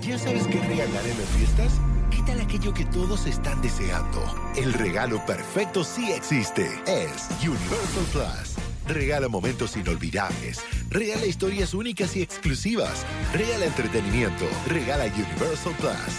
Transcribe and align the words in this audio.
¿Ya 0.00 0.18
sabes 0.18 0.46
qué 0.46 0.58
regalar 0.60 1.04
en 1.06 1.18
las 1.18 1.28
fiestas? 1.36 1.80
¿Qué 2.10 2.22
tal 2.26 2.40
aquello 2.40 2.72
que 2.72 2.84
todos 2.86 3.26
están 3.26 3.60
deseando? 3.60 4.24
El 4.56 4.72
regalo 4.72 5.24
perfecto 5.26 5.84
sí 5.84 6.10
existe. 6.12 6.66
Es 6.86 7.28
Universal 7.42 8.04
Plus. 8.10 8.56
Regala 8.88 9.28
momentos 9.28 9.76
inolvidables. 9.76 10.64
Regala 10.88 11.26
historias 11.26 11.74
únicas 11.74 12.16
y 12.16 12.22
exclusivas. 12.22 13.06
Regala 13.32 13.66
entretenimiento. 13.66 14.46
Regala 14.66 15.04
Universal 15.04 15.74
Plus. 15.78 16.18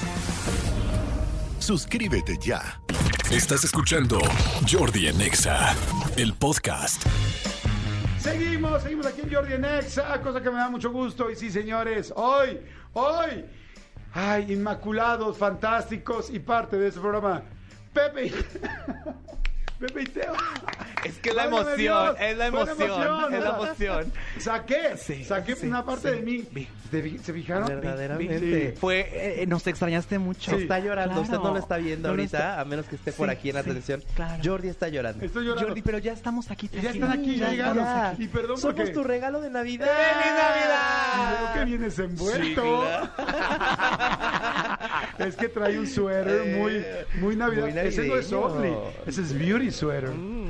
Suscríbete 1.60 2.38
ya. 2.40 2.80
Estás 3.32 3.64
escuchando 3.64 4.20
Jordi 4.72 5.08
en 5.08 5.20
Exa, 5.20 5.76
el 6.16 6.34
podcast. 6.36 7.04
Seguimos, 8.20 8.84
seguimos 8.84 9.08
aquí 9.08 9.22
en 9.22 9.34
Jordi 9.34 9.54
en 9.54 9.66
Exa, 9.66 10.22
cosa 10.22 10.42
que 10.42 10.50
me 10.50 10.58
da 10.58 10.70
mucho 10.70 10.92
gusto. 10.92 11.30
Y 11.30 11.36
sí, 11.36 11.50
señores, 11.50 12.14
hoy, 12.16 12.60
hoy, 12.94 13.44
ay, 14.14 14.54
inmaculados, 14.54 15.38
fantásticos 15.38 16.30
y 16.30 16.40
parte 16.40 16.78
de 16.78 16.88
este 16.88 17.00
programa, 17.00 17.44
Pepe 17.94 18.32
y, 19.80 19.84
Pepe 19.86 20.02
y 20.02 20.06
Teo. 20.06 20.34
Es 21.04 21.18
que 21.20 21.34
la 21.34 21.46
emoción, 21.46 21.78
Dios, 21.78 22.16
es 22.20 22.38
la 22.38 22.48
emoción, 22.48 23.34
es 23.34 23.44
la 23.44 23.50
emoción. 23.50 24.14
Saqué, 24.40 24.98
Sí, 24.98 25.24
saqué 25.26 25.56
sí, 25.56 25.68
una 25.68 25.84
parte 25.86 26.10
sí. 26.10 26.16
de 26.16 26.22
mí. 26.22 26.48
Vi. 26.52 26.68
¿Se 26.92 27.02
fi- 27.02 27.18
¿Se 27.18 27.34
fijaron? 27.34 27.68
Verdaderamente. 27.68 28.72
Sí. 28.74 28.78
Fue, 28.80 29.42
eh, 29.42 29.46
nos 29.48 29.66
extrañaste 29.66 30.20
mucho. 30.20 30.52
Sí. 30.52 30.62
Está 30.64 30.78
llorando, 30.80 31.22
usted 31.22 31.38
no 31.40 31.52
lo 31.52 31.58
está 31.60 31.78
viendo 31.78 32.08
No 32.08 32.12
ahorita, 32.12 32.38
está- 32.38 32.60
a 32.62 32.66
menos 32.66 32.86
que 32.86 32.96
esté 32.98 33.12
por 33.14 33.30
aquí 33.32 33.50
en 33.50 33.56
la 33.56 33.64
claro. 34.16 34.42
Jordi 34.44 34.68
está 34.70 34.90
llorando. 34.90 35.26
Estoy 35.26 35.44
llorando. 35.46 35.68
Jordi, 35.70 35.82
pero 35.82 35.98
ya 35.98 36.14
estamos 36.14 36.52
aquí. 36.52 36.70
Ya 36.72 36.92
están 36.92 37.12
aquí, 37.12 37.38
ya 37.38 38.12
aquí. 38.12 38.24
Y 38.24 38.28
perdón 38.28 38.58
Somos 38.60 38.76
porque... 38.76 38.92
tu 38.92 39.04
regalo 39.04 39.42
de 39.42 39.50
Navidad. 39.50 39.88
¡Feliz 39.88 40.34
Navidad! 40.34 41.14
Y 41.16 41.44
veo 41.44 41.54
que 41.54 41.66
vienes 41.66 42.00
envuelto. 42.00 42.84
Es 45.20 45.36
que 45.36 45.48
trae 45.50 45.78
un 45.80 45.88
suéter 45.88 46.58
muy, 46.58 46.86
muy 47.22 47.36
navidad. 47.36 47.68
Muy 47.70 47.78
Ese 47.80 48.08
no 48.08 48.16
es. 48.18 48.32
Oakley, 48.32 48.74
ese 49.06 49.22
es 49.22 49.38
Beauty 49.38 49.72
Sweater. 49.72 50.10
Mm. 50.10 50.50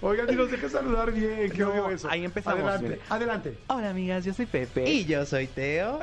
Oigan, 0.00 0.32
y 0.32 0.36
nos 0.36 0.50
deja 0.50 0.68
saludar 0.68 1.12
bien, 1.12 1.50
qué 1.50 1.58
No, 1.62 1.70
obvio 1.70 1.90
eso. 1.90 2.08
ahí 2.10 2.24
empezamos, 2.24 2.60
Adelante, 2.64 3.00
adelante. 3.08 3.58
Hola, 3.68 3.90
amigas, 3.90 4.24
yo 4.24 4.32
soy 4.34 4.46
Pepe. 4.46 4.88
Y 4.88 5.04
yo 5.04 5.24
soy 5.26 5.46
Teo. 5.46 6.00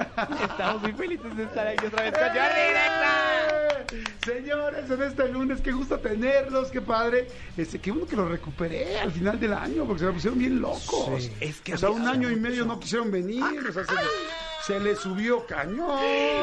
estamos 0.49 0.81
muy 0.81 0.93
felices 0.93 1.35
de 1.35 1.43
estar 1.43 1.67
aquí 1.67 1.85
otra 1.85 2.03
vez 2.03 2.11
con 2.13 2.21
Jordi 2.23 2.61
Directa. 2.67 3.87
¡Eh! 3.89 4.03
Señores, 4.25 4.89
en 4.91 5.01
este 5.01 5.27
lunes, 5.29 5.61
qué 5.61 5.71
gusto 5.71 5.97
tenerlos, 5.99 6.69
qué 6.69 6.81
padre. 6.81 7.27
Este, 7.55 7.79
qué 7.79 7.91
bueno 7.91 8.05
que 8.05 8.15
los 8.15 8.29
recuperé 8.29 8.99
al 8.99 9.11
final 9.11 9.39
del 9.39 9.53
año, 9.53 9.85
porque 9.85 9.99
se 10.01 10.05
me 10.07 10.11
pusieron 10.13 10.37
bien 10.39 10.59
locos. 10.61 11.23
Sí. 11.23 11.31
Es 11.39 11.61
que 11.61 11.73
o 11.73 11.77
sea, 11.77 11.89
un 11.89 12.07
año 12.07 12.29
y 12.29 12.35
mucho. 12.35 12.49
medio 12.49 12.65
no 12.65 12.79
quisieron 12.79 13.09
venir, 13.11 13.43
o 13.43 13.71
sea, 13.73 13.85
se, 13.85 13.93
le- 13.93 14.01
se 14.67 14.79
le 14.81 14.95
subió 14.97 15.45
cañón. 15.45 15.97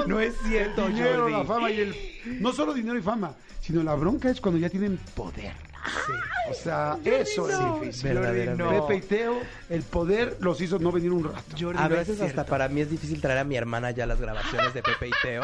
No 0.09 0.19
es 0.19 0.35
cierto, 0.47 0.87
el 0.87 0.95
dinero, 0.95 1.23
Jordi. 1.23 1.33
la 1.33 1.45
fama 1.45 1.71
y 1.71 1.81
el... 1.81 1.95
No 2.41 2.53
solo 2.53 2.73
dinero 2.73 2.99
y 2.99 3.03
fama, 3.03 3.35
sino 3.61 3.83
la 3.83 3.95
bronca 3.95 4.31
es 4.31 4.41
cuando 4.41 4.59
ya 4.59 4.71
tienen 4.71 4.99
poder. 5.15 5.53
O 6.51 6.55
sea, 6.55 6.97
eso 7.05 7.49
es 7.49 7.59
no. 7.59 7.81
difícil. 7.81 8.13
Verdaderamente. 8.15 8.63
no. 8.63 8.87
Pepe 8.87 8.97
y 8.97 9.01
Teo, 9.09 9.41
el 9.71 9.83
poder 9.83 10.37
los 10.41 10.61
hizo 10.61 10.79
no 10.79 10.93
venir 10.93 11.11
un 11.13 11.25
rato. 11.25 11.43
Jordi, 11.59 11.79
A 11.79 11.89
no 11.89 11.95
es 11.97 12.09
veces 12.09 12.21
hasta 12.21 12.45
para 12.45 12.69
mí 12.69 12.81
es 12.81 12.91
difícil 12.91 13.21
traer 13.21 13.39
a 13.39 13.45
mi 13.45 13.57
hermana 13.57 13.91
ya 13.91 14.07
las 14.07 14.21
grabaciones 14.21 14.73
de 14.75 14.83
Pepe 14.83 15.09
y 15.09 15.13
Teo. 15.23 15.43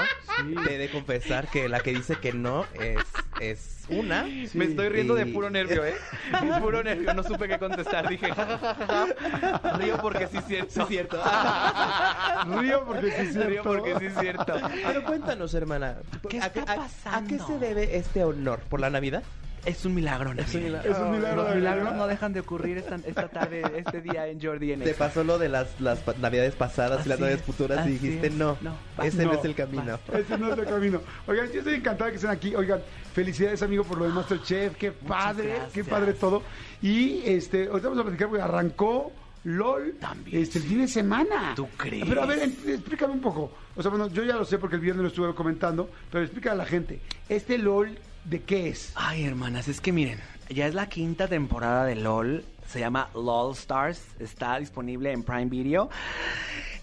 He 0.68 0.78
de 0.78 0.90
confesar 0.90 1.48
que 1.48 1.68
la 1.68 1.80
que 1.80 1.92
dice 1.92 2.16
que 2.16 2.32
no 2.32 2.64
es, 2.74 2.98
es 3.40 3.76
una. 3.88 4.24
Me 4.54 4.64
estoy 4.66 4.88
riendo 4.88 5.14
de 5.14 5.26
puro 5.26 5.50
nervio, 5.50 5.84
¿eh? 5.84 5.94
De 6.42 6.60
puro 6.60 6.82
nervio, 6.82 7.12
no 7.14 7.22
supe 7.22 7.48
qué 7.48 7.58
contestar. 7.58 8.08
Dije, 8.08 8.32
ja, 8.32 8.46
ja, 8.46 8.58
ja, 8.58 8.74
ja, 8.74 9.58
ja. 9.62 9.72
Río 9.78 9.96
porque 10.00 10.26
sí 10.28 10.38
es 10.38 10.44
cierto. 10.46 10.72
Sí 10.72 10.80
es 10.80 10.88
cierto. 10.88 11.20
Río 12.60 12.84
porque 12.86 13.10
sí 13.10 13.16
es 13.18 13.32
cierto. 13.32 13.48
Río 13.48 13.62
porque 13.64 13.98
sí 13.98 14.06
es 14.06 14.18
cierto. 14.18 14.54
Pero 14.86 15.04
cuéntanos, 15.04 15.54
hermana. 15.54 15.96
¿Qué 16.28 16.40
¿a 16.40 16.46
está 16.46 16.60
a- 16.60 16.72
¿A, 16.72 16.76
pasando? 16.76 17.28
qué 17.28 17.38
se 17.52 17.58
debe 17.58 17.96
este 17.96 18.24
honor? 18.24 18.60
¿Por 18.68 18.80
la 18.80 18.90
Navidad? 18.90 19.22
Es 19.64 19.84
un 19.84 19.94
milagro, 19.94 20.32
Es 20.32 20.54
un 20.54 20.64
milagro. 20.64 20.90
Es 20.90 20.98
un 20.98 21.10
milagro. 21.10 21.42
Los 21.42 21.50
de 21.50 21.56
milagros 21.56 21.84
verdad. 21.84 21.98
no 21.98 22.06
dejan 22.06 22.32
de 22.32 22.40
ocurrir 22.40 22.78
esta, 22.78 22.96
esta 22.96 23.28
tarde, 23.28 23.62
este 23.76 24.00
día 24.00 24.26
en 24.28 24.40
Jordi 24.40 24.72
en 24.72 24.80
Te 24.80 24.94
pasó 24.94 25.22
lo 25.22 25.38
de 25.38 25.48
las, 25.48 25.80
las 25.80 26.00
navidades 26.18 26.54
pasadas 26.54 27.04
y 27.04 27.08
las 27.08 27.20
navidades 27.20 27.40
es, 27.40 27.46
futuras 27.46 27.86
y 27.86 27.90
dijiste 27.90 28.28
es. 28.28 28.34
no, 28.34 28.56
No, 28.60 28.76
ese 29.02 29.24
no, 29.24 29.32
no, 29.32 29.38
es 29.38 29.44
el 29.44 29.54
camino. 29.54 29.98
Ese 30.12 30.38
no 30.38 30.52
es 30.52 30.58
el 30.58 30.66
camino. 30.66 31.00
Oigan, 31.26 31.50
yo 31.52 31.58
estoy 31.58 31.74
encantado 31.74 32.06
de 32.06 32.10
que 32.12 32.16
estén 32.16 32.30
aquí. 32.30 32.54
Oigan, 32.54 32.80
felicidades, 33.12 33.62
amigo, 33.62 33.84
por 33.84 33.98
lo 33.98 34.04
de 34.04 34.10
Masterchef. 34.10 34.76
Qué 34.76 34.92
padre, 34.92 35.56
qué 35.72 35.84
padre 35.84 36.14
todo. 36.14 36.42
Y 36.82 37.22
este, 37.24 37.66
ahorita 37.66 37.88
vamos 37.88 38.00
a 38.00 38.04
platicar 38.04 38.28
porque 38.28 38.42
arrancó 38.42 39.12
LOL 39.44 39.94
También, 39.98 40.42
este, 40.42 40.58
el 40.58 40.64
fin 40.64 40.80
de 40.80 40.88
semana. 40.88 41.52
¿Tú 41.54 41.68
crees? 41.76 42.06
Pero 42.06 42.22
a 42.22 42.26
ver, 42.26 42.38
explícame 42.42 43.14
un 43.14 43.20
poco. 43.20 43.52
O 43.76 43.82
sea, 43.82 43.90
bueno, 43.90 44.08
yo 44.08 44.22
ya 44.24 44.34
lo 44.34 44.44
sé 44.44 44.58
porque 44.58 44.76
el 44.76 44.82
viernes 44.82 45.02
lo 45.02 45.08
estuve 45.08 45.34
comentando, 45.34 45.88
pero 46.10 46.24
explica 46.24 46.52
a 46.52 46.54
la 46.54 46.66
gente. 46.66 47.00
¿Este 47.28 47.56
LOL 47.58 47.98
de 48.24 48.42
qué 48.42 48.68
es? 48.68 48.92
Ay, 48.94 49.24
hermanas, 49.24 49.68
es 49.68 49.80
que 49.80 49.92
miren, 49.92 50.18
ya 50.48 50.66
es 50.66 50.74
la 50.74 50.88
quinta 50.88 51.28
temporada 51.28 51.84
de 51.84 51.96
LOL. 51.96 52.44
Se 52.66 52.78
llama 52.80 53.08
LOL 53.14 53.52
Stars. 53.54 54.00
Está 54.20 54.58
disponible 54.58 55.12
en 55.12 55.22
Prime 55.22 55.46
Video. 55.46 55.90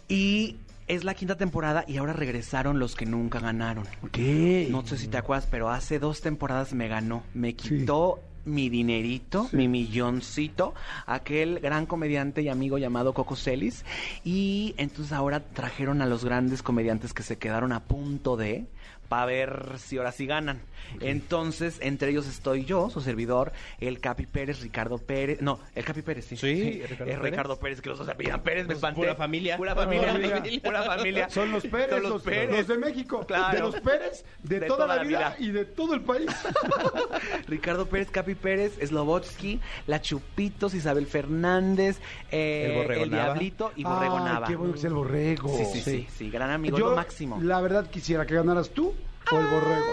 Y 0.07 0.57
es 0.87 1.03
la 1.03 1.13
quinta 1.13 1.35
temporada 1.35 1.83
y 1.87 1.97
ahora 1.97 2.13
regresaron 2.13 2.79
los 2.79 2.95
que 2.95 3.05
nunca 3.05 3.39
ganaron. 3.39 3.85
¿Qué? 4.11 4.67
No 4.71 4.85
sé 4.85 4.97
si 4.97 5.07
te 5.07 5.17
acuerdas, 5.17 5.47
pero 5.49 5.69
hace 5.69 5.99
dos 5.99 6.21
temporadas 6.21 6.73
me 6.73 6.87
ganó. 6.87 7.23
Me 7.33 7.53
quitó 7.55 8.21
mi 8.45 8.69
dinerito, 8.69 9.47
Sí. 9.51 9.57
mi 9.57 9.67
milloncito, 9.67 10.73
aquel 11.05 11.59
gran 11.59 11.85
comediante 11.85 12.41
y 12.41 12.47
amigo 12.47 12.77
llamado 12.77 13.13
Coco 13.13 13.35
Celis. 13.35 13.83
Y 14.23 14.73
entonces 14.77 15.11
ahora 15.11 15.41
trajeron 15.41 16.01
a 16.01 16.05
los 16.05 16.23
grandes 16.23 16.63
comediantes 16.63 17.13
que 17.13 17.23
se 17.23 17.37
quedaron 17.37 17.73
a 17.73 17.81
punto 17.83 18.37
de 18.37 18.65
para 19.09 19.25
ver 19.25 19.65
si 19.77 19.97
ahora 19.97 20.11
sí 20.11 20.25
ganan. 20.25 20.61
Entonces, 21.01 21.77
entre 21.81 22.11
ellos 22.11 22.27
estoy 22.27 22.63
yo, 22.65 22.89
su 22.89 23.01
servidor, 23.01 23.51
el 23.79 23.99
Capi 23.99 24.25
Pérez, 24.25 24.61
Ricardo 24.61 24.97
Pérez. 24.97 25.41
No, 25.41 25.59
el 25.75 25.83
Capi 25.83 26.01
Pérez, 26.01 26.25
sí. 26.25 26.37
Sí, 26.37 26.81
Ricardo 26.87 27.11
es 27.11 27.19
Ricardo 27.19 27.59
Pérez, 27.59 27.81
que 27.81 27.89
los 27.89 27.97
dos 27.97 28.07
se 28.07 28.13
apellidan 28.13 28.41
Pérez, 28.41 28.63
me 28.63 28.67
Pues, 28.67 28.77
espanté. 28.77 29.01
pura 29.01 29.15
familia. 29.15 29.57
Pura 29.57 29.75
familia. 29.75 30.13
familia. 30.13 30.61
Pura 30.63 30.83
familia. 30.83 31.29
Son 31.31 31.51
los 31.51 31.63
Pérez, 31.65 31.89
Son 31.89 32.03
los, 32.03 32.11
los 32.11 32.21
Pérez. 32.23 32.51
los 32.57 32.67
de 32.67 32.77
México, 32.77 33.25
Claro. 33.27 33.53
de 33.55 33.59
los 33.59 33.81
Pérez, 33.81 34.25
de, 34.43 34.59
De 34.61 34.67
toda, 34.67 34.87
la 34.87 35.03
vida, 35.03 35.35
y 35.39 35.49
de 35.51 35.65
todo 35.65 35.93
el 35.93 36.01
país. 36.01 36.27
Ricardo 37.47 37.87
Pérez, 37.87 38.09
Capi 38.11 38.35
Pérez, 38.35 38.77
Slobotsky, 38.83 39.59
La 39.87 40.01
Chupitos, 40.01 40.73
Isabel 40.73 41.05
Fernández, 41.07 41.99
eh, 42.31 42.67
El 42.69 42.75
Borrego 42.83 43.03
el. 43.03 43.09
Diablito 43.09 43.71
y 43.75 43.83
Borrego 43.83 44.17
Ay, 44.19 44.23
Nava. 44.23 44.47
qué 44.47 44.55
bueno 44.55 44.73
que 44.73 44.79
es 44.79 44.85
el 44.85 44.93
borrego. 44.93 45.55
Sí, 45.57 45.65
sí, 45.73 45.81
sí, 45.81 46.07
sí, 46.15 46.29
gran 46.29 46.49
amigo, 46.51 46.77
Yo, 46.77 46.89
lo 46.91 46.95
máximo. 46.95 47.39
la 47.41 47.61
verdad, 47.61 47.89
quisiera 47.89 48.25
que 48.25 48.35
ganaras 48.35 48.69
tú 48.69 48.93
o 49.31 49.39
el 49.39 49.45
borrego. 49.47 49.91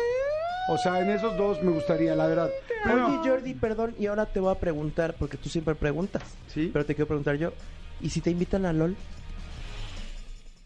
O 0.69 0.78
sea, 0.78 1.00
en 1.00 1.11
esos 1.11 1.37
dos 1.37 1.62
me 1.62 1.72
gustaría, 1.72 2.15
la 2.15 2.27
verdad. 2.27 2.50
Pero, 2.84 3.06
Oye, 3.06 3.28
Jordi, 3.28 3.55
perdón, 3.55 3.95
y 3.99 4.06
ahora 4.06 4.27
te 4.27 4.41
voy 4.41 4.53
a 4.53 4.59
preguntar, 4.59 5.15
porque 5.19 5.37
tú 5.37 5.49
siempre 5.49 5.75
preguntas. 5.75 6.22
Sí. 6.49 6.71
Pero 6.72 6.84
te 6.87 6.95
quiero 6.95 7.06
preguntar 7.09 7.37
yo. 7.37 7.53
¿Y 8.00 8.11
si 8.11 8.21
te 8.21 8.31
invitan 8.31 8.65
a 8.67 8.73
LOL? 8.73 8.97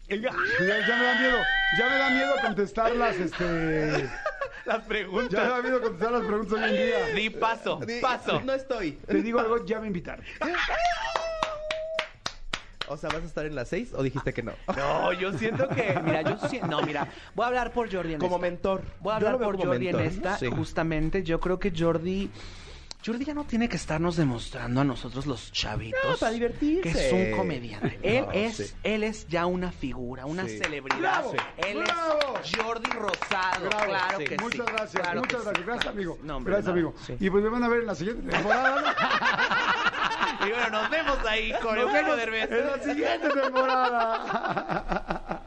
ya, 0.09 0.17
ya 0.17 0.31
me 0.31 1.03
da 1.03 1.19
miedo, 1.19 1.37
ya 1.77 1.89
me 1.89 1.97
da 1.97 2.09
miedo 2.09 2.31
contestarlas, 2.41 3.15
este... 3.17 4.09
Las 4.65 4.77
Ya 4.77 4.83
me 4.83 4.87
preguntas. 4.87 5.49
da 5.49 5.61
miedo 5.61 5.81
contestar 5.81 6.11
las 6.11 6.25
preguntas 6.25 6.53
hoy 6.53 6.63
en 6.69 6.75
día. 6.75 7.05
Di 7.15 7.29
paso, 7.31 7.79
paso. 8.01 8.41
No 8.41 8.53
estoy. 8.53 8.91
Te 8.91 9.21
digo 9.23 9.39
algo, 9.39 9.65
ya 9.65 9.79
me 9.79 9.87
invitaron. 9.87 10.23
O 12.89 12.97
sea, 12.97 13.09
¿vas 13.09 13.21
a 13.21 13.25
estar 13.25 13.45
en 13.45 13.55
las 13.55 13.67
seis 13.69 13.91
o 13.95 14.03
dijiste 14.03 14.33
que 14.33 14.43
no? 14.43 14.53
No, 14.75 15.13
yo 15.13 15.31
siento 15.37 15.67
que, 15.69 15.99
mira, 16.03 16.21
yo 16.23 16.37
siento, 16.47 16.67
no, 16.67 16.81
mira, 16.81 17.07
voy 17.35 17.45
a 17.45 17.47
hablar 17.47 17.71
por 17.71 17.91
Jordi 17.91 18.13
en 18.13 18.19
Como 18.19 18.35
esta. 18.37 18.47
mentor. 18.49 18.81
Voy 19.01 19.13
a 19.13 19.15
hablar 19.17 19.37
por 19.37 19.57
Jordi 19.63 19.87
en 19.89 19.99
esta, 19.99 20.37
Sí. 20.37 20.47
justamente, 20.47 21.23
yo 21.23 21.39
creo 21.39 21.59
que 21.59 21.71
Jordi, 21.75 22.29
Jordi 23.05 23.23
ya 23.23 23.33
no 23.33 23.45
tiene 23.45 23.69
que 23.69 23.77
estarnos 23.77 24.17
demostrando 24.17 24.81
a 24.81 24.83
nosotros 24.83 25.25
los 25.25 25.51
chavitos. 25.53 25.99
No, 26.03 26.17
para 26.17 26.31
divertirse. 26.33 26.81
Que 26.91 27.07
es 27.07 27.13
un 27.31 27.37
comediante. 27.37 27.97
Él 28.03 28.25
No, 28.25 28.31
es, 28.33 28.55
sí. 28.57 28.73
él 28.83 29.03
es 29.03 29.25
ya 29.29 29.45
una 29.45 29.71
figura, 29.71 30.25
una 30.25 30.45
Sí. 30.47 30.57
celebridad. 30.57 30.99
¡Bravo! 30.99 31.33
Él 31.65 31.77
¡Bravo! 31.77 32.39
es 32.43 32.55
Jordi 32.57 32.89
Rosado, 32.91 33.69
Bravo, 33.69 33.85
claro 33.85 34.17
sí. 34.17 34.23
que 34.25 34.35
sí. 34.37 34.43
Muchas 34.43 34.65
gracias, 34.65 35.01
claro 35.03 35.21
muchas 35.21 35.39
que 35.39 35.43
gracias. 35.45 35.55
sí. 35.57 35.63
Gracias, 35.65 35.93
amigo. 35.93 36.17
No, 36.23 36.37
hombre, 36.37 36.53
gracias, 36.53 36.71
amigo. 36.73 36.93
Sí. 37.05 37.15
Y 37.21 37.29
pues 37.29 37.41
me 37.43 37.49
van 37.49 37.63
a 37.63 37.69
ver 37.69 37.79
en 37.81 37.87
la 37.87 37.95
siguiente 37.95 38.27
temporada. 38.29 38.95
Y 40.45 40.49
bueno, 40.49 40.69
nos 40.69 40.89
vemos 40.89 41.17
ahí 41.27 41.51
con 41.61 41.75
Nos 41.75 41.83
Eugenio 41.85 42.15
Derbez. 42.15 42.51
En 42.51 42.65
la 42.65 42.79
siguiente 42.83 43.29
temporada. 43.29 45.45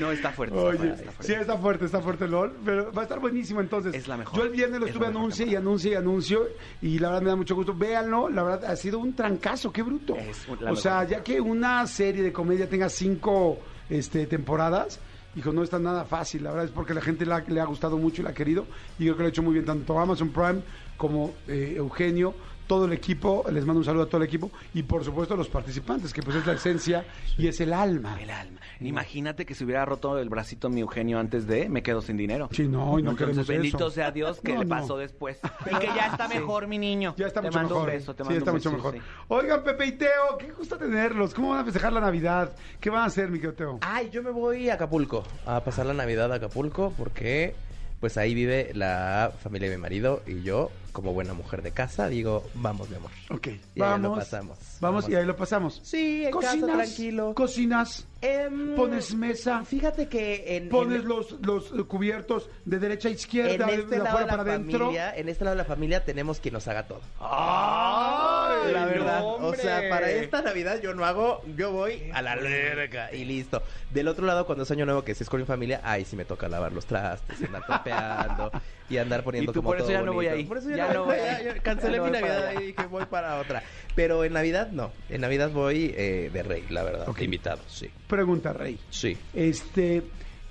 No, 0.00 0.10
está 0.12 0.30
fuerte. 0.32 0.56
está 0.56 0.68
Oye, 0.68 0.78
fuerte, 0.78 0.94
está 0.94 1.12
fuerte. 1.12 1.26
sí, 1.26 1.32
está 1.40 1.58
fuerte, 1.58 1.84
está 1.86 2.00
fuerte 2.00 2.28
LOL, 2.28 2.56
pero 2.64 2.92
va 2.92 3.02
a 3.02 3.04
estar 3.04 3.20
buenísimo 3.20 3.60
entonces. 3.60 3.94
Es 3.94 4.08
la 4.08 4.16
mejor. 4.16 4.38
Yo 4.38 4.44
el 4.44 4.50
viernes 4.50 4.80
lo 4.80 4.86
Es 4.86 4.92
estuve 4.92 5.06
anuncio 5.08 5.46
y 5.46 5.54
anuncio 5.56 5.92
y 5.92 5.94
anuncio 5.94 6.48
y 6.82 6.98
la 6.98 7.08
verdad 7.08 7.22
me 7.22 7.28
da 7.30 7.36
mucho 7.36 7.54
gusto. 7.54 7.74
Véanlo, 7.74 8.28
la 8.28 8.42
verdad 8.42 8.70
ha 8.70 8.76
sido 8.76 8.98
un 8.98 9.14
trancazo, 9.14 9.72
qué 9.72 9.82
bruto. 9.82 10.16
Es 10.16 10.46
o 10.48 10.76
sea, 10.76 11.04
ya 11.04 11.22
que 11.22 11.40
una 11.40 11.86
serie 11.86 12.22
de 12.22 12.32
comedia 12.32 12.68
tenga 12.68 12.88
cinco 12.88 13.58
este, 13.88 14.26
temporadas, 14.26 15.00
hijo, 15.36 15.52
no 15.52 15.62
está 15.62 15.78
nada 15.78 16.04
fácil. 16.04 16.42
La 16.44 16.50
verdad 16.50 16.66
es 16.66 16.72
porque 16.72 16.94
la 16.94 17.00
gente 17.00 17.24
la- 17.24 17.44
le 17.46 17.60
ha 17.60 17.64
gustado 17.64 17.96
mucho 17.96 18.22
y 18.22 18.24
la 18.24 18.30
ha 18.30 18.34
querido 18.34 18.66
y 18.98 19.04
yo 19.06 19.12
creo 19.12 19.16
que 19.16 19.22
lo 19.22 19.26
ha 19.26 19.30
hecho 19.30 19.42
muy 19.42 19.52
bien 19.54 19.64
tanto 19.64 19.98
Amazon 19.98 20.30
Prime 20.30 20.60
como 20.96 21.34
eh, 21.48 21.74
Eugenio, 21.76 22.34
todo 22.74 22.86
el 22.86 22.92
equipo, 22.92 23.44
les 23.52 23.64
mando 23.64 23.78
un 23.78 23.84
saludo 23.84 24.02
a 24.02 24.06
todo 24.06 24.18
el 24.22 24.26
equipo 24.26 24.50
y 24.74 24.82
por 24.82 25.04
supuesto 25.04 25.34
a 25.34 25.36
los 25.36 25.48
participantes, 25.48 26.12
que 26.12 26.22
pues 26.22 26.36
es 26.36 26.46
la 26.46 26.54
esencia 26.54 27.04
y 27.38 27.46
es 27.46 27.60
el 27.60 27.72
alma. 27.72 28.18
El 28.20 28.30
alma. 28.30 28.60
Imagínate 28.80 29.46
que 29.46 29.54
si 29.54 29.64
hubiera 29.64 29.84
roto 29.84 30.18
el 30.18 30.28
bracito 30.28 30.68
mi 30.68 30.80
Eugenio 30.80 31.18
antes 31.18 31.46
de, 31.46 31.68
me 31.68 31.82
quedo 31.82 32.02
sin 32.02 32.16
dinero. 32.16 32.48
Sí, 32.52 32.66
no, 32.66 32.98
y 32.98 33.02
no 33.02 33.10
Entonces, 33.12 33.18
queremos 33.18 33.46
bendito 33.46 33.76
eso. 33.78 33.90
sea 33.90 34.10
Dios 34.10 34.40
que 34.40 34.52
No, 34.52 34.58
le 34.60 34.64
no. 34.66 34.76
pasó 34.76 34.98
después. 34.98 35.38
Y 35.70 35.78
que 35.78 35.86
ya 35.86 36.08
está 36.08 36.28
mejor, 36.28 36.66
mi 36.66 36.78
niño. 36.78 37.14
Ya 37.16 37.26
está 37.28 37.40
te 37.40 37.46
mucho 37.46 37.58
mando 37.58 37.74
mejor. 37.76 37.88
un 37.88 37.94
beso, 37.94 38.14
te 38.14 38.22
sí, 38.24 38.28
mando 38.28 38.38
está 38.38 38.50
un 38.50 38.56
mucho 38.56 38.70
beso, 38.70 38.76
mejor. 38.76 38.94
sí. 38.94 39.00
Oigan, 39.28 39.62
Pepe 39.64 39.86
y 39.86 39.92
Teo, 39.92 40.38
qué 40.38 40.50
gusto 40.50 40.76
tenerlos. 40.76 41.32
¿Cómo 41.34 41.50
van 41.50 41.60
a 41.60 41.64
festejar 41.64 41.92
la 41.92 42.00
Navidad? 42.00 42.52
¿Qué 42.80 42.90
van 42.90 43.02
a 43.02 43.06
hacer, 43.06 43.28
mi 43.30 43.38
querido 43.38 43.54
Teo? 43.54 43.78
Ay, 43.82 44.10
yo 44.10 44.22
me 44.22 44.30
voy 44.32 44.68
a 44.68 44.74
Acapulco 44.74 45.22
a 45.46 45.62
pasar 45.62 45.86
la 45.86 45.94
Navidad 45.94 46.32
a 46.32 46.36
Acapulco 46.36 46.92
porque 46.98 47.54
pues 48.00 48.18
ahí 48.18 48.34
vive 48.34 48.72
la 48.74 49.32
familia 49.42 49.70
de 49.70 49.76
mi 49.76 49.82
marido 49.82 50.22
y 50.26 50.42
yo, 50.42 50.70
como 50.94 51.12
buena 51.12 51.34
mujer 51.34 51.60
de 51.60 51.72
casa, 51.72 52.08
digo, 52.08 52.44
vamos, 52.54 52.88
mi 52.88 52.96
amor. 52.96 53.10
Ok, 53.28 53.48
Y 53.48 53.50
ahí 53.50 53.60
vamos. 53.74 54.12
lo 54.12 54.14
pasamos. 54.16 54.58
Vamos 54.80 55.04
Vamos. 55.04 55.08
y 55.10 55.14
ahí 55.16 55.26
lo 55.26 55.36
pasamos. 55.36 55.80
Sí, 55.82 56.24
en 56.24 56.30
casa, 56.38 56.56
tranquilo. 56.66 57.34
Cocinas, 57.34 58.06
Em, 58.22 58.74
pones 58.74 59.14
mesa, 59.14 59.62
Fíjate 59.66 60.08
que 60.08 60.56
en, 60.56 60.70
pones 60.70 61.02
en- 61.02 61.08
los, 61.08 61.32
los 61.42 61.70
cubiertos 61.86 62.48
de 62.64 62.78
derecha 62.78 63.08
a 63.08 63.10
en 63.10 63.16
izquierda, 63.18 63.66
de, 63.66 63.74
este 63.74 63.96
de 63.96 64.02
lado 64.02 64.18
de 64.20 64.24
la 64.24 64.30
para 64.30 64.42
adentro. 64.54 64.90
en 64.94 65.28
este 65.28 65.44
lado 65.44 65.54
de 65.56 65.62
la 65.62 65.66
familia 65.68 66.02
tenemos 66.06 66.40
quien 66.40 66.54
nos 66.54 66.66
haga 66.66 66.84
todo. 66.86 67.02
¡Ay! 67.20 68.72
la 68.72 68.86
verdad. 68.86 69.22
hombre! 69.24 69.48
O 69.50 69.54
sea, 69.62 69.82
para 69.90 70.10
esta 70.10 70.40
Navidad 70.40 70.80
yo 70.80 70.94
no 70.94 71.04
hago, 71.04 71.42
yo 71.56 71.72
voy 71.72 72.10
a 72.14 72.22
la 72.22 72.32
alberca 72.32 73.12
y 73.12 73.24
listo. 73.26 73.62
Del 73.92 74.08
otro 74.08 74.24
lado, 74.26 74.46
cuando 74.46 74.64
es 74.64 74.70
año 74.70 74.86
nuevo, 74.86 75.04
que 75.04 75.14
si 75.14 75.22
es 75.24 75.28
con 75.28 75.40
mi 75.40 75.46
familia, 75.46 75.80
ahí 75.84 76.04
sí 76.06 76.16
me 76.16 76.24
toca 76.24 76.48
lavar 76.48 76.72
los 76.72 76.86
trastes, 76.86 77.42
andar 77.42 77.66
trapeando 77.66 78.50
y 78.88 78.96
andar 78.98 79.24
poniendo 79.24 79.50
Y 79.50 79.54
tú 79.54 79.60
como 79.60 79.70
por 79.70 79.76
eso 79.78 79.86
todo 79.86 79.92
ya 79.96 80.02
no 80.02 80.12
voy 80.12 80.26
ahí. 80.26 80.44
Por 80.44 80.58
eso 80.58 80.70
ya, 80.70 80.76
Ya 80.76 80.86
no 80.88 80.94
no 80.94 81.04
voy. 81.06 81.16
voy 81.16 81.24
ya- 81.24 81.36
ahí. 81.36 81.44
ya 81.44 81.54
cancelé 81.62 81.92
Ya 81.92 81.98
no 81.98 82.04
mi 82.04 82.10
Navidad 82.12 82.52
y 82.60 82.64
dije 82.66 82.86
voy 82.86 83.04
para 83.06 83.38
otra. 83.40 83.62
Pero 83.94 84.24
en 84.24 84.32
Navidad 84.32 84.68
no. 84.72 84.92
En 85.08 85.20
Navidad 85.22 85.50
voy 85.50 85.94
eh, 85.96 86.30
de 86.32 86.42
rey, 86.42 86.66
la 86.68 86.82
verdad. 86.82 87.08
Ok. 87.08 87.22
Invitado, 87.22 87.62
sí. 87.66 87.88
Pregunta, 88.08 88.52
Rey. 88.52 88.78
Sí. 88.90 89.16
Este, 89.32 90.02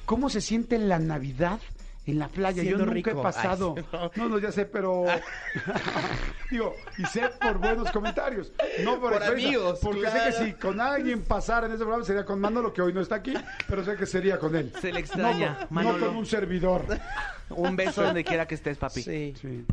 ¿cómo 0.05 0.29
se 0.29 0.41
siente 0.41 0.77
la 0.79 0.99
Navidad 0.99 1.59
en 2.05 2.19
la 2.19 2.27
playa? 2.27 2.63
Yo 2.63 2.77
nunca 2.77 3.11
he 3.11 3.15
pasado. 3.15 3.75
Ay, 3.77 3.85
no. 3.93 4.11
no. 4.15 4.29
no, 4.29 4.39
ya 4.39 4.51
sé, 4.51 4.65
pero 4.65 5.05
digo, 6.51 6.75
y 6.97 7.05
sé 7.05 7.29
por 7.41 7.57
buenos 7.57 7.91
comentarios, 7.91 8.51
no 8.83 8.99
por, 8.99 9.13
Por 9.13 9.21
experiencia, 9.21 9.59
amigos, 9.59 9.79
porque 9.81 10.09
sé 10.09 10.19
que 10.25 10.31
si 10.45 10.53
con 10.53 10.81
alguien 10.81 11.23
pasara 11.23 11.67
en 11.67 11.73
ese 11.73 11.83
programa 11.83 12.05
sería 12.05 12.25
con 12.25 12.39
Manolo, 12.39 12.73
que 12.73 12.81
hoy 12.81 12.93
no 12.93 13.01
está 13.01 13.15
aquí, 13.15 13.33
pero 13.67 13.83
sé 13.83 13.95
que 13.95 14.05
sería 14.05 14.37
con 14.37 14.55
él. 14.55 14.71
Se 14.81 14.91
le 14.91 14.99
extraña, 14.99 15.57
no, 15.61 15.67
Manolo. 15.69 15.97
no 15.97 16.07
con 16.07 16.15
un 16.17 16.25
servidor. 16.25 16.85
Un 17.49 17.75
beso 17.75 18.03
donde 18.03 18.23
quiera 18.23 18.47
que 18.47 18.55
estés, 18.55 18.77
papi. 18.77 19.01
Sí. 19.01 19.33
Sí. 19.39 19.65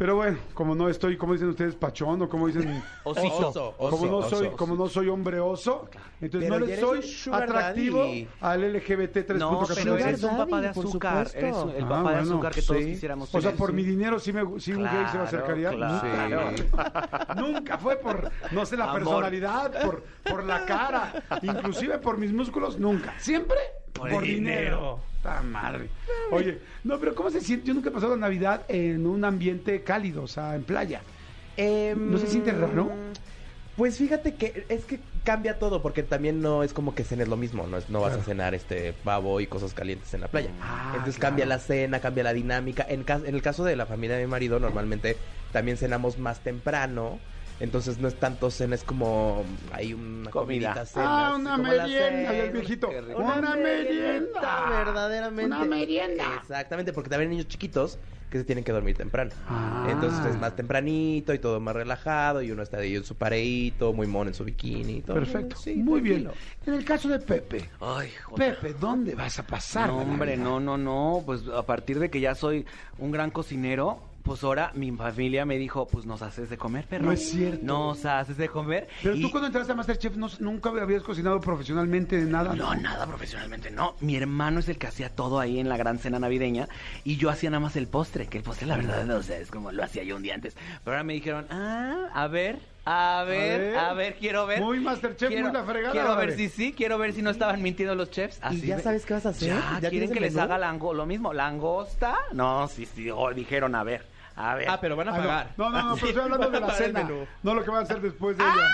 Pero 0.00 0.16
bueno, 0.16 0.38
como 0.54 0.74
no 0.74 0.88
estoy, 0.88 1.18
como 1.18 1.34
dicen 1.34 1.50
ustedes, 1.50 1.74
pachón 1.74 2.22
o 2.22 2.28
como 2.30 2.46
dicen 2.46 2.82
Osito. 3.04 3.74
Oso, 3.76 3.90
como 3.90 4.06
no 4.06 4.22
soy, 4.22 4.46
oso. 4.46 4.56
como 4.56 4.74
no 4.74 4.88
soy 4.88 5.08
hombre 5.10 5.40
oso, 5.40 5.90
entonces 6.22 6.48
Pero 6.48 6.58
no 6.60 6.64
le 6.66 6.80
soy 6.80 7.00
atractivo 7.30 7.98
daddy. 7.98 8.28
al 8.40 8.72
LGBT 8.76 9.16
3.14. 9.28 9.36
No, 9.38 9.62
pero 9.74 9.96
eres 9.98 10.22
un 10.22 10.36
papá 10.38 10.60
de 10.62 10.68
azúcar. 10.68 11.28
Eres 11.34 11.54
el 11.76 11.84
Ah, 11.84 11.88
papá 11.90 11.98
de 11.98 12.02
bueno, 12.16 12.20
azúcar 12.22 12.52
que 12.54 12.62
todos 12.62 12.80
sí. 12.80 12.86
quisiéramos 12.86 13.28
O 13.28 13.32
sea, 13.32 13.40
tener. 13.50 13.56
por 13.56 13.72
mi 13.74 13.82
dinero 13.82 14.18
sí, 14.18 14.32
me, 14.32 14.58
sí 14.58 14.72
un 14.72 14.84
gay 14.84 15.06
se 15.12 15.18
me 15.18 15.24
acercaría. 15.24 15.68
claro. 15.70 16.50
Nunca, 16.50 17.34
nunca 17.36 17.76
fue 17.78 17.96
por, 17.96 18.30
no 18.52 18.64
sé, 18.64 18.78
la 18.78 18.84
Amor. 18.84 19.00
personalidad, 19.00 19.84
por, 19.84 20.02
por 20.24 20.44
la 20.44 20.64
cara, 20.64 21.12
inclusive 21.42 21.98
por 21.98 22.16
mis 22.16 22.32
músculos, 22.32 22.78
nunca. 22.78 23.12
Siempre 23.18 23.58
por, 23.92 24.22
dinero. 24.22 25.02
¡Ta 25.22 25.42
madre! 25.42 25.90
Oye, 26.30 26.60
no, 26.84 26.98
pero 26.98 27.14
¿cómo 27.14 27.30
se 27.30 27.40
siente? 27.40 27.66
Yo 27.66 27.74
nunca 27.74 27.90
he 27.90 27.92
pasado 27.92 28.14
la 28.16 28.20
Navidad 28.20 28.64
en 28.68 29.06
un 29.06 29.24
ambiente 29.24 29.82
cálido, 29.84 30.22
o 30.22 30.26
sea, 30.26 30.54
en 30.54 30.64
playa. 30.64 31.02
Em, 31.56 32.10
¿No 32.10 32.18
se 32.18 32.26
siente 32.26 32.52
raro? 32.52 32.90
Pues 33.76 33.96
fíjate 33.98 34.34
que 34.36 34.66
es 34.68 34.84
que 34.84 35.00
cambia 35.24 35.58
todo 35.58 35.80
porque 35.82 36.02
también 36.02 36.40
no 36.42 36.62
es 36.62 36.72
como 36.74 36.94
que 36.94 37.02
cenes 37.04 37.28
lo 37.28 37.36
mismo, 37.36 37.66
no, 37.66 37.78
es, 37.78 37.88
no 37.88 38.00
vas 38.00 38.10
Claro. 38.10 38.22
a 38.22 38.24
cenar 38.24 38.54
este 38.54 38.92
pavo 38.92 39.40
y 39.40 39.46
cosas 39.46 39.72
calientes 39.72 40.12
en 40.12 40.20
la 40.20 40.28
playa. 40.28 40.50
Ah, 40.60 40.92
Entonces 40.96 41.16
claro. 41.16 41.30
cambia 41.32 41.46
la 41.46 41.58
cena, 41.58 42.00
cambia 42.00 42.24
la 42.24 42.32
dinámica. 42.34 42.84
En, 42.88 43.04
ca- 43.04 43.22
en 43.24 43.34
el 43.34 43.40
caso 43.42 43.64
de 43.64 43.76
la 43.76 43.86
familia 43.86 44.16
de 44.16 44.24
mi 44.26 44.30
marido, 44.30 44.58
normalmente 44.60 45.16
también 45.50 45.76
cenamos 45.78 46.18
más 46.18 46.42
temprano. 46.42 47.20
Entonces 47.60 47.98
no 47.98 48.08
es 48.08 48.14
tanto 48.18 48.50
cena, 48.50 48.74
es 48.74 48.82
como 48.84 49.44
hay 49.72 49.92
una 49.92 50.30
Comida. 50.30 50.72
comidita, 50.72 50.86
cena, 50.86 51.28
ah, 51.28 51.36
una 51.36 51.58
merienda, 51.58 52.34
y 52.34 52.38
el 52.38 52.46
cena. 52.46 52.52
viejito. 52.52 52.88
Una, 53.16 53.54
merienda. 53.56 54.66
verdaderamente. 54.70 55.44
Una 55.46 55.64
merienda. 55.64 56.24
Exactamente, 56.40 56.92
porque 56.92 57.10
también 57.10 57.30
hay 57.30 57.36
niños 57.36 57.48
chiquitos 57.48 57.98
que 58.30 58.38
se 58.38 58.44
tienen 58.44 58.62
que 58.64 58.70
dormir 58.72 58.96
temprano. 58.96 59.32
Ah. 59.48 59.88
Entonces 59.90 60.24
es 60.24 60.38
más 60.40 60.54
tempranito 60.56 61.34
y 61.34 61.38
todo 61.40 61.58
más 61.60 61.74
relajado 61.74 62.40
y 62.42 62.50
uno 62.52 62.62
está 62.62 62.78
ahí 62.78 62.94
en 62.94 63.04
su 63.04 63.16
pareíto, 63.16 63.92
muy 63.92 64.06
mono 64.06 64.28
en 64.30 64.34
su 64.34 64.44
bikini 64.44 64.98
y 64.98 65.00
todo. 65.02 65.16
Perfecto. 65.16 65.56
Sí, 65.56 65.74
Muy 65.74 66.00
bien. 66.00 66.22
tranquilo. 66.24 66.44
En 66.66 66.74
el 66.74 66.84
caso 66.84 67.08
de 67.08 67.18
Pepe. 67.18 67.68
Ay, 67.80 68.10
joder. 68.24 68.56
Pepe, 68.58 68.74
¿dónde 68.78 69.14
vas 69.16 69.38
a 69.40 69.42
pasar? 69.46 69.88
No, 69.88 69.98
hombre, 69.98 70.36
no, 70.36 70.60
no, 70.60 70.78
no. 70.78 71.22
Pues 71.26 71.42
a 71.48 71.66
partir 71.66 71.98
de 71.98 72.08
que 72.08 72.20
ya 72.20 72.34
soy 72.36 72.64
un 72.98 73.10
gran 73.10 73.30
cocinero, 73.32 74.00
pues 74.22 74.44
ahora 74.44 74.70
mi 74.74 74.90
familia 74.92 75.44
me 75.46 75.56
dijo, 75.58 75.86
pues 75.88 76.06
nos 76.06 76.22
haces 76.22 76.50
de 76.50 76.56
comer, 76.58 76.86
perro. 76.86 77.06
No 77.06 77.12
es 77.12 77.30
cierto. 77.30 77.64
Nos 77.64 78.04
haces 78.04 78.36
de 78.36 78.48
comer. 78.48 78.88
Pero 79.02 79.14
Y- 79.16 79.22
tú 79.22 79.30
cuando 79.30 79.46
entraste 79.46 79.72
a 79.72 79.74
Masterchef 79.74 80.16
no- 80.16 80.28
nunca 80.40 80.70
habías 80.70 81.02
cocinado 81.02 81.40
profesionalmente 81.40 82.16
de 82.22 82.30
nada. 82.30 82.54
No, 82.54 82.74
nada 82.74 83.06
profesionalmente, 83.06 83.70
no. 83.70 83.94
Mi 84.00 84.16
hermano 84.16 84.60
es 84.60 84.68
el 84.68 84.78
que 84.78 84.86
hacía 84.86 85.08
todo 85.08 85.40
ahí 85.40 85.58
en 85.58 85.68
la 85.68 85.76
gran 85.76 85.98
cena 85.98 86.18
navideña 86.18 86.68
y 87.04 87.16
yo 87.16 87.30
hacía 87.30 87.50
nada 87.50 87.60
más 87.60 87.76
el 87.76 87.86
postre, 87.88 88.26
que 88.26 88.38
el 88.38 88.44
postre 88.44 88.66
la 88.66 88.76
verdad 88.76 89.04
no 89.04 89.22
sé, 89.22 89.40
es 89.40 89.50
como 89.50 89.72
lo 89.72 89.82
hacía 89.82 90.02
yo 90.04 90.16
un 90.16 90.22
día 90.22 90.34
antes. 90.34 90.54
Pero 90.84 90.96
ahora 90.96 91.04
me 91.04 91.14
dijeron, 91.14 91.46
ah, 91.50 92.08
a 92.12 92.28
ver, 92.28 92.58
a 92.84 93.24
ver, 93.26 93.76
a 93.76 93.92
ver, 93.92 93.96
ver. 93.96 94.16
quiero 94.18 94.46
ver. 94.46 94.60
Muy 94.60 94.80
Masterchef, 94.80 95.28
quiero, 95.28 95.44
muy 95.48 95.52
la 95.52 95.64
fregada, 95.64 95.92
Quiero 95.92 96.16
ver 96.16 96.36
si 96.36 96.48
sí, 96.48 96.72
quiero 96.76 96.98
ver 96.98 97.12
si 97.12 97.22
no 97.22 97.30
estaban 97.30 97.60
mintiendo 97.62 97.94
los 97.94 98.10
chefs. 98.10 98.38
Así 98.42 98.66
ya 98.66 98.78
sabes 98.78 99.04
qué 99.06 99.14
vas 99.14 99.26
a 99.26 99.30
hacer? 99.30 99.48
Ya, 99.48 99.78
¿Ya 99.80 99.90
quieren 99.90 100.10
que 100.12 100.20
les 100.20 100.36
haga 100.36 100.58
lango, 100.58 100.94
lo 100.94 101.06
mismo, 101.06 101.32
langosta. 101.32 102.16
No, 102.32 102.68
sí, 102.68 102.86
sí, 102.86 103.10
oh, 103.10 103.32
dijeron, 103.32 103.74
a 103.74 103.84
ver, 103.84 104.06
a 104.36 104.54
ver. 104.54 104.68
Ah, 104.68 104.78
pero 104.80 104.96
van 104.96 105.08
a 105.08 105.12
Ah, 105.12 105.16
no. 105.16 105.20
pagar. 105.22 105.50
No, 105.56 105.70
no, 105.70 105.82
no, 105.82 105.94
pero 105.96 106.06
estoy 106.08 106.22
hablando 106.22 106.50
de 106.50 106.60
la 106.60 106.70
cena. 106.72 107.10
No 107.42 107.54
lo 107.54 107.62
que 107.64 107.70
van 107.70 107.80
a 107.80 107.82
hacer 107.82 108.00
después 108.00 108.36
de 108.38 108.44
ella. 108.44 108.68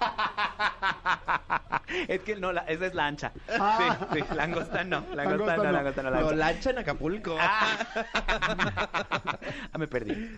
es 2.08 2.20
que 2.20 2.36
no, 2.36 2.52
la- 2.52 2.62
esa 2.62 2.86
es 2.86 2.94
la 2.94 3.06
ancha. 3.06 3.32
Ah. 3.58 3.98
Sí, 4.12 4.20
sí, 4.20 4.34
langosta 4.36 4.84
no, 4.84 5.04
langosta, 5.14 5.16
Langosta 5.16 5.56
no, 5.56 5.62
no. 5.64 5.72
langosta 5.72 6.02
no, 6.02 6.10
No, 6.10 6.16
langosta. 6.16 6.36
lancha 6.36 6.70
en 6.70 6.78
Acapulco. 6.78 7.36
Ah, 7.40 7.76
me 9.78 9.86
perdí. 9.88 10.30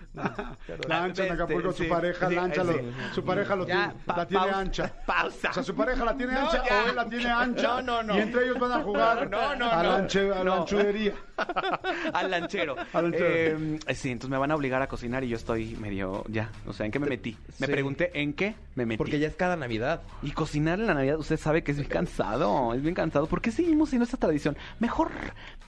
Lancha 0.89 1.27
en 1.27 1.33
Acapulco, 1.33 1.71
Este, 1.71 1.79
su 1.79 1.85
sí, 1.85 1.89
pareja 1.91 2.29
sí, 2.29 2.35
lancha, 2.35 2.65
lo- 2.65 2.75
su 3.15 3.25
pareja 3.25 3.57
lo 3.57 3.67
Ya, 3.67 3.89
tiene, 3.89 4.05
pa- 4.05 4.17
la 4.17 4.27
tiene 4.27 4.45
pausa, 4.45 4.59
ancha. 4.61 4.93
pausa. 5.07 5.51
O 5.51 5.55
sea, 5.55 5.63
su 5.63 5.75
pareja 5.75 6.05
la 6.05 6.17
tiene 6.17 6.33
No, 6.35 6.41
ancha 6.41 6.63
ya. 6.69 6.83
o 6.85 6.89
él 6.89 6.97
la 6.97 7.09
tiene 7.09 7.31
ancha. 7.31 7.63
No, 7.63 7.83
no, 7.83 8.03
no. 8.03 8.17
Y 8.17 8.21
entre 8.21 8.45
ellos 8.45 8.59
van 8.59 8.73
a 8.73 8.83
jugar 8.83 9.31
No, 9.31 9.57
no, 9.57 9.71
a, 9.71 9.83
no. 9.83 9.91
lanche- 9.99 10.33
a 10.33 10.45
No. 10.45 10.57
lanchudería. 10.57 11.15
Al 12.15 12.31
lanchero. 12.31 12.77
Al 12.93 13.05
lanchero. 13.11 13.27
Eh, 13.29 13.79
sí, 13.95 14.11
entonces 14.11 14.31
me 14.31 14.39
van 14.39 14.51
a 14.51 14.55
obligar 14.55 14.81
a 14.83 14.87
cocinar 14.89 15.23
y 15.25 15.29
yo 15.29 15.37
estoy 15.37 15.77
medio 15.77 16.25
ya. 16.29 16.51
O 16.67 16.73
sea, 16.73 16.87
¿en 16.87 16.93
qué 16.93 16.99
me 16.99 17.07
metí? 17.07 17.37
Me 17.59 17.67
Sí. 17.67 17.73
pregunté 17.73 18.11
en 18.21 18.33
qué 18.33 18.55
me 18.75 18.87
metí. 18.87 18.99
Porque 18.99 19.19
ya 19.19 19.29
es 19.29 19.37
cada 19.37 19.57
Navidad. 19.57 20.03
Y 20.23 20.33
cocinar 20.33 20.79
en 20.81 20.87
la 20.87 20.95
Navidad, 20.95 21.19
usted 21.19 21.37
sabe 21.47 21.63
que 21.63 21.71
es 21.71 21.79
bien 21.79 21.89
cansado, 21.89 22.75
es 22.75 22.83
bien 22.83 22.95
cansado. 22.95 23.27
¿Por 23.27 23.41
qué 23.41 23.53
seguimos 23.53 23.91
sin 23.91 24.03
esta 24.03 24.17
tradición? 24.17 24.57
Mejor 24.81 25.13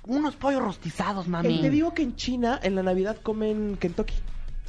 unos 0.09 0.35
pollos 0.35 0.61
rostizados, 0.61 1.29
mami. 1.29 1.59
Eh, 1.59 1.63
te 1.63 1.71
digo 1.71 1.95
que 1.95 2.03
en 2.03 2.17
China, 2.17 2.59
en 2.61 2.75
la 2.75 2.83
Navidad, 2.83 3.17
comen 3.23 3.77
Kentucky. 3.79 4.15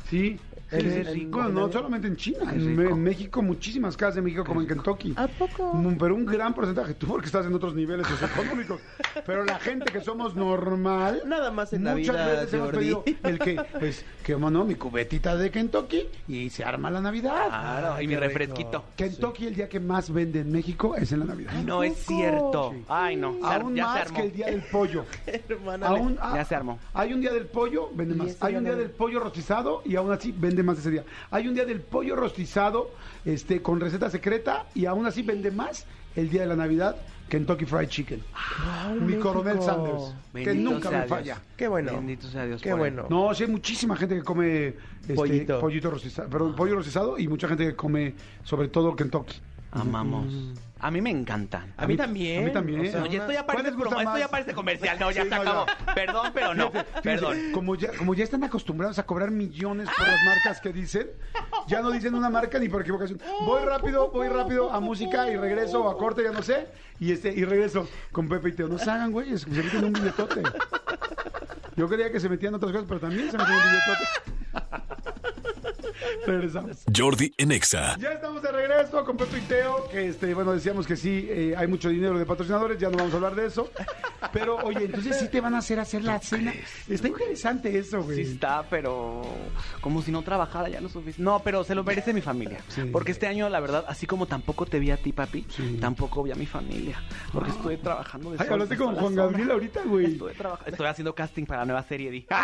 Sí. 0.08 0.40
Qué 0.70 1.04
rico. 1.04 1.40
Bueno, 1.40 1.68
no 1.68 1.72
solamente 1.72 2.08
en 2.08 2.16
China, 2.16 2.54
en, 2.54 3.02
México, 3.02 3.42
muchísimas 3.42 3.98
casas 3.98 4.16
de 4.16 4.22
México 4.22 4.44
como 4.44 4.62
en 4.62 4.68
Kentucky. 4.68 5.14
¿A 5.16 5.28
poco? 5.28 5.74
Mm, 5.74 5.98
Pero 5.98 6.16
un 6.16 6.26
gran 6.26 6.54
porcentaje, 6.54 6.94
tú 6.94 7.08
porque 7.08 7.28
estás 7.28 7.46
en 7.46 7.54
otros 7.54 7.74
niveles 7.74 8.08
socioeconómicos. 8.08 8.82
Pero 9.26 9.46
la 9.46 9.60
gente 9.60 9.92
que 9.92 10.02
somos 10.02 10.36
normal, 10.36 11.24
Nada 11.26 11.52
más 11.52 11.74
en 11.74 11.84
muchas 11.84 12.16
Navidad, 12.16 12.42
veces 12.42 12.54
hemos 12.54 12.70
pedido 12.70 13.04
el 13.24 13.40
que, 13.40 13.62
pues, 13.80 14.06
que 14.24 14.36
no, 14.36 14.66
mi 14.66 14.76
cubetita 14.76 15.36
de 15.36 15.52
Kentucky 15.52 16.08
y 16.28 16.50
se 16.50 16.64
arma 16.64 16.90
la 16.90 17.02
Navidad. 17.02 17.48
Claro, 17.48 18.02
y 18.02 18.08
mi 18.08 18.16
refresquito. 18.16 18.86
Kentucky 18.96 19.48
el 19.48 19.56
día 19.56 19.70
que 19.70 19.80
más 19.80 20.12
vende 20.12 20.40
en 20.42 20.52
México 20.52 20.96
es 20.96 21.12
en 21.12 21.20
la 21.20 21.26
Navidad. 21.26 21.54
No 21.66 21.84
es 21.84 21.98
cierto. 21.98 22.72
Sí. 22.74 22.84
Ay, 22.88 23.16
no. 23.16 23.38
Aún 23.44 23.76
ya 23.76 23.84
se 23.84 23.90
más 23.90 24.02
armó. 24.02 24.18
que 24.18 24.24
el 24.24 24.32
día 24.32 24.46
del 24.48 24.62
pollo. 24.64 25.06
Hermana, 25.50 25.88
Aún, 25.88 26.16
Ya 26.16 26.42
ah, 26.42 26.46
se 26.46 26.56
armó. 26.56 26.80
Hay 26.94 27.14
un 27.14 27.22
día 27.22 27.32
del 27.32 27.46
pollo, 27.46 27.90
vende 27.94 28.16
más. 28.16 28.38
Hay 28.42 28.56
un 28.56 28.64
día 28.64 28.76
del 28.76 28.92
pollo 28.92 29.20
rostizado 29.20 29.82
y 29.86 29.96
aún 29.96 30.12
así 30.12 30.34
vende 30.36 30.59
más 30.64 30.80
ese 30.80 30.92
día. 30.92 31.04
Hay 31.32 31.48
un 31.48 31.54
día 31.54 31.66
del 31.66 31.82
pollo 31.82 32.16
rostizado 32.16 32.92
este, 33.26 33.62
con 33.62 33.80
receta 33.80 34.10
secreta 34.10 34.66
y 34.76 34.86
aún 34.86 35.06
así 35.06 35.22
vende 35.22 35.52
más 35.52 35.86
el 36.16 36.30
día 36.30 36.42
de 36.42 36.48
la 36.48 36.56
Navidad 36.56 36.96
Kentucky 37.30 37.66
Fried 37.66 37.88
Chicken. 37.88 38.24
Mi 38.96 39.02
México. 39.02 39.32
coronel 39.32 39.62
Sanders, 39.62 40.14
que 40.34 40.54
nunca 40.56 40.90
me 40.90 40.98
Dios. 40.98 41.10
falla. 41.10 41.42
Qué 41.56 41.68
bueno. 41.68 41.94
Bendito 41.94 42.28
sea 42.28 42.46
Dios. 42.46 42.62
Qué 42.62 42.70
él. 42.70 42.76
bueno. 42.76 43.06
No, 43.10 43.34
sí 43.34 43.44
hay 43.44 43.52
muchísima 43.52 43.96
gente 43.96 44.16
que 44.16 44.24
come 44.24 44.74
este, 45.02 45.14
Pollito. 45.14 45.60
pollito 45.60 45.92
rostizado, 45.92 46.30
perdón, 46.30 46.56
pollo 46.56 46.76
rostizado 46.76 47.18
y 47.18 47.28
mucha 47.28 47.48
gente 47.48 47.66
que 47.68 47.76
come 47.76 48.16
sobre 48.44 48.68
todo 48.68 48.96
Kentucky. 48.96 49.40
Amamos. 49.72 50.54
A 50.82 50.92
mí 50.92 51.02
me 51.02 51.10
encantan. 51.10 51.74
A 51.76 51.86
mí 51.86 51.98
también. 51.98 52.42
a 52.42 52.46
mí 52.46 52.54
también. 52.54 52.80
O 52.80 52.84
sea, 52.86 53.04
esto 53.06 53.32
ya 53.32 53.44
¿Cuál 53.44 53.46
parece 53.46 53.64
les 53.72 53.76
gusta 53.76 53.96
promo- 53.98 54.02
esto 54.08 54.18
ya 54.18 54.28
parece 54.30 54.54
comercial. 54.54 54.98
No, 55.00 55.12
ya 55.12 55.24
Sí, 55.24 55.30
se 55.30 55.36
no, 55.36 55.42
acabó. 55.42 55.66
ya. 55.66 55.94
Perdón, 55.94 56.32
pero 56.34 56.54
no. 56.56 56.72
Fíjate, 56.72 57.02
Perdón. 57.04 57.38
Como 57.52 57.76
ya, 57.76 57.92
como 57.98 58.14
ya 58.14 58.24
están 58.24 58.44
acostumbrados 58.46 58.98
a 58.98 59.06
cobrar 59.06 59.30
millones 59.32 59.90
por 59.98 60.08
las 60.08 60.24
marcas 60.24 60.62
que 60.62 60.72
dicen, 60.72 61.10
ya 61.68 61.82
no 61.82 61.92
dicen 61.92 62.16
una 62.16 62.30
marca 62.30 62.60
ni 62.60 62.70
por 62.70 62.82
equivocación. 62.82 63.20
Voy 63.42 63.64
rápido, 63.66 64.10
voy 64.12 64.30
rápido 64.30 64.72
a 64.72 64.80
música 64.80 65.30
y 65.30 65.36
regreso 65.36 65.90
a 65.90 65.98
corte, 65.98 66.24
ya 66.24 66.32
no 66.32 66.42
sé. 66.44 66.68
Y 67.00 67.12
este 67.12 67.30
y 67.34 67.44
regreso 67.46 67.88
con 68.12 68.30
Pepe 68.30 68.50
y 68.50 68.52
Teo. 68.54 68.68
No 68.70 68.78
se 68.78 68.90
hagan, 68.90 69.12
güey, 69.12 69.38
se 69.38 69.50
meten 69.50 69.84
un 69.84 69.94
billetote. 69.94 70.44
Yo 71.76 71.88
creía 71.88 72.12
que 72.12 72.20
se 72.20 72.28
metían 72.30 72.54
otras 72.56 72.72
cosas, 72.72 72.86
pero 72.88 73.00
también 73.00 73.30
se 73.32 73.38
metían 73.38 73.58
un 73.58 73.64
billetote. 73.64 74.39
Regresamos. 76.26 76.84
Jordi 76.96 77.34
en 77.38 77.52
Exa. 77.52 77.98
Ya 78.00 78.12
estamos 78.14 78.42
de 78.42 78.52
regreso 78.52 79.04
con 79.06 79.18
Pepe 79.18 79.38
y 79.40 79.42
Teo, 79.42 79.88
que 79.90 80.10
este, 80.10 80.34
bueno, 80.34 80.54
decíamos 80.54 80.86
que 80.88 80.96
sí, 80.96 81.28
eh, 81.30 81.54
hay 81.58 81.68
mucho 81.68 81.90
dinero 81.90 82.18
de 82.18 82.26
patrocinadores, 82.26 82.78
ya 82.80 82.90
no 82.90 82.98
vamos 82.98 83.14
a 83.14 83.16
hablar 83.18 83.36
de 83.36 83.46
eso. 83.48 83.70
Pero, 84.34 84.58
oye, 84.58 84.86
entonces 84.86 85.18
sí 85.20 85.28
te 85.30 85.42
van 85.42 85.56
a 85.56 85.60
hacer 85.60 85.80
hacer 85.80 86.04
la 86.04 86.20
cena. 86.20 86.54
Está 86.88 87.08
interesante 87.08 87.78
eso, 87.78 88.02
güey. 88.04 88.24
Sí 88.26 88.32
está, 88.34 88.64
pero 88.70 89.22
como 89.82 90.02
si 90.02 90.12
no 90.12 90.22
trabajara 90.22 90.70
ya 90.70 90.82
lo 90.82 90.90
suficiente. 90.90 91.22
No, 91.24 91.42
pero 91.44 91.64
se 91.64 91.74
lo 91.76 91.84
merece 91.84 92.14
mi 92.14 92.22
familia. 92.22 92.60
Sí. 92.68 92.82
Porque 92.92 93.12
este 93.12 93.28
año, 93.28 93.50
la 93.50 93.60
verdad, 93.60 93.86
así 93.88 94.06
como 94.06 94.26
tampoco 94.28 94.66
te 94.66 94.80
vi 94.80 94.92
a 94.92 94.98
ti, 94.98 95.12
papi, 95.14 95.46
Sí. 95.50 95.78
tampoco 95.80 96.24
vi 96.24 96.32
a 96.32 96.36
mi 96.36 96.46
familia. 96.46 97.02
Porque 97.34 97.50
estuve 97.52 97.78
trabajando 97.78 98.32
de 98.32 98.38
Ay, 98.40 98.46
sol, 98.46 98.54
hablaste 98.54 98.78
con 98.78 98.96
Juan. 98.96 99.16
Gabriel 99.16 99.52
ahorita, 99.52 99.82
güey. 99.86 100.06
Estuve, 100.14 100.34
traba- 100.34 100.60
estoy 100.66 100.88
haciendo 100.88 101.16
casting 101.16 101.46
para 101.46 101.62
la 101.62 101.66
nueva 101.66 101.84
serie, 101.84 102.12
Di. 102.12 102.26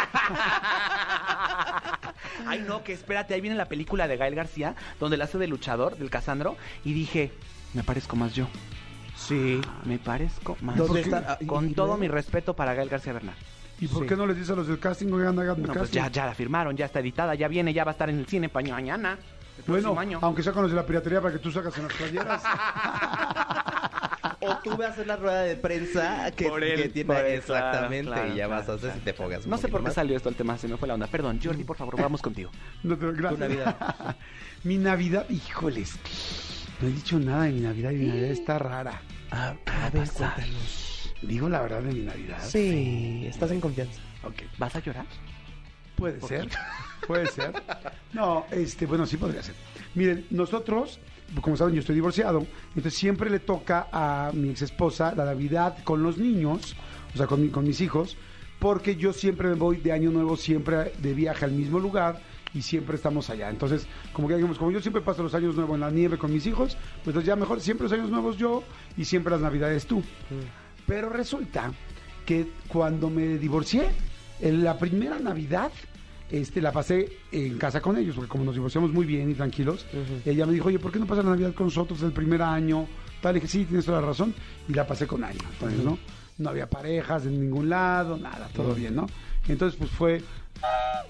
Ay, 2.48 2.64
no, 2.68 2.84
que 2.84 2.94
espérate, 2.94 3.34
ahí 3.34 3.42
viene 3.46 3.56
la 3.58 3.66
película 3.66 4.08
de 4.08 4.18
Gael 4.18 4.34
García, 4.36 4.76
donde 5.00 5.16
él 5.16 5.22
hace 5.22 5.38
de 5.38 5.48
luchador, 5.48 5.98
del 5.98 6.10
Casandro, 6.10 6.58
y 6.84 6.94
dije, 6.94 7.32
me 7.76 7.84
parezco 7.84 8.16
más 8.16 8.34
yo. 8.34 8.48
Sí. 9.16 9.62
Me 9.86 9.98
parezco 10.00 10.58
más. 10.62 10.76
¿Dónde 10.78 11.02
¿Por 11.04 11.10
qué? 11.12 11.16
está? 11.18 11.34
Ah, 11.34 11.46
Con 11.46 11.74
todo 11.76 11.96
mi 11.98 12.08
respeto 12.08 12.56
para 12.56 12.74
Gael 12.74 12.90
García 12.90 13.14
Bernal. 13.14 13.36
¿Y 13.80 13.88
por 13.88 14.04
Sí. 14.04 14.10
qué 14.10 14.16
no 14.16 14.26
les 14.26 14.36
dices 14.38 14.52
a 14.52 14.56
los 14.56 14.68
del 14.68 14.80
casting, 14.80 15.12
oigan, 15.14 15.38
hagan 15.38 15.62
No, 15.62 15.68
pues 15.68 15.78
casting? 15.80 15.96
ya, 16.00 16.08
ya 16.10 16.26
la 16.26 16.34
firmaron, 16.34 16.76
ya 16.76 16.86
está 16.86 17.00
editada, 17.02 17.36
ya 17.36 17.48
viene, 17.48 17.74
ya 17.74 17.84
va 17.84 17.92
a 17.92 17.94
estar 17.94 18.10
en 18.10 18.20
el 18.20 18.26
cine 18.26 18.50
mañana. 18.54 19.18
el 19.58 19.64
Bueno, 19.68 19.98
año. 20.00 20.20
aunque 20.22 20.42
sea 20.44 20.52
con 20.54 20.64
los 20.64 20.72
de 20.72 20.78
la 20.78 20.86
piratería 20.86 21.22
para 21.22 21.34
que 21.34 21.40
tú 21.40 21.52
sacas 21.52 21.78
en 21.78 21.84
las 21.84 21.94
playeras. 21.94 22.42
O 24.48 24.58
tú 24.64 24.72
vas 24.72 24.82
a 24.82 24.90
hacer 24.92 25.08
la 25.08 25.16
rueda 25.16 25.42
de 25.44 25.56
prensa 25.56 26.32
que, 26.32 26.48
Por 26.48 26.64
él, 26.64 26.84
que 26.84 26.90
tiene 26.90 27.08
por 27.14 27.26
él, 27.26 27.38
exactamente 27.40 28.12
claro, 28.12 28.28
y 28.28 28.30
ya 28.30 28.46
claro, 28.48 28.50
vas 28.50 28.70
a 28.70 28.74
hacer 28.74 28.80
claro. 28.80 28.96
si 29.00 29.06
te 29.06 29.14
pongas. 29.14 29.48
No 29.48 29.58
sé 29.58 29.68
por 29.68 29.82
qué 29.82 29.86
más. 29.86 29.94
salió 29.94 30.16
esto 30.18 30.30
el 30.30 30.36
tema, 30.36 30.58
se 30.58 30.68
me 30.68 30.78
fue 30.78 30.88
la 30.88 30.94
onda. 30.94 31.08
Perdón, 31.08 31.40
Jordi, 31.44 31.64
por 31.64 31.78
favor, 31.78 32.00
vamos 32.02 32.22
contigo. 32.22 32.52
No 32.84 32.98
te- 32.98 33.12
gracias. 33.12 33.34
Tu 33.34 33.40
Navidad. 33.40 34.16
mi 34.64 34.78
Navidad, 34.78 35.30
híjoles. 35.30 35.96
No 36.82 36.88
he 36.88 36.92
dicho 36.92 37.20
nada 37.20 37.44
de 37.44 37.52
mi 37.52 37.62
Navidad 37.62 37.92
y 37.92 37.96
mi 37.96 38.08
Navidad 38.08 38.30
está 38.32 38.60
rara. 38.60 39.02
Ah, 39.32 39.56
a 39.66 39.90
ver, 39.90 40.10
cuéntanos. 40.10 41.14
Digo 41.22 41.50
la 41.50 41.62
verdad 41.62 41.82
de 41.82 41.94
mi 41.94 42.02
Navidad. 42.02 42.38
Sí, 42.42 43.26
estás 43.28 43.52
en 43.52 43.62
confianza. 43.62 44.00
Ok. 44.24 44.44
¿Vas 44.58 44.76
a 44.76 44.80
llorar? 44.80 45.06
Puede 45.96 46.20
ser, 46.22 46.50
puede 47.08 47.26
ser. 47.28 47.54
No, 48.12 48.46
este, 48.52 48.86
bueno, 48.86 49.06
sí 49.06 49.16
podría 49.16 49.42
ser. 49.42 49.56
Miren, 49.94 50.26
nosotros, 50.30 51.00
como 51.42 51.58
saben, 51.58 51.74
yo 51.74 51.80
estoy 51.82 51.96
divorciado, 51.96 52.46
entonces 52.70 52.94
siempre 52.94 53.30
le 53.30 53.40
toca 53.40 53.88
a 53.92 54.32
mi 54.34 54.50
ex 54.50 54.62
esposa 54.62 55.14
la 55.16 55.26
Navidad 55.26 55.78
con 55.84 56.02
los 56.04 56.18
niños, 56.18 56.76
o 57.14 57.18
sea, 57.18 57.28
con, 57.28 57.42
mi- 57.42 57.50
con 57.50 57.66
mis 57.66 57.82
hijos, 57.82 58.16
porque 58.60 58.96
yo 58.96 59.12
siempre 59.14 59.50
me 59.50 59.56
voy 59.56 59.78
de 59.78 59.92
año 59.92 60.12
nuevo, 60.12 60.38
siempre 60.38 60.94
de 61.00 61.14
viaje 61.14 61.46
al 61.46 61.52
mismo 61.52 61.80
lugar 61.80 62.22
y 62.54 62.62
siempre 62.62 62.96
estamos 62.96 63.30
allá. 63.30 63.50
Entonces, 63.50 63.86
como 64.14 64.28
que 64.30 64.36
digamos, 64.36 64.58
como 64.58 64.72
yo 64.72 64.80
siempre 64.82 65.02
paso 65.02 65.24
los 65.24 65.34
años 65.36 65.56
nuevos 65.56 65.76
en 65.76 65.82
la 65.82 65.92
nieve 65.92 66.18
con 66.18 66.32
mis 66.32 66.46
hijos, 66.46 66.76
pues 67.04 67.08
entonces 67.08 67.26
ya 67.28 67.36
mejor 67.36 67.60
siempre 67.60 67.84
los 67.84 67.92
años 67.92 68.10
nuevos 68.10 68.38
yo 68.38 68.64
y 68.98 69.04
siempre 69.06 69.32
las 69.32 69.42
Navidades 69.42 69.86
tú. 69.86 70.02
Pero 70.88 71.10
resulta 71.10 71.72
que 72.26 72.48
cuando 72.68 73.10
me 73.10 73.38
divorcié, 73.38 73.90
en 74.40 74.64
la 74.64 74.78
primera 74.78 75.20
Navidad, 75.20 75.72
este, 76.32 76.62
la 76.62 76.72
pasé 76.72 77.18
en 77.32 77.58
casa 77.58 77.82
con 77.82 77.98
ellos, 77.98 78.16
porque 78.16 78.30
como 78.30 78.44
nos 78.44 78.56
divorciamos 78.56 78.92
muy 78.92 79.06
bien 79.06 79.30
y 79.30 79.34
tranquilos, 79.34 79.86
ella 80.26 80.46
me 80.46 80.54
dijo, 80.54 80.68
oye, 80.68 80.80
¿por 80.80 80.92
qué 80.92 81.00
no 81.00 81.06
pasas 81.06 81.26
la 81.26 81.32
Navidad 81.32 81.54
con 81.54 81.68
nosotros 81.68 82.02
el 82.04 82.12
primer 82.12 82.42
año? 82.42 82.88
Tal, 83.22 83.34
le 83.34 83.40
dije, 83.40 83.52
sí, 83.52 83.66
tienes 83.66 83.86
toda 83.86 84.02
la 84.02 84.08
razón, 84.08 84.34
y 84.68 84.74
la 84.74 84.86
pasé 84.86 85.08
con 85.08 85.24
años. 85.24 85.44
Entonces, 85.54 85.84
¿no? 85.84 85.98
No 86.38 86.50
había 86.50 86.70
parejas 86.70 87.26
en 87.26 87.40
ningún 87.40 87.70
lado, 87.70 88.18
nada, 88.18 88.50
todo 88.54 88.74
bien, 88.76 88.96
¿no? 88.96 89.08
Entonces, 89.48 89.78
pues 89.78 89.90
fue 89.92 90.22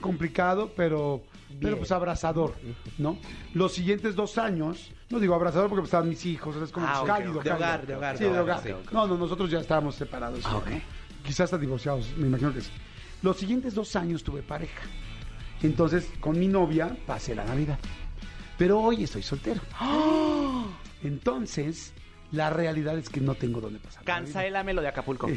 complicado, 0.01 0.71
pero, 0.75 1.23
pero 1.59 1.77
pues 1.77 1.91
abrazador, 1.91 2.53
¿no? 2.97 3.17
Los 3.53 3.73
siguientes 3.73 4.15
dos 4.15 4.37
años, 4.37 4.91
no 5.09 5.19
digo 5.19 5.33
abrazador 5.33 5.69
porque 5.69 5.81
pues, 5.81 5.87
estaban 5.89 6.09
mis 6.09 6.25
hijos, 6.25 6.55
es 6.57 6.71
como 6.71 6.85
Ah, 6.87 7.01
ok, 7.01 7.07
cálido. 7.07 7.33
De 7.33 7.37
cálido. 7.39 7.55
hogar, 7.55 7.87
de 7.87 7.95
hogar, 7.95 8.17
Sí, 8.17 8.23
de 8.25 8.39
hogar, 8.39 8.61
sí. 8.63 8.69
No, 8.91 9.07
no, 9.07 9.17
nosotros 9.17 9.49
ya 9.49 9.59
estábamos 9.59 9.95
separados. 9.95 10.41
Ah. 10.45 10.61
Quizás 11.23 11.41
hasta 11.41 11.57
divorciados, 11.57 12.11
me 12.17 12.27
imagino 12.27 12.53
que 12.53 12.61
sí. 12.61 12.69
Los 13.21 13.37
siguientes 13.37 13.73
dos 13.73 13.95
años 13.95 14.23
tuve 14.23 14.41
pareja. 14.43 14.83
Entonces, 15.65 16.09
con 16.19 16.39
mi 16.39 16.47
novia 16.47 16.95
pasé 17.05 17.35
la 17.35 17.43
Navidad. 17.45 17.79
Pero 18.57 18.79
hoy 18.79 19.03
estoy 19.03 19.21
soltero. 19.21 19.61
Entonces, 21.03 21.93
la 22.31 22.49
realidad 22.49 22.97
es 22.97 23.09
que 23.09 23.21
no 23.21 23.35
tengo 23.35 23.61
dónde 23.61 23.79
pasar. 23.79 24.03
Cancélame 24.03 24.73
lo 24.73 24.81
de 24.81 24.87
Acapulco. 24.89 25.27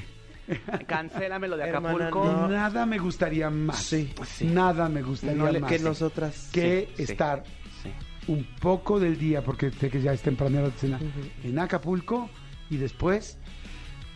Cancélame 0.86 1.48
lo 1.48 1.56
de 1.56 1.64
Hermana, 1.68 2.06
Acapulco. 2.06 2.24
no. 2.32 2.48
Nada 2.48 2.86
me 2.86 2.98
gustaría 2.98 3.50
más. 3.50 3.78
Sí, 3.82 4.12
sí. 4.26 4.46
Nada 4.46 4.88
me 4.88 5.02
gustaría 5.02 5.36
No 5.36 5.50
le- 5.50 5.60
más. 5.60 5.70
que 5.70 5.78
nosotras. 5.78 6.48
que 6.52 6.88
Sí, 6.96 7.02
estar 7.02 7.44
Sí. 7.82 7.90
un 8.32 8.44
poco 8.60 8.98
del 8.98 9.18
día, 9.18 9.42
porque 9.42 9.70
sé 9.70 9.90
que 9.90 10.00
ya 10.00 10.12
es 10.12 10.22
temprano 10.22 10.62
la 10.62 10.70
cena, 10.70 10.98
en 11.44 11.58
Acapulco 11.58 12.30
y 12.70 12.76
después 12.78 13.36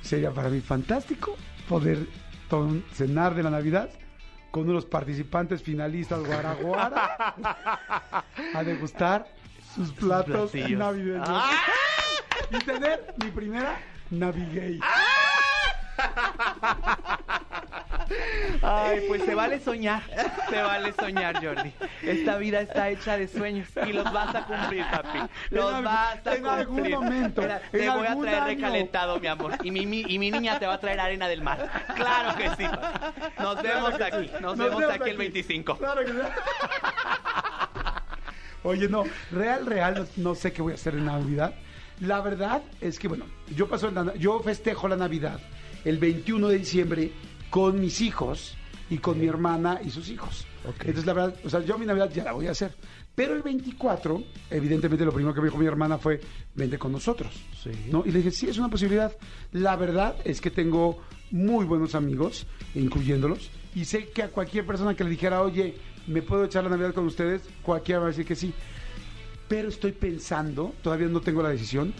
sería 0.00 0.30
para 0.32 0.48
mí 0.48 0.60
fantástico 0.60 1.36
poder 1.68 2.06
cenar 2.92 3.34
de 3.34 3.42
la 3.42 3.50
Navidad 3.50 3.90
con 4.52 4.64
uno 4.64 4.72
de 4.72 4.74
los 4.76 4.86
participantes 4.86 5.62
finalistas 5.62 6.24
Guaraguara 6.24 7.34
a 8.54 8.62
degustar 8.62 9.26
sus 9.74 9.90
platos 9.92 10.54
navideños 10.54 11.26
¡Ah! 11.26 11.50
y 12.50 12.58
tener 12.58 13.14
mi 13.16 13.30
primera 13.30 13.80
Navigay. 14.10 14.78
Ay, 18.62 19.04
pues 19.08 19.24
se 19.24 19.34
vale 19.34 19.58
soñar. 19.60 20.02
Se 20.50 20.60
vale 20.62 20.92
soñar, 20.92 21.44
Jordi. 21.44 21.72
Esta 22.02 22.36
vida 22.36 22.60
está 22.60 22.88
hecha 22.90 23.16
de 23.16 23.26
sueños 23.28 23.68
y 23.86 23.92
los 23.92 24.04
vas 24.12 24.34
a 24.34 24.44
cumplir, 24.46 24.84
papi. 24.90 25.18
Los 25.50 25.82
vas 25.82 26.26
a 26.26 26.34
en 26.34 26.46
algún 26.46 26.76
cumplir. 26.76 26.96
momento, 26.96 27.40
Mira, 27.42 27.62
en 27.64 27.70
te 27.72 27.88
voy 27.90 28.06
a 28.06 28.10
algún 28.10 28.24
traer 28.24 28.38
año. 28.42 28.46
recalentado, 28.54 29.20
mi 29.20 29.26
amor. 29.26 29.52
Y 29.62 29.70
mi, 29.70 29.86
mi- 29.86 30.04
y 30.06 30.18
mi 30.18 30.30
niña 30.30 30.58
te 30.58 30.66
va 30.66 30.74
a 30.74 30.80
traer 30.80 31.00
arena 31.00 31.28
del 31.28 31.42
mar. 31.42 31.68
Claro 31.96 32.36
que 32.36 32.48
sí, 32.50 32.68
papi. 32.68 33.42
Nos 33.42 33.62
vemos 33.62 33.94
aquí. 34.00 34.30
Nos, 34.40 34.56
vemos 34.58 34.84
aquí 34.84 35.10
el 35.10 35.16
25. 35.16 35.76
Claro 35.78 36.04
que 36.04 36.12
sí. 36.12 36.18
Oye, 38.64 38.88
no, 38.88 39.04
real, 39.32 39.66
real, 39.66 39.94
no, 40.16 40.30
no 40.30 40.34
sé 40.36 40.52
qué 40.52 40.62
voy 40.62 40.72
a 40.72 40.74
hacer 40.76 40.94
en 40.94 41.06
Navidad. 41.06 41.52
La 42.00 42.20
verdad 42.20 42.62
es 42.80 42.98
que, 42.98 43.08
bueno, 43.08 43.26
yo 43.56 43.68
paso 43.68 43.90
yo 44.14 44.38
festejo 44.40 44.86
la 44.88 44.96
Navidad 44.96 45.40
el 45.84 45.98
21 45.98 46.48
de 46.48 46.58
diciembre 46.58 47.12
con 47.52 47.78
mis 47.78 48.00
hijos 48.00 48.56
y 48.88 48.96
con 48.96 49.20
mi 49.20 49.26
hermana 49.26 49.78
y 49.84 49.90
sus 49.90 50.08
hijos. 50.08 50.46
Entonces, 50.64 51.04
la 51.04 51.12
verdad, 51.12 51.36
o 51.44 51.50
sea, 51.50 51.60
yo 51.60 51.76
mi 51.76 51.84
Navidad 51.84 52.10
ya 52.10 52.24
la 52.24 52.32
voy 52.32 52.46
a 52.46 52.52
hacer. 52.52 52.74
Pero 53.14 53.34
el 53.34 53.42
24, 53.42 54.22
evidentemente, 54.48 55.04
lo 55.04 55.12
primero 55.12 55.34
que 55.34 55.42
me 55.42 55.48
dijo 55.48 55.58
mi 55.58 55.66
hermana 55.66 55.98
fue, 55.98 56.18
vente 56.54 56.78
con 56.78 56.92
nosotros. 56.92 57.30
¿no? 57.90 58.04
Y 58.06 58.10
le 58.10 58.20
dije, 58.20 58.30
sí, 58.30 58.48
es 58.48 58.56
una 58.56 58.70
posibilidad. 58.70 59.14
La 59.50 59.76
verdad 59.76 60.16
es 60.24 60.40
que 60.40 60.50
tengo 60.50 61.02
muy 61.30 61.66
buenos 61.66 61.94
amigos, 61.94 62.46
incluyéndolos, 62.74 63.50
y 63.74 63.84
sé 63.84 64.08
que 64.08 64.22
a 64.22 64.28
cualquier 64.28 64.64
persona 64.64 64.94
que 64.94 65.04
le 65.04 65.10
dijera, 65.10 65.42
oye, 65.42 65.74
¿me 66.06 66.22
puedo 66.22 66.44
echar 66.44 66.64
la 66.64 66.70
Navidad 66.70 66.94
con 66.94 67.04
ustedes? 67.04 67.42
Cualquiera 67.60 68.00
va 68.00 68.06
a 68.06 68.08
decir 68.08 68.24
que 68.24 68.34
sí. 68.34 68.54
Pero 69.46 69.68
estoy 69.68 69.92
pensando, 69.92 70.72
todavía 70.80 71.08
no 71.08 71.20
tengo 71.20 71.42
la 71.42 71.50
decisión, 71.50 71.92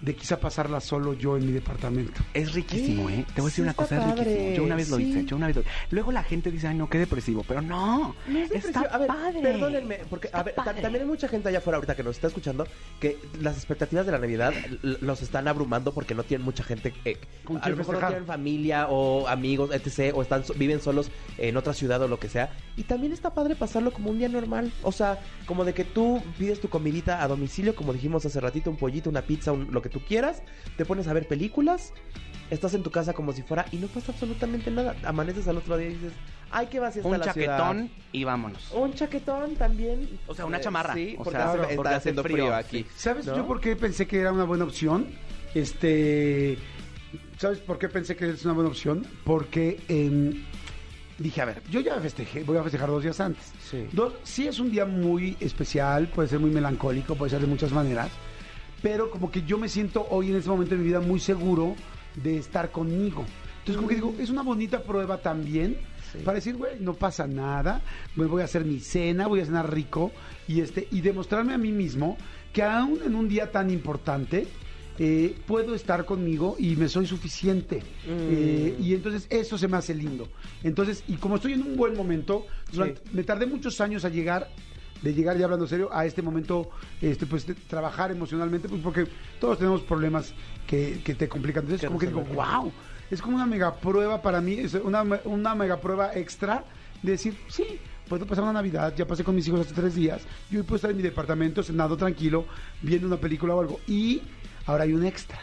de 0.00 0.14
quizá 0.14 0.38
pasarla 0.38 0.80
solo 0.80 1.14
yo 1.14 1.36
en 1.36 1.46
mi 1.46 1.52
departamento. 1.52 2.20
Es 2.32 2.52
riquísimo, 2.54 3.10
¿eh? 3.10 3.24
Te 3.34 3.40
voy 3.40 3.48
a 3.48 3.50
decir 3.50 3.54
Sí, 3.56 3.60
una 3.62 3.74
cosa, 3.74 3.96
es 3.96 4.04
padre, 4.04 4.24
riquísimo. 4.24 4.56
Yo 4.56 4.62
una 4.64 4.76
vez 4.76 4.88
lo 4.90 4.96
sí. 4.96 5.02
hice, 5.02 5.24
yo 5.24 5.36
una 5.36 5.46
vez 5.48 5.56
lo 5.56 5.62
hice. 5.62 5.70
Luego 5.90 6.12
la 6.12 6.22
gente 6.22 6.50
dice, 6.52 6.68
ay, 6.68 6.76
no, 6.76 6.88
qué 6.88 6.98
depresivo. 6.98 7.44
Pero 7.48 7.62
no, 7.62 8.14
No 8.28 8.38
es 8.38 8.50
está 8.52 8.80
a 8.82 8.98
ver, 8.98 9.08
padre. 9.08 9.40
Perdónenme, 9.42 9.98
porque 10.08 10.30
a 10.32 10.42
ver, 10.44 10.54
también 10.54 10.96
hay 11.02 11.04
mucha 11.06 11.26
gente 11.28 11.48
allá 11.48 11.58
afuera 11.58 11.76
ahorita 11.78 11.96
que 11.96 12.02
nos 12.04 12.14
está 12.16 12.28
escuchando 12.28 12.66
que 13.00 13.18
las 13.40 13.56
expectativas 13.56 14.06
de 14.06 14.12
la 14.12 14.18
Navidad 14.18 14.52
los 14.82 15.22
están 15.22 15.48
abrumando 15.48 15.92
porque 15.92 16.14
no 16.14 16.22
tienen 16.22 16.44
mucha 16.44 16.62
gente. 16.62 16.94
eh, 17.04 17.16
¿Con 17.44 17.58
a 17.62 17.68
lo 17.68 17.76
mejor 17.76 18.00
no 18.00 18.06
tienen 18.06 18.26
familia 18.26 18.86
o 18.88 19.26
amigos, 19.26 19.70
etc. 19.72 20.14
O 20.14 20.22
están 20.22 20.44
viven 20.56 20.80
solos 20.80 21.10
en 21.38 21.56
otra 21.56 21.72
ciudad 21.74 22.00
o 22.02 22.08
lo 22.08 22.20
que 22.20 22.28
sea. 22.28 22.52
Y 22.76 22.84
también 22.84 23.12
está 23.12 23.34
padre 23.34 23.56
pasarlo 23.56 23.92
como 23.92 24.10
un 24.10 24.18
día 24.18 24.28
normal. 24.28 24.70
O 24.82 24.92
sea, 24.92 25.18
como 25.46 25.64
de 25.64 25.74
que 25.74 25.84
tú 25.84 26.22
pides 26.38 26.60
tu 26.60 26.68
comidita 26.68 27.22
a 27.22 27.26
domicilio, 27.28 27.74
como 27.74 27.92
dijimos 27.92 28.24
hace 28.24 28.40
ratito, 28.40 28.70
un 28.70 28.76
pollito, 28.76 29.10
una 29.10 29.22
pizza, 29.22 29.50
un- 29.52 29.68
lo 29.72 29.82
que 29.82 29.87
tú 29.88 30.00
quieras. 30.04 30.42
Te 30.76 30.84
pones 30.84 31.06
a 31.08 31.12
ver 31.12 31.26
películas. 31.28 31.92
estás 32.50 32.72
en 32.74 32.82
tu 32.82 32.90
casa 32.90 33.12
como 33.12 33.32
si 33.32 33.42
fuera 33.42 33.66
y 33.72 33.76
no 33.76 33.88
pasa 33.88 34.10
absolutamente 34.12 34.70
nada. 34.70 34.96
Amaneces 35.04 35.46
al 35.48 35.58
otro 35.58 35.76
día 35.76 35.88
y 35.88 35.94
dices, 35.94 36.12
ay, 36.50 36.66
qué 36.70 36.80
vacía 36.80 37.00
está 37.02 37.08
Un 37.12 37.18
la 37.18 37.24
chaquetón 37.26 37.76
ciudad. 37.88 37.90
y 38.12 38.24
vámonos. 38.24 38.72
Un 38.72 38.94
chaquetón 38.94 39.54
también. 39.56 40.18
O 40.26 40.34
sea, 40.34 40.46
una 40.46 40.58
chamarra. 40.60 40.94
Sí, 40.94 41.14
O 41.18 41.24
porque 41.24 41.38
sea, 41.38 41.48
hace- 41.50 41.58
porque 41.58 41.74
está 41.74 41.88
hace 41.90 41.96
haciendo 41.96 42.22
frío, 42.22 42.36
frío, 42.36 42.54
aquí. 42.54 42.86
¿Sabes 42.96 43.26
¿no? 43.26 43.36
yo 43.36 43.46
por 43.46 43.60
qué 43.60 43.76
pensé 43.76 44.06
que 44.06 44.18
era 44.20 44.32
una 44.32 44.44
buena 44.44 44.64
opción? 44.64 45.08
Este, 45.54 46.56
¿sabes 47.38 47.58
por 47.58 47.78
qué 47.78 47.88
pensé 47.88 48.16
que 48.16 48.30
es 48.30 48.44
una 48.44 48.54
buena 48.54 48.70
opción? 48.70 49.06
Porque 49.24 49.80
em, 49.88 50.42
dije, 51.18 51.42
a 51.42 51.44
ver, 51.44 51.62
yo 51.70 51.80
ya 51.80 52.00
festejé, 52.00 52.44
voy 52.44 52.56
a 52.56 52.62
festejar 52.62 52.88
dos 52.88 53.02
días 53.02 53.20
antes. 53.20 53.52
Sí. 53.70 53.86
Dos, 53.92 54.14
sí 54.22 54.46
es 54.48 54.58
un 54.58 54.70
día 54.70 54.86
muy 54.86 55.36
especial, 55.40 56.08
puede 56.08 56.28
ser 56.28 56.38
muy 56.40 56.50
melancólico, 56.50 57.14
puede 57.14 57.30
ser 57.30 57.40
de 57.40 57.46
muchas 57.46 57.72
maneras, 57.72 58.10
pero 58.82 59.10
como 59.10 59.30
que 59.30 59.42
yo 59.42 59.58
me 59.58 59.68
siento 59.68 60.06
hoy 60.10 60.30
en 60.30 60.36
este 60.36 60.48
momento 60.50 60.74
de 60.74 60.80
mi 60.80 60.86
vida 60.88 61.00
muy 61.00 61.20
seguro 61.20 61.74
de 62.22 62.38
estar 62.38 62.70
conmigo. 62.70 63.24
Entonces 63.58 63.76
como 63.76 63.88
que 63.88 63.94
digo, 63.96 64.14
es 64.18 64.30
una 64.30 64.42
bonita 64.42 64.82
prueba 64.82 65.18
también 65.18 65.76
Sí. 66.12 66.18
para 66.24 66.36
decir, 66.36 66.56
güey, 66.56 66.80
no 66.80 66.94
pasa 66.94 67.26
nada, 67.26 67.82
me 68.16 68.24
voy 68.24 68.40
a 68.40 68.46
hacer 68.46 68.64
mi 68.64 68.80
cena, 68.80 69.26
voy 69.26 69.40
a 69.40 69.44
cenar 69.44 69.70
rico 69.74 70.10
y 70.46 70.62
este 70.62 70.88
y 70.90 71.02
demostrarme 71.02 71.52
a 71.52 71.58
mí 71.58 71.70
mismo 71.70 72.16
que 72.52 72.62
aún 72.62 73.00
en 73.04 73.14
un 73.14 73.28
día 73.28 73.52
tan 73.52 73.68
importante 73.68 74.46
eh, 74.98 75.36
puedo 75.46 75.74
estar 75.74 76.06
conmigo 76.06 76.56
y 76.58 76.76
me 76.76 76.88
soy 76.88 77.06
suficiente. 77.06 77.82
Eh, 78.08 78.74
y 78.80 78.94
entonces 78.94 79.26
eso 79.28 79.58
se 79.58 79.68
me 79.68 79.76
hace 79.76 79.94
lindo. 79.94 80.28
Entonces, 80.64 81.04
y 81.06 81.16
como 81.16 81.36
estoy 81.36 81.52
en 81.52 81.60
un 81.62 81.76
buen 81.76 81.94
momento, 81.94 82.46
durante- 82.72 83.02
me 83.12 83.22
tardé 83.22 83.44
muchos 83.46 83.80
años 83.82 84.04
a 84.04 84.08
llegar 84.08 84.48
de 85.02 85.14
llegar 85.14 85.36
ya 85.36 85.44
hablando 85.44 85.66
serio 85.66 85.88
a 85.92 86.04
este 86.04 86.22
momento 86.22 86.70
este 87.00 87.26
pues 87.26 87.46
de 87.46 87.54
trabajar 87.54 88.10
emocionalmente 88.10 88.68
pues 88.68 88.80
porque 88.82 89.06
todos 89.40 89.58
tenemos 89.58 89.82
problemas 89.82 90.32
que, 90.66 91.00
que 91.04 91.14
te 91.14 91.28
complican 91.28 91.64
entonces 91.64 91.86
como 91.86 91.98
que 91.98 92.06
digo 92.06 92.24
wow 92.34 92.72
es 93.10 93.22
como 93.22 93.36
una 93.36 93.46
mega 93.46 93.74
prueba 93.74 94.20
para 94.20 94.40
mí 94.40 94.54
es 94.54 94.74
una, 94.74 95.02
una 95.24 95.54
mega 95.54 95.80
prueba 95.80 96.14
extra 96.14 96.64
de 97.02 97.12
decir 97.12 97.36
sí 97.48 97.78
puedo 98.08 98.26
pasar 98.26 98.44
una 98.44 98.52
navidad 98.52 98.94
ya 98.96 99.06
pasé 99.06 99.24
con 99.24 99.34
mis 99.34 99.46
hijos 99.48 99.60
hace 99.60 99.74
tres 99.74 99.94
días 99.94 100.22
yo 100.50 100.58
hoy 100.58 100.64
puedo 100.64 100.76
estar 100.76 100.90
en 100.90 100.96
mi 100.96 101.02
departamento 101.02 101.62
cenado 101.62 101.96
tranquilo 101.96 102.44
viendo 102.82 103.06
una 103.06 103.16
película 103.16 103.54
o 103.54 103.60
algo 103.60 103.80
y 103.86 104.22
ahora 104.66 104.84
hay 104.84 104.92
un 104.92 105.04
extra 105.04 105.38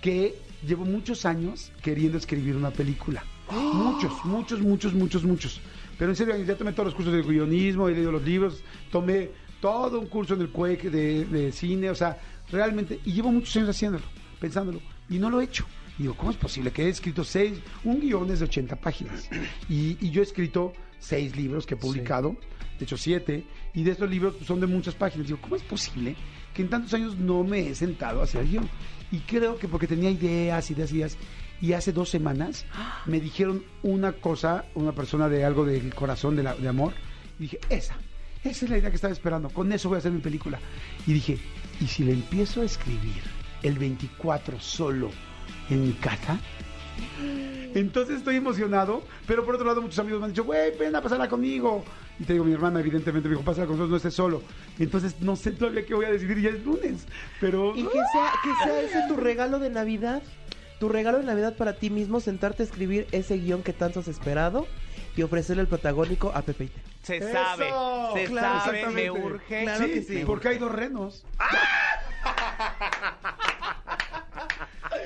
que 0.00 0.48
llevo 0.66 0.84
muchos 0.84 1.24
años 1.24 1.72
queriendo 1.82 2.18
escribir 2.18 2.56
una 2.56 2.70
película. 2.70 3.24
Muchos, 3.50 4.12
muchos, 4.24 4.60
muchos, 4.60 4.94
muchos, 4.94 5.24
muchos. 5.24 5.60
Pero 5.98 6.12
en 6.12 6.16
serio, 6.16 6.36
ya 6.36 6.56
tomé 6.56 6.72
todos 6.72 6.86
los 6.86 6.94
cursos 6.94 7.12
de 7.12 7.22
guionismo, 7.22 7.88
he 7.88 7.92
leído 7.92 8.12
los 8.12 8.22
libros, 8.22 8.62
tomé 8.90 9.30
todo 9.60 9.98
un 9.98 10.06
curso 10.06 10.34
en 10.34 10.42
el 10.42 10.50
CUEC 10.50 10.84
de, 10.84 11.24
de 11.24 11.52
cine, 11.52 11.90
o 11.90 11.94
sea, 11.94 12.18
realmente, 12.50 13.00
y 13.04 13.12
llevo 13.12 13.32
muchos 13.32 13.56
años 13.56 13.70
haciéndolo, 13.70 14.04
pensándolo, 14.40 14.80
y 15.10 15.18
no 15.18 15.28
lo 15.28 15.40
he 15.40 15.44
hecho. 15.44 15.66
Y 15.98 16.02
digo, 16.02 16.14
¿cómo 16.14 16.30
es 16.30 16.36
posible 16.36 16.70
que 16.70 16.84
he 16.84 16.88
escrito 16.88 17.24
seis, 17.24 17.58
un 17.82 18.00
guion 18.00 18.30
es 18.30 18.38
de 18.38 18.44
80 18.44 18.76
páginas? 18.76 19.28
Y, 19.68 19.96
y 20.00 20.10
yo 20.10 20.20
he 20.20 20.24
escrito 20.24 20.72
seis 21.00 21.34
libros 21.36 21.66
que 21.66 21.74
he 21.74 21.76
publicado, 21.76 22.36
de 22.78 22.84
hecho 22.84 22.96
siete, 22.96 23.44
y 23.74 23.82
de 23.82 23.90
estos 23.90 24.08
libros 24.08 24.36
son 24.46 24.60
de 24.60 24.68
muchas 24.68 24.94
páginas. 24.94 25.26
Digo, 25.26 25.40
¿cómo 25.40 25.56
es 25.56 25.62
posible 25.64 26.14
que 26.54 26.62
en 26.62 26.70
tantos 26.70 26.94
años 26.94 27.16
no 27.16 27.42
me 27.42 27.68
he 27.68 27.74
sentado 27.74 28.20
a 28.20 28.24
hacer 28.24 28.46
guion? 28.46 28.68
Y 29.10 29.18
creo 29.20 29.58
que 29.58 29.66
porque 29.66 29.88
tenía 29.88 30.10
ideas, 30.10 30.70
ideas, 30.70 30.92
ideas, 30.92 31.16
y 31.60 31.72
hace 31.72 31.92
dos 31.92 32.08
semanas 32.08 32.64
me 33.06 33.20
dijeron 33.20 33.64
una 33.82 34.12
cosa, 34.12 34.64
una 34.74 34.92
persona 34.92 35.28
de 35.28 35.44
algo 35.44 35.64
del 35.64 35.94
corazón, 35.94 36.36
de, 36.36 36.68
amor, 36.68 36.92
y 37.38 37.42
dije, 37.42 37.60
esa, 37.68 37.96
esa 38.44 38.64
es 38.64 38.70
la 38.70 38.78
idea 38.78 38.90
que 38.90 38.96
estaba 38.96 39.12
esperando, 39.12 39.48
con 39.50 39.72
eso 39.72 39.88
voy 39.88 39.96
a 39.96 39.98
hacer 39.98 40.12
mi 40.12 40.20
película. 40.20 40.58
Y 41.06 41.12
dije, 41.12 41.38
¿y 41.80 41.86
si 41.86 42.04
le 42.04 42.12
empiezo 42.12 42.62
a 42.62 42.64
escribir 42.64 43.22
el 43.62 43.78
24 43.78 44.60
solo 44.60 45.10
en 45.70 45.86
mi 45.86 45.92
casa? 45.94 46.38
Entonces 47.74 48.18
estoy 48.18 48.36
emocionado, 48.36 49.02
pero 49.26 49.44
por 49.44 49.54
otro 49.54 49.66
lado 49.66 49.82
muchos 49.82 49.98
amigos 49.98 50.20
me 50.20 50.26
han 50.26 50.32
dicho, 50.32 50.44
güey, 50.44 50.76
ven 50.78 50.94
a 50.96 51.02
pasarla 51.02 51.28
conmigo. 51.28 51.84
Y 52.18 52.24
te 52.24 52.32
digo, 52.32 52.44
mi 52.44 52.52
hermana 52.52 52.80
evidentemente 52.80 53.28
me 53.28 53.34
dijo, 53.34 53.44
pásala 53.44 53.66
con 53.66 53.76
nosotros, 53.76 53.90
no 53.90 53.96
estés 53.96 54.14
solo. 54.14 54.42
Entonces 54.78 55.20
no 55.20 55.36
sé 55.36 55.52
todavía 55.52 55.84
qué 55.86 55.94
voy 55.94 56.06
a 56.06 56.10
decidir, 56.10 56.40
ya 56.40 56.50
es 56.50 56.64
lunes. 56.64 57.06
Pero... 57.40 57.76
Y 57.76 57.84
que 57.84 58.00
sea, 58.12 58.32
que 58.42 58.64
sea 58.64 58.80
ese 58.80 59.08
tu 59.08 59.16
regalo 59.16 59.58
de 59.58 59.70
Navidad. 59.70 60.22
Tu 60.78 60.88
regalo 60.88 61.18
de 61.18 61.24
Navidad 61.24 61.56
para 61.56 61.74
ti 61.74 61.90
mismo, 61.90 62.20
sentarte 62.20 62.62
a 62.62 62.66
escribir 62.66 63.06
ese 63.12 63.36
guion 63.38 63.62
que 63.62 63.72
tanto 63.72 64.00
has 64.00 64.08
esperado 64.08 64.66
y 65.16 65.22
ofrecerle 65.22 65.62
el 65.62 65.68
protagónico 65.68 66.30
a 66.34 66.42
Pepe 66.42 66.64
y 66.64 66.68
Te. 66.68 66.80
Se 67.02 67.16
¡Eso! 67.16 67.32
sabe, 67.32 67.70
se 68.14 68.24
Claro, 68.26 68.60
sabe, 68.64 68.86
me 68.90 69.10
urge. 69.10 69.62
Claro 69.62 69.84
sí, 69.86 69.92
que 69.92 70.02
sí. 70.02 70.22
porque 70.24 70.48
hay 70.48 70.58
dos 70.58 70.70
renos. 70.70 71.24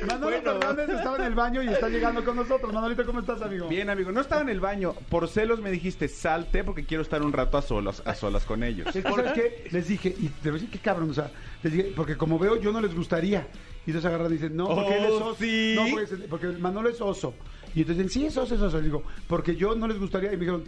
Manolo 0.06 0.42
Fernández 0.42 0.88
estaba 0.88 1.16
en 1.16 1.22
el 1.22 1.34
baño 1.34 1.62
y 1.62 1.68
está 1.68 1.88
llegando 1.88 2.24
con 2.24 2.36
nosotros. 2.36 2.72
Manolito, 2.72 3.04
¿cómo 3.06 3.20
estás, 3.20 3.40
amigo? 3.40 3.68
Bien, 3.68 3.88
amigo, 3.88 4.10
no 4.10 4.20
estaba 4.20 4.42
en 4.42 4.48
el 4.48 4.60
baño. 4.60 4.94
Por 5.08 5.28
celos 5.28 5.60
me 5.60 5.70
dijiste 5.70 6.08
salte 6.08 6.64
porque 6.64 6.84
quiero 6.84 7.02
estar 7.02 7.22
un 7.22 7.32
rato 7.32 7.56
a 7.56 7.62
solas, 7.62 8.02
a 8.04 8.14
solas 8.14 8.44
con 8.44 8.62
ellos. 8.64 8.88
Es 8.94 9.04
que, 9.04 9.10
¿sabes 9.10 9.32
qué? 9.32 9.68
Les 9.70 9.88
dije, 9.88 10.08
y 10.18 10.28
te 10.28 10.50
voy 10.50 10.58
a 10.58 10.60
decir 10.60 10.70
qué 10.70 10.78
cabrón, 10.78 11.10
o 11.10 11.14
sea, 11.14 11.30
les 11.62 11.72
dije, 11.72 11.92
porque 11.94 12.16
como 12.16 12.38
veo, 12.38 12.56
yo 12.56 12.72
no 12.72 12.80
les 12.80 12.94
gustaría. 12.94 13.46
Y 13.86 13.90
entonces 13.90 14.08
agarran 14.08 14.30
y 14.30 14.34
dicen, 14.34 14.56
no, 14.56 14.68
porque 14.68 14.96
él 14.96 15.04
es 15.04 15.10
Oh, 15.10 15.16
oso. 15.16 15.36
¿sí? 15.40 15.74
No, 15.76 15.84
porque, 15.90 16.16
porque 16.28 16.46
Manolo 16.58 16.88
es 16.88 17.00
oso. 17.00 17.34
Y 17.74 17.80
entonces 17.80 18.04
dicen, 18.04 18.10
sí, 18.22 18.26
es 18.26 18.36
oso, 18.36 18.54
es 18.54 18.60
oso. 18.60 18.78
Y 18.78 18.82
digo, 18.82 19.02
porque 19.26 19.56
yo 19.56 19.74
no 19.74 19.88
les 19.88 19.98
gustaría. 19.98 20.32
Y 20.32 20.36
me 20.36 20.40
dijeron, 20.40 20.64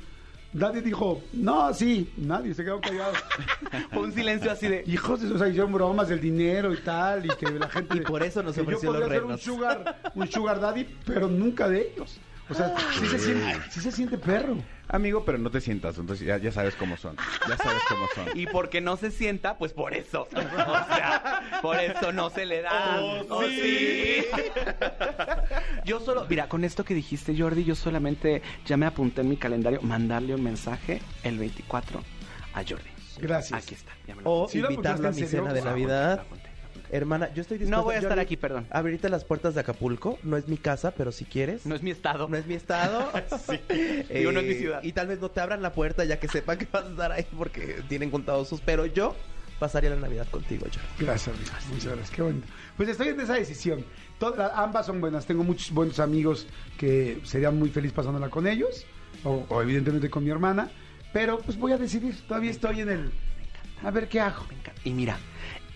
nadie 0.52 0.80
dijo, 0.82 1.22
no, 1.32 1.72
sí, 1.74 2.10
nadie, 2.16 2.54
se 2.54 2.62
quedaron 2.62 2.80
callados. 2.80 3.18
Fue 3.92 4.02
un 4.02 4.12
silencio 4.12 4.50
así 4.50 4.66
de. 4.68 4.82
Hijos, 4.86 5.22
o 5.22 5.38
sea, 5.38 5.48
hicieron 5.48 5.72
bromas 5.72 6.08
del 6.08 6.20
dinero 6.20 6.72
y 6.72 6.78
tal, 6.78 7.26
y 7.26 7.28
que 7.30 7.50
la 7.50 7.68
gente... 7.70 7.98
Y 7.98 8.00
por 8.00 8.22
eso 8.22 8.42
nos 8.42 8.56
ofreció 8.58 8.92
yo 8.92 8.92
los 8.92 9.02
podría 9.02 9.20
ser 9.20 9.24
un 9.30 9.38
sugar, 9.38 10.12
un 10.14 10.28
sugar 10.28 10.60
daddy, 10.60 10.86
pero 11.04 11.28
nunca 11.28 11.68
de 11.68 11.92
ellos. 11.92 12.18
O 12.48 12.54
sea, 12.54 12.74
sí 12.98 13.06
se 13.06 13.18
siente, 13.18 13.60
sí 13.70 13.80
se 13.80 13.90
siente 13.90 14.18
perro. 14.18 14.56
Amigo, 14.88 15.24
pero 15.24 15.38
no 15.38 15.50
te 15.50 15.62
sientas, 15.62 15.96
entonces 15.96 16.26
ya, 16.26 16.36
ya 16.36 16.52
sabes 16.52 16.74
cómo 16.74 16.98
son. 16.98 17.16
Ya 17.48 17.56
sabes 17.56 17.82
cómo 17.88 18.06
son. 18.14 18.38
Y 18.38 18.46
porque 18.46 18.82
no 18.82 18.98
se 18.98 19.10
sienta, 19.10 19.56
pues 19.56 19.72
por 19.72 19.94
eso. 19.94 20.28
O 20.34 20.94
sea, 20.94 21.60
por 21.62 21.78
eso 21.78 22.12
no 22.12 22.28
se 22.30 22.44
le 22.44 22.62
da. 22.62 23.00
Oh, 23.00 23.42
sí. 23.44 24.24
Yo 25.84 26.00
solo, 26.00 26.26
mira, 26.28 26.48
con 26.48 26.64
esto 26.64 26.84
que 26.84 26.94
dijiste, 26.94 27.34
Jordi, 27.36 27.64
yo 27.64 27.74
solamente 27.74 28.42
ya 28.66 28.76
me 28.76 28.86
apunté 28.86 29.20
en 29.22 29.28
mi 29.28 29.36
calendario 29.36 29.80
mandarle 29.82 30.34
un 30.34 30.42
mensaje 30.42 31.00
el 31.22 31.38
24 31.38 32.02
a 32.54 32.62
Jordi. 32.62 32.90
Gracias. 33.18 33.62
Aquí 33.62 33.74
está. 33.74 33.92
ya 34.06 34.14
me 34.14 34.22
lo 34.22 34.30
O 34.30 34.36
apunté. 34.44 34.52
¿Sí 34.52 34.60
lo 34.60 34.70
invitarlo 34.70 35.08
a 35.08 35.12
mi 35.12 35.22
cena 35.22 35.52
de 35.52 35.62
Navidad. 35.62 36.24
Hermana, 36.94 37.34
yo 37.34 37.42
estoy 37.42 37.58
dispuesta 37.58 37.76
No 37.76 37.82
voy 37.82 37.96
a 37.96 37.98
estar 37.98 38.20
aquí, 38.20 38.36
perdón. 38.36 38.68
abrirte 38.70 39.08
las 39.08 39.24
puertas 39.24 39.54
de 39.54 39.60
Acapulco. 39.60 40.16
No 40.22 40.36
es 40.36 40.46
mi 40.46 40.56
casa, 40.56 40.92
pero 40.92 41.10
si 41.10 41.24
quieres. 41.24 41.66
No 41.66 41.74
es 41.74 41.82
mi 41.82 41.90
estado. 41.90 42.28
No 42.28 42.36
es 42.36 42.46
mi 42.46 42.54
estado. 42.54 43.10
Eh, 43.68 44.06
Digo, 44.20 44.30
no 44.30 44.38
es 44.38 44.46
mi 44.46 44.54
ciudad. 44.54 44.80
Y 44.84 44.92
tal 44.92 45.08
vez 45.08 45.18
no 45.20 45.28
te 45.28 45.40
abran 45.40 45.60
la 45.60 45.72
puerta 45.72 46.04
ya 46.04 46.20
que 46.20 46.28
sepan 46.28 46.56
que 46.56 46.68
vas 46.70 46.84
a 46.84 46.90
estar 46.90 47.12
ahí 47.12 47.26
porque 47.36 47.82
tienen 47.88 48.12
contados 48.12 48.48
sus. 48.48 48.60
Pero 48.60 48.86
yo 48.86 49.16
pasaría 49.58 49.90
la 49.90 49.96
Navidad 49.96 50.28
contigo, 50.30 50.66
Jordi. 50.66 51.04
Gracias, 51.04 51.34
amigo. 51.34 51.50
Muchas 51.70 51.86
gracias. 51.86 52.10
Qué 52.10 52.22
bonito. 52.22 52.46
Pues 52.76 52.88
estoy 52.88 53.08
en 53.08 53.20
esa 53.20 53.34
decisión. 53.34 53.84
Todas, 54.20 54.52
ambas 54.54 54.86
son 54.86 55.00
buenas. 55.00 55.26
Tengo 55.26 55.42
muchos 55.42 55.72
buenos 55.72 55.98
amigos 55.98 56.46
que 56.78 57.18
sería 57.24 57.50
muy 57.50 57.70
feliz 57.70 57.90
pasándola 57.90 58.28
con 58.28 58.46
ellos. 58.46 58.86
O, 59.24 59.44
o 59.48 59.62
evidentemente 59.62 60.08
con 60.10 60.22
mi 60.22 60.30
hermana. 60.30 60.70
Pero 61.12 61.38
pues 61.40 61.58
voy 61.58 61.72
a 61.72 61.78
decidir. 61.78 62.16
Todavía 62.28 62.52
estoy 62.52 62.82
en 62.82 62.88
el... 62.90 63.10
A 63.82 63.90
ver 63.90 64.08
qué 64.08 64.20
hago. 64.20 64.44
Me 64.48 64.54
encanta. 64.54 64.80
Y 64.84 64.92
mira, 64.92 65.18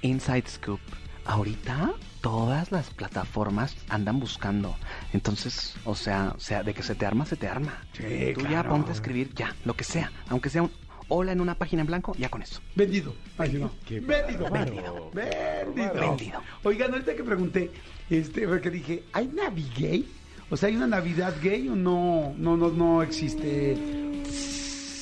Inside 0.03 0.49
Scoop, 0.49 0.81
ahorita 1.29 1.93
todas 2.21 2.73
las 2.73 2.91
plataformas 2.91 3.77
andan 3.89 4.19
buscando. 4.19 4.75
Entonces, 5.13 5.77
o 5.85 5.95
sea, 5.95 6.33
o 6.35 6.41
sea, 6.41 6.63
de 6.63 6.75
que 6.75 6.83
se 6.83 6.95
te 6.95 7.07
arma, 7.07 7.27
se 7.27 7.37
te 7.37 7.47
arma. 7.47 7.85
Sí, 7.93 8.33
Tú 8.35 8.47
ya 8.49 8.67
ponte 8.67 8.91
a 8.91 8.95
escribir 8.95 9.33
ya, 9.35 9.55
lo 9.65 9.75
que 9.75 9.85
sea, 9.85 10.11
aunque 10.29 10.51
sea 10.51 10.63
un 10.63 10.71
hola 11.09 11.33
en 11.33 11.41
una 11.41 11.55
página 11.55 11.83
en 11.83 11.87
blanco, 11.87 12.15
ya 12.19 12.29
con 12.29 12.43
eso. 12.43 12.61
Vendido. 12.75 13.15
Ay, 13.37 13.53
no. 13.53 13.71
Vendido. 13.89 14.51
bárbaro. 14.51 15.11
Vendido. 15.13 15.95
Vendido. 15.95 16.43
Oigan, 16.65 16.93
ahorita 16.93 17.15
que 17.15 17.25
pregunté, 17.25 17.71
este, 18.11 18.47
porque 18.49 18.71
dije, 18.71 19.05
¿hay 19.13 19.29
Navi 19.29 19.71
gay? 19.77 20.09
O 20.51 20.57
sea, 20.57 20.69
¿hay 20.69 20.77
una 20.77 20.87
Navidad 20.87 21.35
gay 21.43 21.69
o 21.69 21.77
no, 21.77 22.35
no, 22.37 22.57
no, 22.57 22.71
no 22.71 23.03
existe? 23.03 23.77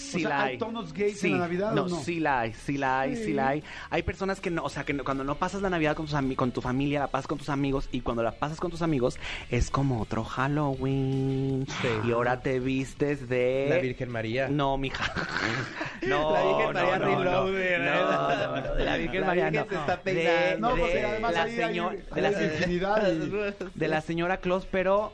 Sí 0.07 0.21
sea, 0.21 0.29
la 0.31 0.42
¿hay 0.42 0.51
hay. 0.53 0.59
tonos 0.59 0.92
gays 0.92 1.19
Sí, 1.21 1.27
en 1.29 1.33
la 1.35 1.38
Navidad 1.40 1.73
no, 1.73 1.83
o 1.85 1.88
no? 1.88 1.97
sí 2.01 2.21
la 2.21 2.40
hay, 2.40 2.53
sí 2.55 2.77
la 2.79 3.01
hay, 3.01 3.16
sí. 3.16 3.25
Sí. 3.25 3.33
la 3.33 3.49
hay. 3.49 3.62
Hay 3.90 4.03
personas 4.03 4.40
que 4.40 4.51
no, 4.51 4.64
o 4.64 4.69
sea, 4.69 4.85
que 4.85 4.92
no- 4.92 5.05
cuando 5.05 5.25
no 5.25 5.35
pasas 5.37 5.62
la 5.62 5.71
Navidad 5.71 5.97
con, 5.97 6.07
tus 6.07 6.16
con 6.37 6.53
tu 6.53 6.61
familia, 6.61 7.01
la 7.01 7.07
pasas 7.09 7.27
con 7.27 7.38
tus 7.38 7.49
amigos 7.49 7.88
y 7.92 8.01
cuando 8.01 8.23
la 8.23 8.33
pasas 8.33 8.59
con 8.61 8.71
tus 8.71 8.83
amigos 8.83 9.19
es 9.51 9.71
como 9.71 10.01
otro 10.01 10.25
Halloween. 10.25 11.66
Sí. 11.83 11.88
Y 12.09 12.12
ahora 12.12 12.40
te 12.40 12.61
vistes 12.61 13.29
de... 13.29 13.66
La 13.71 13.79
Virgen 13.79 14.11
María. 14.11 14.49
No, 14.49 14.77
mija. 14.79 15.12
No, 16.03 16.33
La 16.33 16.42
Virgen 16.42 16.66
no, 16.66 16.73
María 16.73 16.99
no, 16.99 17.05
no, 17.07 17.19
Reloaded, 17.19 17.79
no, 17.79 17.95
no, 17.95 18.61
no, 18.61 18.75
de 18.75 18.85
la 18.85 18.97
Virgen 18.97 19.21
La 19.23 19.27
María 19.27 19.51
Virgen 19.51 19.66
no. 19.71 19.75
se 19.75 19.81
está 19.81 19.97
De- 19.97 20.03
peinando. 20.03 20.69
No, 20.69 20.75
de 20.77 20.81
porque 20.83 21.05
además 21.05 21.35
la 21.35 21.47
señor- 21.49 22.05
de 22.14 22.21
la 22.21 22.31
de 23.75 23.88
la 23.88 24.01
señora 24.03 24.37
Claus, 24.38 24.66
pero 24.71 25.12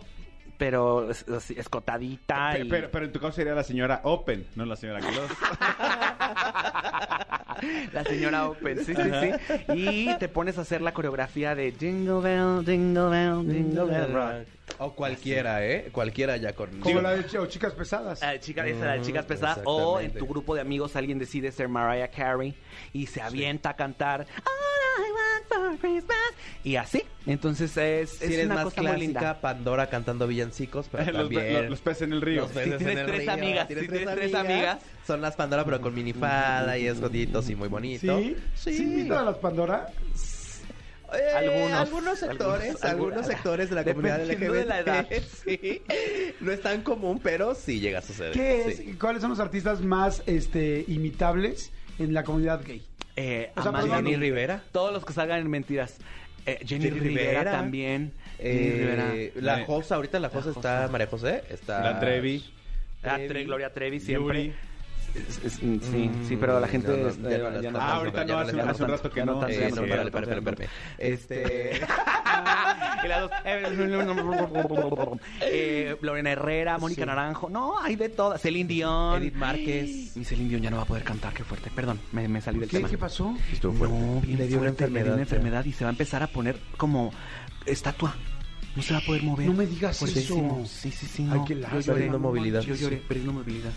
pero 0.59 1.11
es- 1.11 1.29
así, 1.29 1.55
escotadita 1.59 2.51
Pero, 2.53 2.65
y 2.65 2.69
pero, 2.69 2.91
pero 2.91 3.05
en 3.07 3.13
tu 3.13 3.21
caso 3.21 3.33
sería 3.33 3.55
la 3.55 3.65
señora 3.65 4.01
Open, 4.05 4.47
no 4.55 4.65
la 4.65 4.77
señora 4.77 5.01
Claus. 5.01 5.31
la 7.93 8.05
señora 8.05 8.49
Open, 8.49 8.85
sí, 8.85 8.95
sí, 8.95 9.03
sí. 9.21 9.73
Y 9.75 10.19
te 10.19 10.29
pones 10.29 10.59
a 10.59 10.63
hacer 10.63 10.81
la 10.81 10.93
coreografía 10.93 11.55
de 11.55 11.73
Jingle 11.73 12.21
Bell, 12.21 12.65
Jingle 12.65 13.09
Bell, 13.11 13.53
Jingle 13.53 13.85
Bell 13.85 14.13
Rock. 14.13 14.47
O 14.79 14.93
cualquiera, 14.95 15.65
¿eh? 15.67 15.91
Cualquiera 15.93 16.37
ya 16.39 16.55
con... 16.55 16.71
Como 16.81 17.01
la 17.01 17.11
de 17.13 17.25
ch- 17.27 17.39
o 17.39 17.47
chicas 17.47 17.73
pesadas. 17.75 18.23
Eh, 18.23 18.39
chica, 18.41 18.67
esa 18.67 18.79
era 18.85 18.93
de 18.95 19.03
chicas 19.03 19.25
pesadas. 19.27 19.61
O 19.65 19.99
en 20.01 20.07
exactamente. 20.07 20.19
tu 20.19 20.27
grupo 20.27 20.55
de 20.55 20.61
amigos 20.63 20.97
alguien 20.97 21.19
decide 21.19 21.53
ser 21.53 21.69
Mariah 21.69 22.09
Carey 22.09 22.55
y 22.93 23.07
se 23.07 23.21
avienta 23.21 23.71
a 23.71 23.77
cantar 23.77 24.23
All 24.23 25.05
I 25.05 25.11
want 25.13 25.47
for 25.49 25.79
Christmas. 25.79 26.17
Y 26.65 26.77
así. 26.77 27.03
Entonces 27.27 27.77
es, 27.77 28.11
Si 28.11 28.25
es 28.27 28.31
eres 28.31 28.47
una 28.47 28.55
más 28.57 28.65
cosa 28.65 28.83
muy 28.83 28.97
linda. 29.01 29.21
clásica, 29.21 29.41
Pandora 29.41 29.89
cantando 29.89 30.27
villancicos, 30.29 30.87
pero 30.91 31.05
Los, 31.13 31.15
también... 31.23 31.55
los- 31.55 31.71
los 31.71 31.81
peces 31.81 32.03
en 32.03 32.13
el 32.13 32.21
río. 32.21 32.43
Los 32.43 32.53
peces 32.53 32.79
tienes 32.79 32.93
en 32.95 32.99
el 33.01 33.07
tres 33.07 33.21
río. 33.23 33.33
amigas, 33.33 33.69
si 33.69 33.75
tienes 33.75 34.15
tres 34.15 34.35
amigas. 34.35 34.79
Son 35.07 35.21
las 35.21 35.35
Pandora, 35.35 35.65
pero 35.65 35.81
con 35.81 35.95
minifalda 35.95 36.79
y 36.79 36.87
escondiditos 36.87 37.49
y 37.51 37.57
muy 37.57 37.69
bonito. 37.69 38.19
¿Sí? 38.19 38.37
¿Sí 38.55 38.83
invitan 38.83 39.19
a 39.19 39.23
las 39.25 39.37
Pandora? 39.39 39.89
Eh, 41.15 41.37
Algunos, 41.37 41.73
algunos 41.73 42.19
sectores, 42.19 42.83
algunos, 42.83 42.85
algunos, 42.85 43.27
sectores 43.27 43.69
de 43.69 43.75
la 43.77 43.85
comunidad 43.85 44.25
LGBT. 44.25 44.51
de 44.53 44.65
la 44.65 44.79
edad. 44.81 45.07
sí. 45.45 45.83
No 46.41 46.51
es 46.53 46.63
tan 46.63 46.83
común, 46.83 47.21
pero 47.23 47.55
sí 47.55 47.81
llega 47.81 47.99
a 47.99 48.03
suceder. 48.03 48.33
¿Qué 48.33 48.69
es? 48.69 48.77
Sí. 48.79 48.95
¿Cuáles 48.99 49.21
son 49.21 49.29
los 49.31 49.39
artistas 49.41 49.83
más 49.83 50.23
este, 50.27 50.85
imitables 50.89 51.71
en 51.99 52.15
la 52.15 52.23
comunidad 52.25 52.63
gay? 52.65 52.83
Eh, 53.17 53.53
O 53.57 53.63
sea, 53.63 54.01
Rivera. 54.01 54.63
Todos 54.73 54.91
los 54.95 55.05
que 55.05 55.13
salgan 55.13 55.41
en 55.41 55.51
mentiras. 55.51 55.99
Eh, 56.47 56.59
Jenny, 56.67 56.85
Jenny 56.85 56.99
Rivera, 57.01 57.31
Rivera. 57.31 57.51
también. 57.53 58.13
Jenny 58.39 58.51
Eh, 58.59 59.33
Rivera. 59.35 59.59
la 59.59 59.65
Josa, 59.65 59.95
ahorita 59.97 60.19
la 60.21 60.29
Josa 60.29 60.51
está 60.51 60.89
María 60.91 61.07
José, 61.07 61.43
está 61.51 61.81
La 61.83 62.01
Trevi. 62.01 62.45
Ah, 63.05 63.17
Trevi. 63.17 63.29
Tre- 63.29 63.45
Gloria 63.47 63.73
Trevi 63.73 64.01
siempre. 64.01 64.45
Yuri. 64.47 64.57
Es- 65.15 65.45
es- 65.45 65.53
sí, 65.55 66.11
sí, 66.27 66.37
pero 66.37 66.59
la 66.59 66.67
gente 66.69 66.89
Mm, 66.93 67.23
no, 67.23 67.29
no, 67.29 67.31
ya 67.31 67.39
no 67.51 67.61
ya 67.63 67.71
no 67.71 67.79
Ah, 67.81 67.93
ahorita 67.97 68.25
ya 68.25 68.35
no, 68.35 68.39
hace, 68.71 68.83
un 68.83 68.89
rato 68.89 69.11
que 69.11 69.25
no 69.25 69.47
espérame, 69.47 69.69
espérame, 69.69 70.43
no. 70.43 70.51
espérame. 70.51 70.71
Este... 70.99 71.81
y 73.05 73.09
las 73.09 73.21
dos, 73.21 73.31
eh, 75.41 75.97
Lorena 76.01 76.31
Herrera, 76.33 76.79
Mónica 76.79 77.03
Sí. 77.03 77.07
Naranjo. 77.07 77.51
No, 77.51 77.79
hay 77.79 77.97
de 77.97 78.09
todas. 78.09 78.41
Celine 78.41 78.69
Dion. 78.69 79.21
Edith 79.23 79.35
Márquez. 79.35 80.17
Mi 80.17 80.25
Celine 80.25 80.49
Dion 80.49 80.63
ya 80.63 80.71
no 80.71 80.77
va 80.79 80.83
a 80.85 80.87
poder 80.87 81.05
cantar, 81.05 81.33
qué 81.33 81.45
fuerte. 81.45 81.71
Perdón, 81.75 82.01
me, 82.13 82.29
me 82.29 82.41
salí 82.41 82.59
del 82.61 82.69
¿Qué, 82.69 82.79
tema. 82.79 82.89
¿Qué 82.89 82.99
pasó? 82.99 83.35
Estuvo 83.53 83.73
fuerte. 83.73 83.97
No, 83.99 84.21
bien 84.21 84.39
Le 84.39 84.47
dio 84.49 84.61
una 84.61 84.71
le 84.71 85.03
dio 85.05 85.17
enfermedad 85.19 85.65
y 85.65 85.73
se 85.73 85.85
va 85.85 85.91
a 85.91 85.93
empezar 85.93 86.23
a 86.23 86.27
poner 86.29 86.57
como 86.77 87.13
estatua. 87.67 88.15
No 88.75 88.83
se 88.83 88.95
va 88.95 89.01
a 89.01 89.03
poder 89.03 89.23
mover. 89.23 89.47
No 89.47 89.53
me 89.53 89.67
digas 89.67 89.99
Fuertísimo. 89.99 90.63
eso. 90.65 90.73
Sí, 90.81 90.91
sí, 90.91 91.07
sí. 91.07 91.29
Ay, 91.31 91.39
No. 91.39 91.45
qué 91.45 91.55
Yo 91.55 91.61
lástima. 91.61 91.81
lloré. 91.83 91.93
Perdiendo 91.95 92.19
movilidad. 92.19 92.61
Yo 92.63 92.75
lloré, 92.75 92.97
perdiendo 93.07 93.33
movilidad. 93.35 93.71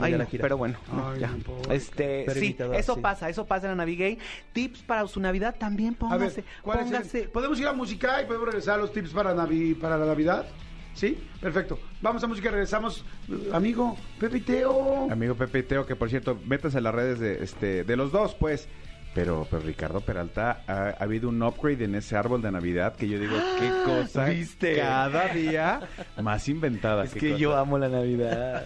Ay, 0.00 0.12
la 0.12 0.18
no, 0.18 0.26
gira. 0.26 0.42
pero 0.42 0.56
bueno, 0.56 0.78
no, 0.92 1.10
Ay, 1.10 1.20
ya. 1.20 1.30
Este, 1.70 2.22
Pero 2.26 2.40
sí, 2.40 2.56
eso 2.74 2.94
sí. 2.94 3.00
pasa, 3.00 3.28
eso 3.28 3.44
pasa 3.46 3.66
en 3.66 3.72
la 3.72 3.76
Navigay. 3.76 4.18
Tips 4.52 4.82
para 4.82 5.06
su 5.08 5.18
Navidad 5.20 5.56
también, 5.58 5.96
A 6.00 6.16
ver, 6.16 6.28
póngase, 6.30 6.44
¿cuál 6.62 6.78
es 6.80 6.86
el- 6.86 6.92
póngase. 6.92 7.22
¿podemos 7.28 7.58
ir 7.60 7.66
a 7.66 7.72
música 7.72 8.22
y 8.22 8.26
podemos 8.26 8.46
regresar 8.46 8.74
a 8.78 8.82
los 8.82 8.92
tips 8.92 9.10
para, 9.10 9.34
Navi- 9.34 9.74
para 9.76 9.96
la 9.98 10.06
Navidad? 10.06 10.46
¿Sí? 10.94 11.18
Perfecto. 11.40 11.78
Vamos 12.02 12.22
a 12.22 12.26
música 12.26 12.48
y 12.48 12.52
regresamos. 12.52 13.04
Amigo, 13.52 13.96
Pepe 14.20 14.38
y 14.38 14.40
Teo. 14.42 15.10
Amigo 15.10 15.34
Pepe 15.34 15.60
y 15.60 15.62
Teo, 15.62 15.86
que 15.86 15.96
por 15.96 16.08
cierto, 16.10 16.38
métanse 16.46 16.78
en 16.78 16.84
las 16.84 16.94
redes 16.94 17.18
de, 17.18 17.42
este, 17.42 17.82
de 17.84 17.96
los 17.96 18.12
dos, 18.12 18.34
pues. 18.34 18.68
Pero, 19.14 19.46
pero 19.50 19.62
Ricardo 19.62 20.00
Peralta, 20.00 20.62
ha, 20.66 20.94
ha 20.98 21.02
habido 21.02 21.28
un 21.28 21.42
upgrade 21.42 21.84
en 21.84 21.94
ese 21.94 22.16
árbol 22.16 22.40
de 22.40 22.50
Navidad 22.50 22.96
que 22.96 23.08
yo 23.08 23.18
digo, 23.18 23.36
qué 23.58 23.70
cosa. 23.84 24.24
¿Viste? 24.24 24.76
Cada 24.76 25.28
día 25.28 25.80
más 26.22 26.48
inventada. 26.48 27.04
Es 27.04 27.12
que 27.12 27.30
cosa. 27.30 27.38
yo 27.38 27.56
amo 27.56 27.78
la 27.78 27.88
Navidad. 27.88 28.64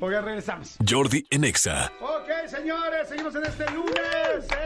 Oigan, 0.00 0.24
regresamos. 0.24 0.76
Jordi 0.86 1.26
en 1.30 1.44
Exa. 1.44 1.90
Ok, 2.00 2.28
señores, 2.46 3.08
seguimos 3.08 3.34
en 3.36 3.44
este 3.44 3.64
lunes. 3.70 4.46
¡Eh! 4.52 4.58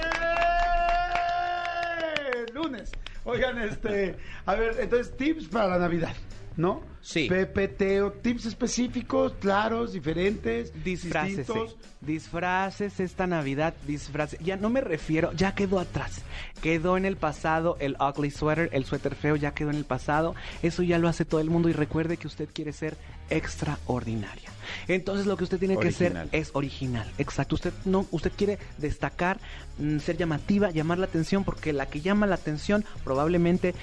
Lunes. 2.52 2.90
Oigan, 3.24 3.58
este, 3.62 4.16
a 4.46 4.54
ver, 4.56 4.76
entonces 4.80 5.16
tips 5.16 5.46
para 5.46 5.68
la 5.68 5.78
Navidad, 5.78 6.12
¿no? 6.56 6.82
Sí. 7.00 7.28
Pepe, 7.28 7.66
Teo, 7.66 8.12
tips 8.12 8.46
específicos, 8.46 9.32
claros, 9.40 9.92
diferentes, 9.92 10.72
distintos. 10.84 11.76
Disfraces 12.00 13.00
esta 13.00 13.26
Navidad, 13.26 13.74
disfraces. 13.86 14.38
Ya 14.40 14.56
no 14.56 14.70
me 14.70 14.80
refiero, 14.80 15.32
ya 15.32 15.54
quedó 15.54 15.78
atrás. 15.78 16.22
Quedó 16.60 16.96
en 16.96 17.04
el 17.04 17.16
pasado 17.16 17.76
el 17.80 17.96
ugly 18.00 18.30
sweater, 18.30 18.70
el 18.72 18.84
suéter 18.84 19.14
feo 19.14 19.36
ya 19.36 19.52
quedó 19.52 19.70
en 19.70 19.76
el 19.76 19.84
pasado. 19.84 20.34
Eso 20.62 20.82
ya 20.82 20.98
lo 20.98 21.08
hace 21.08 21.24
todo 21.24 21.40
el 21.40 21.50
mundo 21.50 21.68
y 21.68 21.72
recuerde 21.72 22.16
que 22.16 22.26
usted 22.26 22.48
quiere 22.52 22.72
ser 22.72 22.96
extraordinaria. 23.30 24.50
Entonces 24.86 25.26
lo 25.26 25.36
que 25.36 25.44
usted 25.44 25.58
tiene 25.58 25.76
Original. 25.76 26.24
que 26.24 26.28
ser 26.30 26.40
es 26.40 26.50
original. 26.54 27.10
Exacto. 27.18 27.56
Usted 27.56 27.72
no, 27.84 28.06
usted 28.10 28.32
quiere 28.36 28.58
destacar, 28.78 29.40
mm, 29.78 29.98
ser 29.98 30.16
llamativa, 30.16 30.70
llamar 30.70 30.98
la 30.98 31.06
atención 31.06 31.44
porque 31.44 31.72
la 31.72 31.86
que 31.86 32.00
llama 32.00 32.26
la 32.26 32.36
atención 32.36 32.84
probablemente 33.04 33.74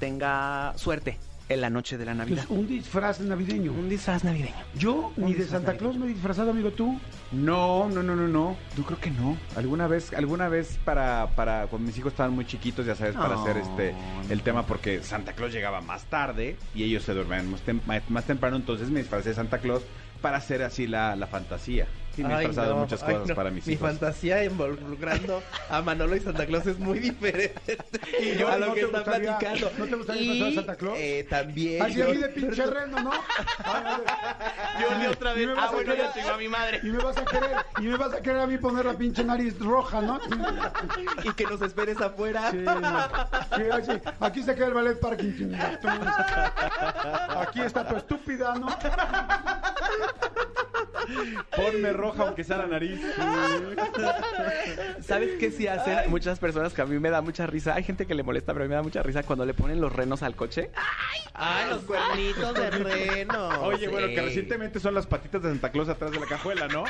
tenga 0.00 0.72
suerte 0.76 1.18
en 1.48 1.60
la 1.60 1.70
noche 1.70 1.98
de 1.98 2.04
la 2.06 2.14
Navidad. 2.14 2.44
Pues, 2.48 2.58
un 2.58 2.66
disfraz 2.66 3.20
navideño. 3.20 3.72
Un 3.72 3.88
disfraz 3.88 4.24
navideño. 4.24 4.54
Yo 4.74 5.12
ni 5.16 5.34
de 5.34 5.44
Santa. 5.46 5.76
Claus 5.76 5.96
me 5.98 6.06
he 6.06 6.08
disfrazado, 6.08 6.50
amigo, 6.50 6.70
tú. 6.70 6.98
No, 7.30 7.88
no, 7.88 8.02
no, 8.02 8.14
no, 8.16 8.28
no. 8.28 8.56
Yo 8.76 8.84
creo 8.84 8.98
que 9.00 9.10
no. 9.10 9.36
Alguna 9.56 9.86
vez, 9.86 10.12
alguna 10.14 10.48
vez 10.48 10.78
para, 10.84 11.28
para 11.34 11.66
cuando 11.66 11.86
mis 11.86 11.98
hijos 11.98 12.12
estaban 12.12 12.32
muy 12.32 12.46
chiquitos, 12.46 12.86
ya 12.86 12.94
sabes, 12.94 13.14
para 13.16 13.34
hacer 13.40 13.56
este 13.58 13.94
el 14.30 14.42
tema 14.42 14.66
porque 14.66 15.02
Santa 15.02 15.32
Claus 15.34 15.52
llegaba 15.52 15.80
más 15.80 16.04
tarde 16.04 16.56
y 16.74 16.84
ellos 16.84 17.02
se 17.02 17.12
dormían 17.14 17.50
más, 17.50 17.60
tem- 17.66 17.80
más- 18.08 18.24
temprano, 18.24 18.56
entonces 18.56 18.90
me 18.90 19.00
disfracé 19.00 19.30
de 19.30 19.34
Santa 19.34 19.58
Claus 19.58 19.82
para 20.20 20.36
hacer 20.38 20.62
así 20.62 20.86
la, 20.86 21.16
la 21.16 21.26
fantasía. 21.26 21.86
Sí, 22.14 22.22
me 22.22 22.30
he 22.30 22.36
Ay, 22.36 22.46
disfrazado 22.46 22.68
de 22.68 22.74
no, 22.74 22.80
muchas 22.82 23.02
ay, 23.02 23.14
cosas 23.14 23.28
no. 23.28 23.34
para 23.34 23.50
mis 23.50 23.66
Mi 23.66 23.72
hijos. 23.72 23.88
fantasía 23.88 24.44
involucrando 24.44 25.42
a 25.70 25.80
Manolo 25.80 26.14
y 26.14 26.20
Santa 26.20 26.44
Claus 26.44 26.66
es 26.66 26.78
muy 26.78 26.98
diferente 26.98 27.78
Y 28.20 28.36
yo, 28.36 28.48
a 28.48 28.58
lo 28.58 28.66
¿no 28.66 28.74
que 28.74 28.80
están 28.82 29.02
gustaría- 29.02 29.38
platicando. 29.38 29.72
¿no 29.78 29.84
te 29.86 29.96
gustaría 29.96 30.22
disfrazar 30.22 30.48
de 30.50 30.54
Santa 30.54 30.76
Claus? 30.76 30.98
Eh, 30.98 31.26
también. 31.30 31.82
Así 31.82 32.02
a 32.02 32.06
mí 32.06 32.14
yo- 32.14 32.20
de 32.20 32.28
pinche 32.28 32.66
reno, 32.66 33.00
¿no? 33.02 33.10
Yo 33.12 34.98
ni 34.98 35.06
otra 35.06 35.32
vez. 35.32 35.42
Y 35.42 35.46
me 35.46 35.54
vas 35.54 35.64
Ah, 35.64 35.68
a 35.68 35.72
bueno, 35.72 35.92
querer- 35.92 36.06
yo 36.06 36.12
tengo 36.12 36.30
a 36.30 36.36
mi 36.36 36.48
madre. 36.48 36.80
Y 36.82 36.86
me 36.86 36.98
vas 37.02 37.16
a 37.16 37.24
querer, 37.24 37.56
y 37.78 37.82
me 37.82 37.96
vas 37.96 38.12
a 38.12 38.20
querer 38.22 38.40
a 38.40 38.46
mí 38.46 38.58
poner 38.58 38.84
la 38.84 38.92
pinche 38.94 39.24
nariz 39.24 39.58
roja, 39.58 40.00
¿no? 40.02 40.20
y 41.24 41.32
que 41.32 41.44
nos 41.44 41.62
esperes 41.62 41.98
afuera. 42.00 42.50
Sí, 42.50 42.58
no. 42.58 43.02
Sí, 43.56 43.92
aquí 44.20 44.42
se 44.42 44.54
queda 44.54 44.66
el 44.66 44.74
ballet 44.74 45.00
parking. 45.00 45.54
Aquí 47.40 47.60
está 47.62 47.86
tu 47.88 47.96
estúpida, 47.96 48.54
¿no? 48.54 48.68
Ponme 51.54 51.92
roja 51.92 52.22
aunque 52.24 52.44
sea 52.44 52.58
la 52.58 52.66
nariz. 52.66 53.00
¿Sabes 55.04 55.38
qué 55.38 55.50
sí 55.50 55.66
hacen 55.66 56.10
muchas 56.10 56.38
personas 56.38 56.72
que 56.72 56.82
a 56.82 56.86
mí 56.86 56.98
me 56.98 57.10
da 57.10 57.20
mucha 57.20 57.46
risa? 57.46 57.74
Hay 57.74 57.82
gente 57.84 58.06
que 58.06 58.14
le 58.14 58.22
molesta, 58.22 58.52
pero 58.52 58.64
a 58.64 58.66
mí 58.66 58.70
me 58.70 58.76
da 58.76 58.82
mucha 58.82 59.02
risa 59.02 59.22
cuando 59.22 59.44
le 59.44 59.54
ponen 59.54 59.80
los 59.80 59.92
renos 59.92 60.22
al 60.22 60.34
coche. 60.36 60.70
Ah, 61.34 61.66
los 61.70 61.82
cuernitos 61.82 62.54
de 62.54 62.70
reno. 62.70 63.48
Oye, 63.62 63.88
bueno, 63.88 64.08
Sí. 64.08 64.14
que 64.14 64.22
recientemente 64.22 64.80
son 64.80 64.94
las 64.94 65.06
patitas 65.06 65.42
de 65.42 65.48
Santa 65.50 65.70
Claus 65.70 65.88
atrás 65.88 66.10
de 66.10 66.20
la 66.20 66.26
cajuela, 66.26 66.68
¿no? 66.68 66.84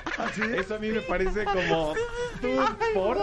Eso 0.57 0.75
a 0.75 0.79
mí 0.79 0.89
me 0.89 1.01
parece 1.01 1.45
como... 1.53 1.95
¿Tú 2.41 2.49
por? 2.95 3.19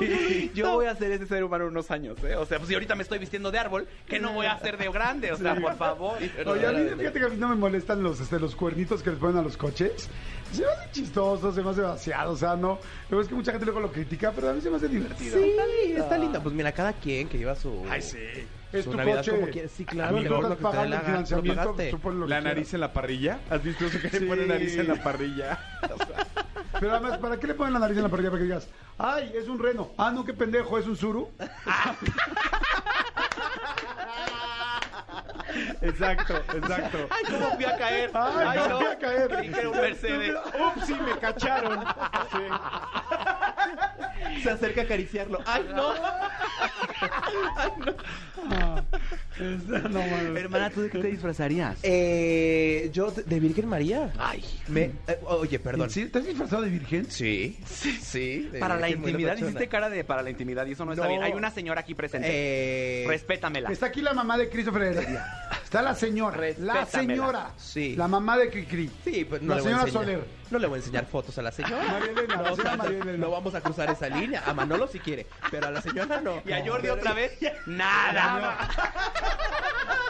Sí. 0.00 0.50
Yo 0.54 0.72
voy 0.72 0.86
a 0.86 0.94
ser 0.96 1.12
ese 1.12 1.26
ser 1.26 1.44
humano 1.44 1.66
unos 1.66 1.90
años, 1.90 2.18
¿eh? 2.24 2.36
O 2.36 2.44
sea, 2.46 2.58
pues 2.58 2.68
si 2.68 2.74
ahorita 2.74 2.94
me 2.94 3.02
estoy 3.02 3.18
vistiendo 3.18 3.50
de 3.50 3.58
árbol, 3.58 3.86
¿qué 4.06 4.18
no 4.18 4.32
voy 4.32 4.46
a 4.46 4.52
hacer 4.52 4.76
de 4.76 4.88
grande? 4.90 5.32
O 5.32 5.36
sea, 5.36 5.54
por 5.54 5.76
favor. 5.76 6.18
Oye, 6.46 6.66
a 6.66 6.72
mí, 6.72 6.88
fíjate 6.98 7.18
que 7.20 7.24
a 7.26 7.28
mí 7.28 7.36
no 7.36 7.48
me 7.48 7.54
molestan 7.56 8.02
los, 8.02 8.20
este, 8.20 8.38
los 8.38 8.54
cuernitos 8.54 9.02
que 9.02 9.10
les 9.10 9.18
ponen 9.18 9.38
a 9.38 9.42
los 9.42 9.56
coches. 9.56 10.03
Se 10.52 10.62
me 10.62 10.68
hace 10.68 10.90
chistoso, 10.92 11.52
se 11.52 11.62
me 11.62 11.70
hace 11.70 11.80
vaciado, 11.80 12.32
o 12.32 12.36
sea, 12.36 12.54
no. 12.54 12.78
Luego 13.10 13.22
es 13.22 13.28
que 13.28 13.34
mucha 13.34 13.50
gente 13.50 13.64
luego 13.66 13.80
lo 13.80 13.90
critica, 13.90 14.30
pero 14.34 14.50
a 14.50 14.52
mí 14.52 14.60
se 14.60 14.70
me 14.70 14.76
hace 14.76 14.88
divertido. 14.88 15.38
Sí, 15.38 15.52
está 15.96 16.16
linda. 16.16 16.40
Pues 16.40 16.54
mira, 16.54 16.70
cada 16.72 16.92
quien 16.92 17.28
que 17.28 17.38
lleva 17.38 17.56
su. 17.56 17.84
Ay, 17.90 18.02
sí. 18.02 18.18
Es 18.72 18.84
Su 18.84 18.90
tu 18.90 18.96
Navidad 18.96 19.18
coche. 19.18 19.30
como. 19.32 19.68
Sí, 19.68 19.84
claro, 19.84 20.16
Amigo, 20.16 20.42
estás 20.42 20.58
pagando 20.58 20.90
la 20.90 20.96
el 21.00 21.02
financiamiento, 21.06 21.60
pagaste. 21.62 21.90
tú 21.90 21.98
pones 22.00 22.18
lo 22.20 22.26
que 22.26 22.30
La 22.30 22.36
quieras. 22.40 22.54
nariz 22.56 22.74
en 22.74 22.80
la 22.80 22.92
parrilla. 22.92 23.38
¿Has 23.50 23.62
visto 23.62 23.86
eso 23.86 24.00
que 24.00 24.10
Sí. 24.10 24.18
le 24.20 24.26
pone 24.26 24.46
nariz 24.46 24.76
en 24.76 24.88
la 24.88 25.02
parrilla? 25.02 25.58
Pero 26.80 26.92
además, 26.92 27.18
¿para 27.18 27.38
qué 27.38 27.46
le 27.46 27.54
ponen 27.54 27.72
la 27.72 27.78
nariz 27.78 27.96
en 27.96 28.02
la 28.02 28.08
parrilla? 28.08 28.30
Para 28.30 28.40
que 28.40 28.44
digas, 28.46 28.68
ay, 28.98 29.32
es 29.36 29.46
un 29.48 29.60
reno. 29.60 29.90
Ah, 29.96 30.10
no, 30.10 30.24
qué 30.24 30.34
pendejo, 30.34 30.76
es 30.76 30.86
un 30.86 30.96
suru. 30.96 31.30
Exacto, 35.84 36.34
exacto. 36.56 37.06
Ay, 37.10 37.24
cómo 37.30 37.50
fui 37.56 37.64
a 37.64 37.76
caer. 37.76 38.10
Ay, 38.14 38.58
no 38.68 38.78
fui 38.78 38.86
a 38.86 38.98
caer. 38.98 39.28
Creí 39.28 39.50
que 39.50 39.60
era 39.60 39.68
un 39.70 39.76
Mercedes. 39.80 40.36
Ups, 40.36 40.86
sí, 40.86 40.94
me 40.94 41.18
cacharon. 41.18 41.84
Se 44.42 44.50
acerca 44.50 44.82
a 44.82 44.84
acariciarlo. 44.84 45.40
¡Ay, 45.46 45.66
no! 45.74 45.94
no, 49.38 49.88
mames. 49.88 50.42
Hermana, 50.42 50.70
¿tú 50.70 50.82
de 50.82 50.90
qué 50.90 50.98
te 50.98 51.08
disfrazarías? 51.08 51.78
Eh, 51.82 52.90
yo, 52.92 53.10
de, 53.10 53.40
Virgen 53.40 53.68
María. 53.68 54.12
Ay. 54.18 54.44
Me, 54.68 54.90
eh, 55.06 55.18
oye, 55.24 55.58
perdón. 55.58 55.90
¿Sí? 55.90 56.06
¿Te 56.06 56.18
has 56.18 56.26
disfrazado 56.26 56.62
de 56.62 56.70
virgen? 56.70 57.10
Sí, 57.10 57.58
sí, 57.66 58.50
Para 58.58 58.76
la 58.76 58.88
intimidad, 58.88 59.36
hiciste 59.36 59.68
cara 59.68 59.90
de 59.90 60.04
para 60.04 60.22
la 60.22 60.30
intimidad 60.30 60.66
y 60.66 60.72
eso 60.72 60.84
no, 60.84 60.92
está 60.92 61.04
No. 61.04 61.10
bien. 61.10 61.22
Hay 61.22 61.32
una 61.32 61.50
señora 61.50 61.80
aquí 61.80 61.94
presente. 61.94 62.28
Eh, 62.30 63.04
Respétamela. 63.06 63.70
Está 63.70 63.86
aquí 63.86 64.00
la 64.00 64.12
mamá 64.12 64.38
de 64.38 64.48
Christopher 64.48 64.82
Heredia. 64.82 65.26
Está 65.64 65.82
la 65.82 65.94
señora. 65.94 66.40
La 66.58 66.86
señora. 66.86 67.50
Sí. 67.56 67.96
La 67.96 68.06
mamá 68.06 68.38
de 68.38 68.48
Cricri. 68.48 68.88
Sí, 69.02 69.24
pues 69.24 69.42
no 69.42 69.56
La 69.56 69.60
señora. 69.60 69.86
Soler. 69.90 70.24
No 70.50 70.58
le 70.58 70.66
voy 70.66 70.76
a 70.76 70.78
enseñar 70.80 71.06
fotos 71.06 71.36
a 71.38 71.42
la 71.42 71.50
señora. 71.52 71.84
María 71.84 72.10
Elena, 72.10 72.36
la 72.36 72.42
No, 72.42 72.52
o 72.52 72.56
sea, 72.56 72.56
señora 72.56 72.76
María 72.76 72.98
Elena. 72.98 73.18
no 73.18 73.30
vamos 73.30 73.54
a 73.54 73.60
cruzar 73.60 73.90
esa 73.90 74.08
línea. 74.08 74.42
A 74.46 74.54
Manolo 74.54 74.86
si 74.86 74.98
quiere, 75.00 75.26
pero 75.50 75.68
a 75.68 75.70
la 75.70 75.80
señora 75.80 76.20
no. 76.20 76.42
Y 76.44 76.52
a 76.52 76.64
Jordi 76.64 76.88
otra 76.88 77.12
vez, 77.12 77.38
nada. 77.66 78.68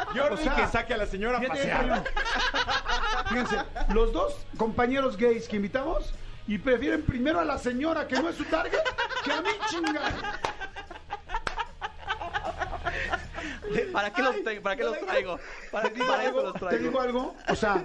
Jordi 0.14 0.34
O 0.34 0.36
sea, 0.36 0.54
que 0.56 0.66
saque 0.68 0.94
a 0.94 0.96
la 0.98 1.06
señora 1.06 1.38
a 1.38 1.42
pasear. 1.42 2.04
Fíjense, 3.28 3.56
los 3.92 4.12
dos 4.12 4.36
compañeros 4.56 5.16
gays 5.16 5.48
que 5.48 5.56
invitamos 5.56 6.12
y 6.46 6.58
prefieren 6.58 7.02
primero 7.02 7.40
a 7.40 7.44
la 7.44 7.58
señora 7.58 8.06
que 8.06 8.16
no 8.20 8.28
es 8.28 8.36
su 8.36 8.44
target 8.44 8.78
que 9.24 9.32
a 9.32 9.40
mí, 9.40 9.48
chinga. 9.70 10.02
¿Para 13.92 14.12
qué 14.12 14.22
los, 14.22 14.42
traigo? 14.42 14.62
¿Para 14.62 14.76
qué 14.76 14.84
los 14.84 15.00
traigo? 15.00 15.38
¿Para, 15.72 15.90
para 15.90 16.24
eso 16.24 16.42
los 16.42 16.52
Te 16.52 16.58
traigo. 16.60 16.78
digo 16.84 17.00
algo, 17.00 17.36
o 17.48 17.54
sea, 17.56 17.84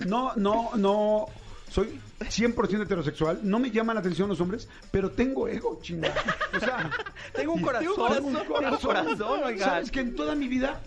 no, 0.00 0.32
no, 0.36 0.70
no. 0.74 1.26
Soy 1.70 2.00
100% 2.20 2.82
heterosexual, 2.82 3.40
no 3.42 3.58
me 3.58 3.70
llaman 3.70 3.94
la 3.94 4.00
atención 4.00 4.28
los 4.28 4.40
hombres, 4.40 4.68
pero 4.90 5.10
tengo 5.10 5.48
ego, 5.48 5.78
chingada. 5.82 6.14
O 6.56 6.60
sea, 6.60 6.90
Tengo 7.34 7.52
un 7.54 7.60
corazón, 7.60 7.94
tengo 7.94 8.28
un 8.28 8.34
tengo 8.34 8.40
un 8.40 8.46
corazón, 8.46 9.42
oigan. 9.44 9.68
¿Sabes 9.68 9.90
que 9.90 10.00
en 10.00 10.14
toda 10.14 10.34
mi 10.34 10.48
vida, 10.48 10.80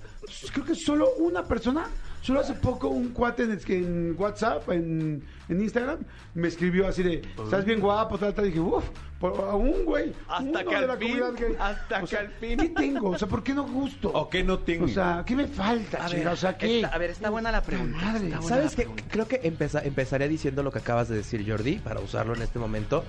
creo 0.52 0.65
que 0.65 0.76
solo 0.76 1.13
una 1.18 1.44
persona, 1.44 1.88
solo 2.21 2.39
hace 2.41 2.53
poco 2.53 2.88
un 2.89 3.10
cuate 3.10 3.43
en, 3.43 3.60
en 3.67 4.15
WhatsApp, 4.17 4.69
en, 4.69 5.23
en 5.47 5.62
Instagram, 5.62 5.99
me 6.34 6.47
escribió 6.47 6.88
así 6.88 7.01
de, 7.03 7.21
estás 7.43 7.65
bien 7.65 7.79
guapo, 7.79 8.17
tal, 8.17 8.34
tal, 8.34 8.45
y 8.45 8.49
dije, 8.49 8.60
uff, 8.60 8.86
a 9.21 9.55
un 9.55 9.84
güey, 9.86 10.13
Hasta 10.27 10.63
que 10.63 10.69
de 10.69 10.75
al 10.77 10.88
la 10.88 10.97
fin, 10.97 11.19
comunidad 11.19 11.34
gay. 11.47 11.55
hasta 11.60 12.03
O 12.03 12.08
que 12.08 12.17
al 12.17 12.29
fin. 12.29 12.58
¿Qué 12.58 12.69
tengo? 12.69 13.10
O 13.10 13.17
sea, 13.17 13.27
¿por 13.27 13.43
qué 13.43 13.53
no 13.53 13.67
gusto? 13.67 14.10
¿O 14.13 14.29
qué 14.29 14.43
no 14.43 14.60
tengo? 14.60 14.86
O 14.86 14.88
sea, 14.88 15.23
¿qué 15.25 15.36
me 15.36 15.47
falta, 15.47 16.05
A 16.05 16.10
ver, 16.10 16.27
O 16.29 16.36
sea, 16.38 16.58
¿qué? 16.58 16.77
está, 16.77 16.88
a 16.95 16.97
ver, 16.97 17.10
está 17.10 17.29
buena 17.29 17.51
la 17.51 17.62
pregunta. 17.62 17.97
Madre, 17.97 18.27
está 18.27 18.39
buena 18.39 18.55
¿Sabes 18.55 18.75
qué? 18.75 18.88
Creo 19.10 19.27
que 19.27 19.41
empeza- 19.43 19.84
empezaría 19.84 20.27
diciendo 20.29 20.63
lo 20.63 20.71
que 20.71 20.79
acabas 20.79 21.10
de 21.10 21.17
decir, 21.17 21.45
Jordi, 21.49 21.79
para 21.79 21.99
usarlo 21.99 22.34
en 22.36 22.41
este 22.41 22.60
momento. 22.60 23.03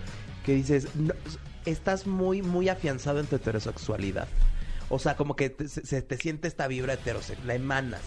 Que 0.44 0.54
dices, 0.54 0.88
no, 0.96 1.14
estás 1.64 2.06
muy, 2.08 2.42
muy 2.42 2.68
afianzado 2.68 3.20
en 3.20 3.26
tu 3.26 3.36
heterosexualidad. 3.36 4.26
O 4.88 4.98
sea, 4.98 5.16
como 5.16 5.36
que 5.36 5.50
te, 5.50 5.68
se, 5.68 5.86
se 5.86 6.02
te 6.02 6.16
siente 6.16 6.48
esta 6.48 6.66
vibra 6.66 6.94
heterosexual, 6.94 7.46
la 7.46 7.54
emanas. 7.54 8.00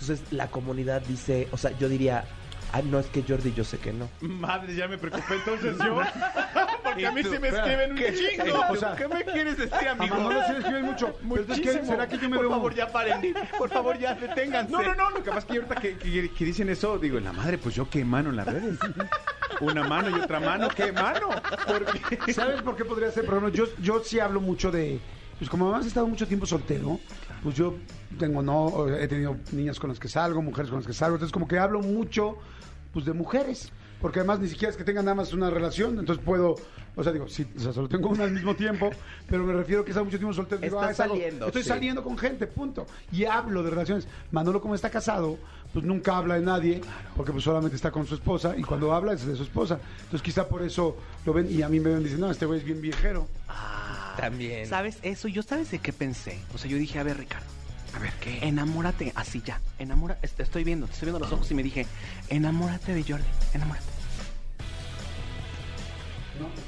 Entonces, 0.00 0.22
la 0.32 0.46
comunidad 0.48 1.02
dice, 1.02 1.48
o 1.52 1.56
sea, 1.58 1.76
yo 1.78 1.88
diría, 1.88 2.24
ah, 2.72 2.80
no 2.82 2.98
es 2.98 3.06
que 3.06 3.22
Jordi, 3.26 3.52
yo 3.52 3.64
sé 3.64 3.78
que 3.78 3.92
no. 3.92 4.08
Madre, 4.20 4.74
ya 4.74 4.88
me 4.88 4.96
preocupé 4.96 5.34
entonces 5.34 5.76
yo. 5.78 6.00
Porque 6.82 7.06
a 7.06 7.12
mí 7.12 7.22
se 7.22 7.38
me 7.38 7.48
escriben 7.48 7.92
un 7.92 7.98
chingo. 7.98 8.60
O 8.70 8.76
sea, 8.76 8.96
¿Qué 8.96 9.06
me 9.06 9.22
quieres 9.24 9.58
decir, 9.58 9.88
A 9.88 9.92
amigo? 9.92 10.16
Manolo 10.16 10.42
se 10.46 10.52
le 10.54 10.58
escriben 10.60 10.84
mucho. 10.86 11.16
Muchísimo. 11.22 11.84
¿será 11.84 12.08
que 12.08 12.18
yo 12.18 12.28
me 12.30 12.36
Por 12.36 12.46
veo? 12.46 12.50
favor, 12.56 12.74
ya 12.74 12.88
paren. 12.90 13.34
Por 13.58 13.68
favor, 13.70 13.98
ya 13.98 14.14
deténganse. 14.14 14.72
No, 14.72 14.82
no, 14.82 14.94
no. 14.94 15.10
Lo 15.10 15.22
que 15.22 15.30
pasa 15.30 15.38
es 15.40 15.44
que 15.44 15.52
ahorita 15.58 15.74
que, 15.76 15.98
que- 15.98 16.30
que 16.32 16.44
dicen 16.44 16.68
eso, 16.70 16.98
digo, 16.98 17.18
en 17.18 17.24
la 17.24 17.32
madre, 17.32 17.58
pues 17.58 17.74
yo 17.74 17.88
qué 17.90 18.04
mano 18.04 18.30
en 18.30 18.36
las 18.36 18.46
redes. 18.46 18.78
Una 19.60 19.82
mano 19.84 20.08
y 20.08 20.14
otra 20.20 20.40
mano, 20.40 20.68
¿qué 20.74 20.90
mano? 20.92 21.28
Porque... 21.66 22.32
¿Sabes 22.32 22.62
por 22.62 22.74
qué 22.76 22.84
podría 22.86 23.10
ser? 23.10 23.26
Por 23.26 23.36
ejemplo, 23.36 23.52
yo, 23.66 23.70
yo 23.82 24.02
sí 24.02 24.18
hablo 24.18 24.40
mucho 24.40 24.70
de. 24.70 24.98
Pues 25.38 25.48
como 25.50 25.66
además 25.66 25.84
he 25.84 25.88
estado 25.88 26.06
mucho 26.06 26.26
tiempo 26.26 26.46
soltero, 26.46 26.98
pues 27.42 27.54
yo 27.56 27.74
tengo, 28.18 28.42
no, 28.42 28.88
he 28.88 29.08
tenido 29.08 29.36
niñas 29.52 29.78
con 29.80 29.90
las 29.90 29.98
que 29.98 30.08
salgo, 30.08 30.42
mujeres 30.42 30.70
con 30.70 30.78
las 30.80 30.86
que 30.86 30.92
salgo, 30.92 31.16
entonces 31.16 31.32
como 31.32 31.48
que 31.48 31.58
hablo 31.58 31.80
mucho, 31.80 32.36
pues 32.92 33.04
de 33.04 33.12
mujeres, 33.12 33.70
porque 34.00 34.18
además 34.20 34.40
ni 34.40 34.48
siquiera 34.48 34.70
es 34.70 34.76
que 34.76 34.84
tengan 34.84 35.04
nada 35.04 35.14
más 35.14 35.32
una 35.32 35.48
relación, 35.50 35.98
entonces 35.98 36.24
puedo, 36.24 36.56
o 36.96 37.02
sea, 37.04 37.12
digo, 37.12 37.28
sí, 37.28 37.46
o 37.56 37.60
sea, 37.60 37.72
solo 37.72 37.88
tengo 37.88 38.08
una 38.08 38.24
al 38.24 38.32
mismo 38.32 38.54
tiempo, 38.56 38.90
pero 39.28 39.44
me 39.44 39.52
refiero 39.52 39.84
que 39.84 39.90
estado 39.90 40.04
mucho 40.06 40.18
tiempo 40.18 40.34
soltero, 40.34 40.60
digo, 40.60 40.80
ah, 40.80 40.90
es 40.90 41.00
algo- 41.00 41.14
saliendo, 41.14 41.46
estoy 41.46 41.62
sí. 41.62 41.68
saliendo 41.68 42.02
con 42.02 42.18
gente, 42.18 42.46
punto, 42.46 42.86
y 43.12 43.24
hablo 43.24 43.62
de 43.62 43.70
relaciones. 43.70 44.08
Manolo 44.32 44.60
como 44.60 44.74
está 44.74 44.90
casado, 44.90 45.38
pues 45.72 45.84
nunca 45.84 46.16
habla 46.16 46.34
de 46.34 46.40
nadie, 46.40 46.80
porque 47.16 47.30
pues 47.32 47.44
solamente 47.44 47.76
está 47.76 47.90
con 47.90 48.06
su 48.06 48.14
esposa, 48.14 48.54
y 48.56 48.62
cuando 48.62 48.92
habla 48.92 49.12
es 49.12 49.24
de 49.24 49.36
su 49.36 49.42
esposa, 49.44 49.78
entonces 50.00 50.22
quizá 50.22 50.48
por 50.48 50.62
eso 50.62 50.96
lo 51.24 51.32
ven, 51.32 51.46
y 51.50 51.62
a 51.62 51.68
mí 51.68 51.78
me 51.78 51.90
ven 51.90 52.02
dicen, 52.02 52.20
no, 52.20 52.30
este 52.30 52.44
güey 52.46 52.58
es 52.58 52.64
bien 52.64 52.80
viejero. 52.80 53.28
También. 54.16 54.66
¿Sabes 54.68 54.98
eso? 55.02 55.28
Yo 55.28 55.42
sabes 55.42 55.70
de 55.70 55.78
qué 55.78 55.92
pensé. 55.92 56.38
O 56.54 56.58
sea, 56.58 56.70
yo 56.70 56.76
dije, 56.76 56.98
a 56.98 57.02
ver, 57.02 57.18
Ricardo. 57.18 57.46
A 57.94 57.98
ver, 57.98 58.12
¿qué? 58.20 58.38
Enamórate, 58.46 59.12
así 59.16 59.42
ya. 59.44 59.60
Enamora, 59.78 60.18
est- 60.22 60.38
estoy 60.38 60.62
viendo, 60.64 60.86
te 60.86 60.92
estoy 60.92 61.06
viendo 61.06 61.18
los 61.20 61.32
ojos 61.32 61.50
y 61.50 61.54
me 61.54 61.62
dije, 61.62 61.86
enamórate 62.28 62.94
de 62.94 63.02
Jordi, 63.02 63.24
enamórate. 63.54 63.86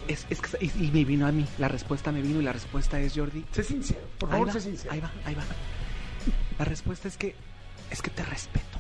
Es, 0.09 0.27
es 0.29 0.41
que, 0.41 0.65
y, 0.65 0.87
y 0.87 0.91
me 0.91 1.05
vino 1.05 1.27
a 1.27 1.33
mí, 1.33 1.47
la 1.59 1.69
respuesta 1.69 2.13
me 2.13 2.21
vino 2.21 2.41
y 2.41 2.45
la 2.45 2.53
respuesta 2.53 3.01
es 3.01 3.15
Jordi. 3.15 3.45
Sé 3.53 3.63
sincero, 3.63 4.01
por 4.19 4.29
favor, 4.31 4.53
sé 4.53 4.61
sincero. 4.61 4.93
ahí 4.93 5.01
va, 5.01 5.11
ahí 5.25 5.35
va. 5.35 5.45
La 6.59 6.65
respuesta 6.65 7.09
es 7.09 7.17
que, 7.17 7.35
es 7.91 8.03
que 8.03 8.11
te 8.11 8.23
respeto. 8.25 8.79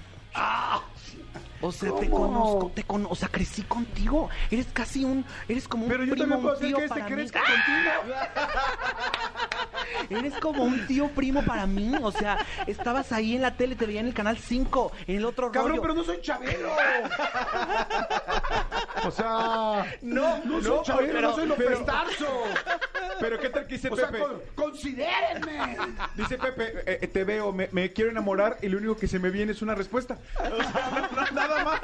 O 1.62 1.70
sea, 1.72 1.94
te 1.94 2.10
¿Cómo? 2.10 2.26
conozco, 2.26 2.72
te 2.74 2.82
conozco, 2.84 3.12
o 3.12 3.16
sea, 3.16 3.28
crecí 3.28 3.62
contigo. 3.62 4.28
Eres 4.50 4.66
casi 4.72 5.04
un, 5.04 5.24
eres 5.48 5.68
como 5.68 5.84
un 5.84 5.88
Pero 5.90 6.04
yo 6.04 6.12
primo, 6.12 6.34
también 6.34 6.42
puedo 6.42 6.56
tío 6.58 6.76
que 6.76 6.84
este 6.84 7.00
mí. 7.10 7.14
crezca 7.16 7.40
contigo. 7.40 8.14
Eres 10.10 10.34
como 10.34 10.64
un 10.64 10.86
tío 10.86 11.08
primo 11.08 11.42
para 11.44 11.66
mí. 11.66 11.92
O 12.02 12.12
sea, 12.12 12.38
estabas 12.66 13.12
ahí 13.12 13.36
en 13.36 13.42
la 13.42 13.56
tele, 13.56 13.76
te 13.76 13.86
veía 13.86 14.00
en 14.00 14.06
el 14.06 14.14
canal 14.14 14.38
5, 14.38 14.92
en 15.06 15.16
el 15.16 15.24
otro 15.24 15.50
Cabrón, 15.52 15.70
rollo. 15.72 15.82
pero 15.82 15.94
no 15.94 16.04
soy 16.04 16.20
chabelo. 16.20 16.70
o 19.04 19.10
sea, 19.10 19.84
No, 20.02 20.38
no 20.44 20.60
soy 20.62 20.70
no, 20.70 20.82
chabelo, 20.82 21.12
pero- 21.12 21.28
no 21.28 21.34
soy 21.34 21.48
pero- 21.56 21.70
López 21.70 21.86
Tarso. 21.86 22.42
Pero 23.20 23.38
¿qué 23.40 23.48
tal 23.50 23.66
que 23.66 23.74
dice 23.74 23.88
O 23.88 23.96
sea, 23.96 24.06
Pepe? 24.08 24.18
con- 24.20 24.40
considérenme. 24.54 25.76
Dice 26.16 26.38
Pepe, 26.38 26.72
eh, 26.86 26.98
eh, 27.02 27.06
te 27.08 27.24
veo, 27.24 27.52
me, 27.52 27.68
me 27.72 27.92
quiero 27.92 28.10
enamorar 28.10 28.58
y 28.62 28.68
lo 28.68 28.78
único 28.78 28.96
que 28.96 29.06
se 29.06 29.18
me 29.18 29.30
viene 29.30 29.52
es 29.52 29.62
una 29.62 29.74
respuesta. 29.74 30.18
O 30.38 30.62
sea, 30.62 31.08
no- 31.14 31.30
nada 31.32 31.64
más. 31.64 31.80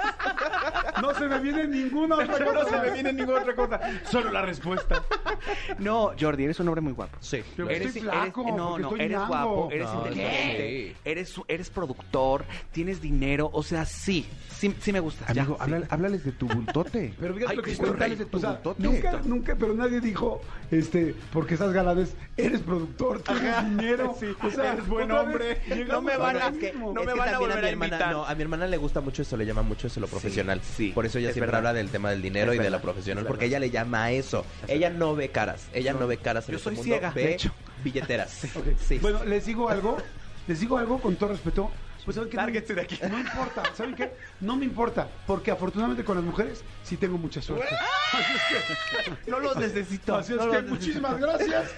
No 1.03 1.15
se 1.15 1.27
me 1.29 1.39
viene 1.39 1.67
ninguna 1.67 2.17
otra 2.17 2.27
cosa. 2.45 2.53
No 2.53 2.69
se 2.69 2.77
me 2.79 2.91
viene 2.91 3.13
ninguna 3.13 3.41
otra 3.41 3.55
cosa. 3.55 3.81
Solo 4.11 4.31
la 4.33 4.43
respuesta. 4.43 5.03
No, 5.79 6.13
Jordi, 6.19 6.45
eres 6.45 6.59
un 6.61 6.69
hombre 6.69 6.81
muy 6.81 6.93
guapo. 6.93 7.17
Sí. 7.21 7.43
Pero 7.57 7.69
Eres, 7.89 7.97
estoy 7.97 8.11
flaco, 8.11 8.43
eres- 8.43 8.55
no, 8.57 8.79
no, 8.79 8.97
eres 8.97 9.27
guapo, 9.27 9.69
eres 9.71 9.87
No, 9.89 9.99
inteligente, 9.99 10.97
eres, 11.05 11.35
eres 11.49 11.71
productor, 11.71 12.45
tienes 12.73 13.01
dinero, 13.01 13.51
o 13.53 13.63
sea, 13.63 13.85
sí, 13.85 14.27
sí, 14.57 14.75
sí 14.81 14.93
me 14.93 15.01
gusta. 15.01 15.33
ya, 15.33 15.43
Amigo, 15.43 15.57
sí. 15.57 15.63
háblale- 15.65 15.87
háblales 15.91 16.25
de 16.25 16.33
tu 16.33 16.47
bultote. 16.47 17.15
Pero 17.21 17.35
fíjate 17.35 17.51
Ay, 17.53 17.57
lo 17.57 17.63
que 17.63 17.77
cuéntales 17.77 18.19
de 18.19 18.25
tu 18.27 18.37
O 18.37 18.41
sea, 18.41 18.51
bultote. 18.53 18.83
nunca, 18.83 19.21
nunca, 19.25 19.57
pero 19.57 19.75
nadie 19.75 20.01
dijo, 20.01 20.41
este, 20.71 21.15
porque 21.33 21.55
estás 21.55 21.73
galanes, 21.73 22.15
eres 22.37 22.61
productor, 22.61 23.21
tienes 23.23 23.69
dinero. 23.71 24.17
sí, 24.21 24.27
o 24.43 24.51
sea, 24.51 24.73
eres 24.75 24.87
buen 24.87 25.11
hombre. 25.13 25.61
vez 25.69 25.89
No 25.89 26.03
me 26.03 26.17
van 26.17 26.37
a- 26.43 26.51
mismo. 26.51 26.93
no 26.93 27.03
me 27.05 27.13
que 27.13 27.19
van 27.19 27.35
a 27.35 27.39
volver 27.39 27.59
mi 27.61 27.65
a 27.67 27.69
hermana, 27.71 27.95
invitar. 27.97 28.13
no, 28.13 28.25
a 28.27 28.35
mi 28.35 28.43
hermana 28.43 28.67
le 28.67 28.77
gusta 28.77 29.01
mucho 29.01 29.23
eso, 29.23 29.37
le 29.37 29.47
llama 29.47 29.63
mucho 29.63 29.87
eso 29.87 30.01
lo 30.01 30.07
profesional. 30.09 30.61
sí, 30.63 30.93
Por 30.95 31.07
eso 31.07 31.19
ella 31.19 31.29
es 31.29 31.35
siempre 31.35 31.47
verdad. 31.53 31.59
habla 31.69 31.73
del 31.79 31.89
tema 31.91 32.11
del 32.11 32.23
dinero 32.23 32.53
Es 32.53 32.59
y 32.59 32.63
de 32.63 32.71
la 32.71 32.81
profesional, 32.81 33.25
es 33.25 33.29
porque 33.29 33.47
ella 33.47 33.59
le 33.61 33.71
llama 33.71 34.05
a 34.05 34.13
eso. 34.13 34.45
ella 34.67 34.91
no 34.91 35.15
ve 35.15 35.29
caras, 35.31 35.67
ella 35.73 35.93
no, 35.93 36.07
ve 36.07 36.17
caras 36.19 36.49
en 36.49 36.53
Yo 36.53 36.57
este 36.59 36.75
soy 36.75 36.85
ciega, 36.85 37.11
de 37.13 37.35
hecho. 37.35 37.53
Billeteras. 37.83 38.47
Sí. 38.87 38.99
Bueno, 38.99 39.25
les 39.25 39.47
digo 39.47 39.69
algo, 39.69 39.99
les 40.47 40.61
digo 40.61 40.79
algo 40.79 41.01
con 41.01 41.17
todo 41.17 41.31
respeto. 41.31 41.71
Pues 42.05 42.15
saben 42.15 42.31
no, 42.33 42.37
Lárguense 42.37 42.75
de 42.75 42.81
aquí. 42.81 42.99
no 43.11 43.19
importa, 43.19 43.63
¿saben 43.75 43.95
qué? 43.95 44.13
No 44.41 44.57
me 44.57 44.65
importa, 44.65 45.09
porque 45.27 45.51
afortunadamente 45.51 46.05
con 46.05 46.17
las 46.17 46.25
mujeres 46.25 46.63
sí 46.83 46.97
tengo 46.97 47.19
mucha 47.19 47.43
suerte. 47.43 47.69
Así 48.13 48.33
es 48.33 49.05
que, 49.25 49.31
No 49.31 49.41
los 49.41 49.57
necesito. 49.57 50.15
así 50.17 50.33
es 50.33 50.39
no 50.39 50.51
que 50.51 50.63
muchísimas 50.63 51.19
gracias. 51.21 51.71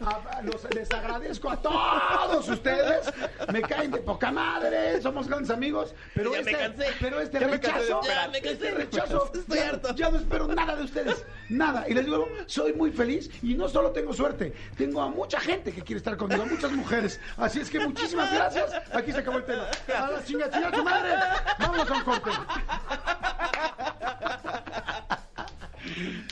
A- 0.00 0.38
a 0.38 0.42
los- 0.42 0.66
les 0.74 0.90
agradezco 0.90 1.50
a 1.50 1.56
todos 1.60 2.48
ustedes. 2.48 3.12
Me 3.52 3.60
caen 3.62 3.90
de 3.90 3.98
poca 3.98 4.30
madre, 4.30 5.00
somos 5.02 5.28
grandes 5.28 5.50
amigos. 5.50 5.94
Pero 6.14 6.32
Ya 6.32 6.42
me 6.42 6.50
este, 6.50 6.62
cansé. 6.64 6.86
pero 7.00 7.20
este 7.20 7.40
Ya 7.40 7.48
me 7.48 7.60
cansé 7.60 7.78
de 7.78 7.82
rechazo, 7.82 8.00
esperar. 8.00 8.24
Ya 8.26 8.28
me 8.32 8.40
cansé. 8.40 8.50
este 8.52 8.70
rechazo, 8.70 9.32
Estoy 9.34 9.58
ya, 9.58 9.68
harto. 9.68 9.94
ya 9.94 10.10
no 10.10 10.16
espero 10.18 10.46
nada 10.48 10.76
de 10.76 10.84
ustedes, 10.84 11.24
nada. 11.50 11.86
Y 11.88 11.94
les 11.94 12.04
digo, 12.06 12.28
soy 12.46 12.72
muy 12.72 12.90
feliz 12.92 13.30
y 13.42 13.54
no 13.54 13.68
solo 13.68 13.90
tengo 13.90 14.12
suerte, 14.14 14.54
tengo 14.76 15.02
a 15.02 15.08
mucha 15.08 15.38
gente 15.40 15.72
que 15.72 15.82
quiere 15.82 15.98
estar 15.98 16.16
conmigo, 16.16 16.42
a 16.42 16.46
muchas 16.46 16.72
mujeres. 16.72 17.20
Así 17.36 17.60
es 17.60 17.68
que 17.68 17.80
muchísimas 17.80 18.32
gracias. 18.32 18.70
Aquí 18.94 19.12
se 19.12 19.18
acabó 19.18 19.39
A 19.48 20.10
la 20.10 20.24
chinga, 20.24 20.50
chinga 20.50 20.70
tu 20.70 20.84
madre. 20.84 21.10
Vamos 21.58 21.90
a 21.90 21.94
un 21.94 22.02
corte. 22.02 22.30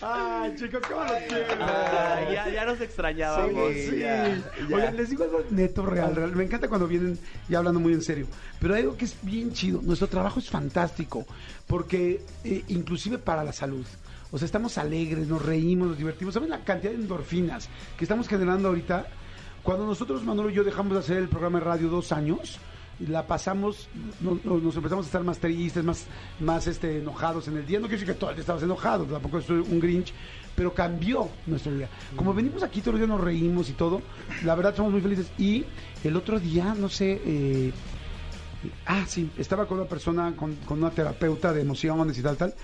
Ay, 0.00 0.54
chicos, 0.56 0.80
¿cómo 0.88 1.02
los 1.04 1.12
quiero? 1.28 1.64
Ay, 1.64 2.34
ya, 2.34 2.48
ya 2.48 2.64
nos 2.64 2.80
extrañábamos. 2.80 3.72
Sí, 3.72 3.90
sí. 3.90 3.98
ya, 3.98 4.28
ya. 4.68 4.76
Oigan, 4.76 4.96
les 4.96 5.10
digo 5.10 5.24
algo 5.24 5.44
neto, 5.50 5.84
real, 5.84 6.14
real. 6.14 6.34
Me 6.36 6.44
encanta 6.44 6.68
cuando 6.68 6.86
vienen 6.86 7.18
y 7.48 7.54
hablando 7.54 7.80
muy 7.80 7.92
en 7.92 8.02
serio. 8.02 8.26
Pero 8.60 8.74
hay 8.74 8.82
algo 8.82 8.96
que 8.96 9.06
es 9.06 9.16
bien 9.22 9.52
chido. 9.52 9.80
Nuestro 9.82 10.08
trabajo 10.08 10.38
es 10.38 10.48
fantástico. 10.48 11.26
Porque, 11.66 12.22
eh, 12.44 12.64
inclusive 12.68 13.18
para 13.18 13.42
la 13.44 13.52
salud. 13.52 13.86
O 14.30 14.38
sea, 14.38 14.46
estamos 14.46 14.78
alegres, 14.78 15.26
nos 15.26 15.44
reímos, 15.44 15.88
nos 15.88 15.98
divertimos. 15.98 16.34
¿Saben 16.34 16.50
la 16.50 16.64
cantidad 16.64 16.92
de 16.92 16.98
endorfinas 16.98 17.68
que 17.96 18.04
estamos 18.04 18.28
generando 18.28 18.68
ahorita? 18.68 19.06
Cuando 19.62 19.86
nosotros, 19.86 20.22
Manolo 20.24 20.50
y 20.50 20.54
yo, 20.54 20.64
dejamos 20.64 20.92
de 20.94 20.98
hacer 21.00 21.16
el 21.16 21.28
programa 21.28 21.58
de 21.58 21.64
radio 21.64 21.88
dos 21.88 22.12
años, 22.12 22.58
la 23.00 23.26
pasamos, 23.26 23.88
no- 24.20 24.38
no- 24.44 24.58
nos, 24.58 24.74
empezamos 24.76 25.06
a 25.06 25.08
estar 25.08 25.22
más 25.24 25.38
tristes, 25.38 25.84
más, 25.84 26.06
más 26.40 26.66
este, 26.66 26.98
enojados 26.98 27.46
en 27.48 27.56
el 27.56 27.66
día. 27.66 27.78
No 27.78 27.86
quiero 27.86 28.00
decir 28.00 28.14
que 28.14 28.18
todo 28.18 28.30
el 28.30 28.36
día 28.36 28.40
estabas 28.42 28.62
enojado, 28.62 29.04
tampoco 29.04 29.40
soy 29.40 29.58
un 29.58 29.78
Grinch, 29.80 30.12
pero 30.56 30.74
cambió 30.74 31.28
nuestro 31.46 31.72
día. 31.74 31.88
Como 32.16 32.34
venimos 32.34 32.62
aquí 32.64 32.80
todos 32.80 32.94
los 32.94 33.00
días 33.00 33.08
nos 33.08 33.20
reímos 33.24 33.68
y 33.70 33.74
todo, 33.74 34.02
la 34.44 34.54
verdad 34.56 34.74
somos 34.74 34.92
muy 34.92 35.00
felices. 35.00 35.30
Y 35.38 35.64
el 36.02 36.16
otro 36.16 36.40
día, 36.40 36.74
no 36.76 36.88
sé, 36.88 37.20
eh, 37.24 37.72
ah, 38.86 39.04
sí, 39.06 39.30
estaba 39.38 39.66
con 39.66 39.78
una 39.78 39.88
persona, 39.88 40.34
con, 40.34 40.56
con 40.56 40.78
una 40.78 40.90
terapeuta 40.90 41.52
de 41.52 41.60
emociones 41.60 42.18
y 42.18 42.22
tal, 42.22 42.36
tal, 42.36 42.54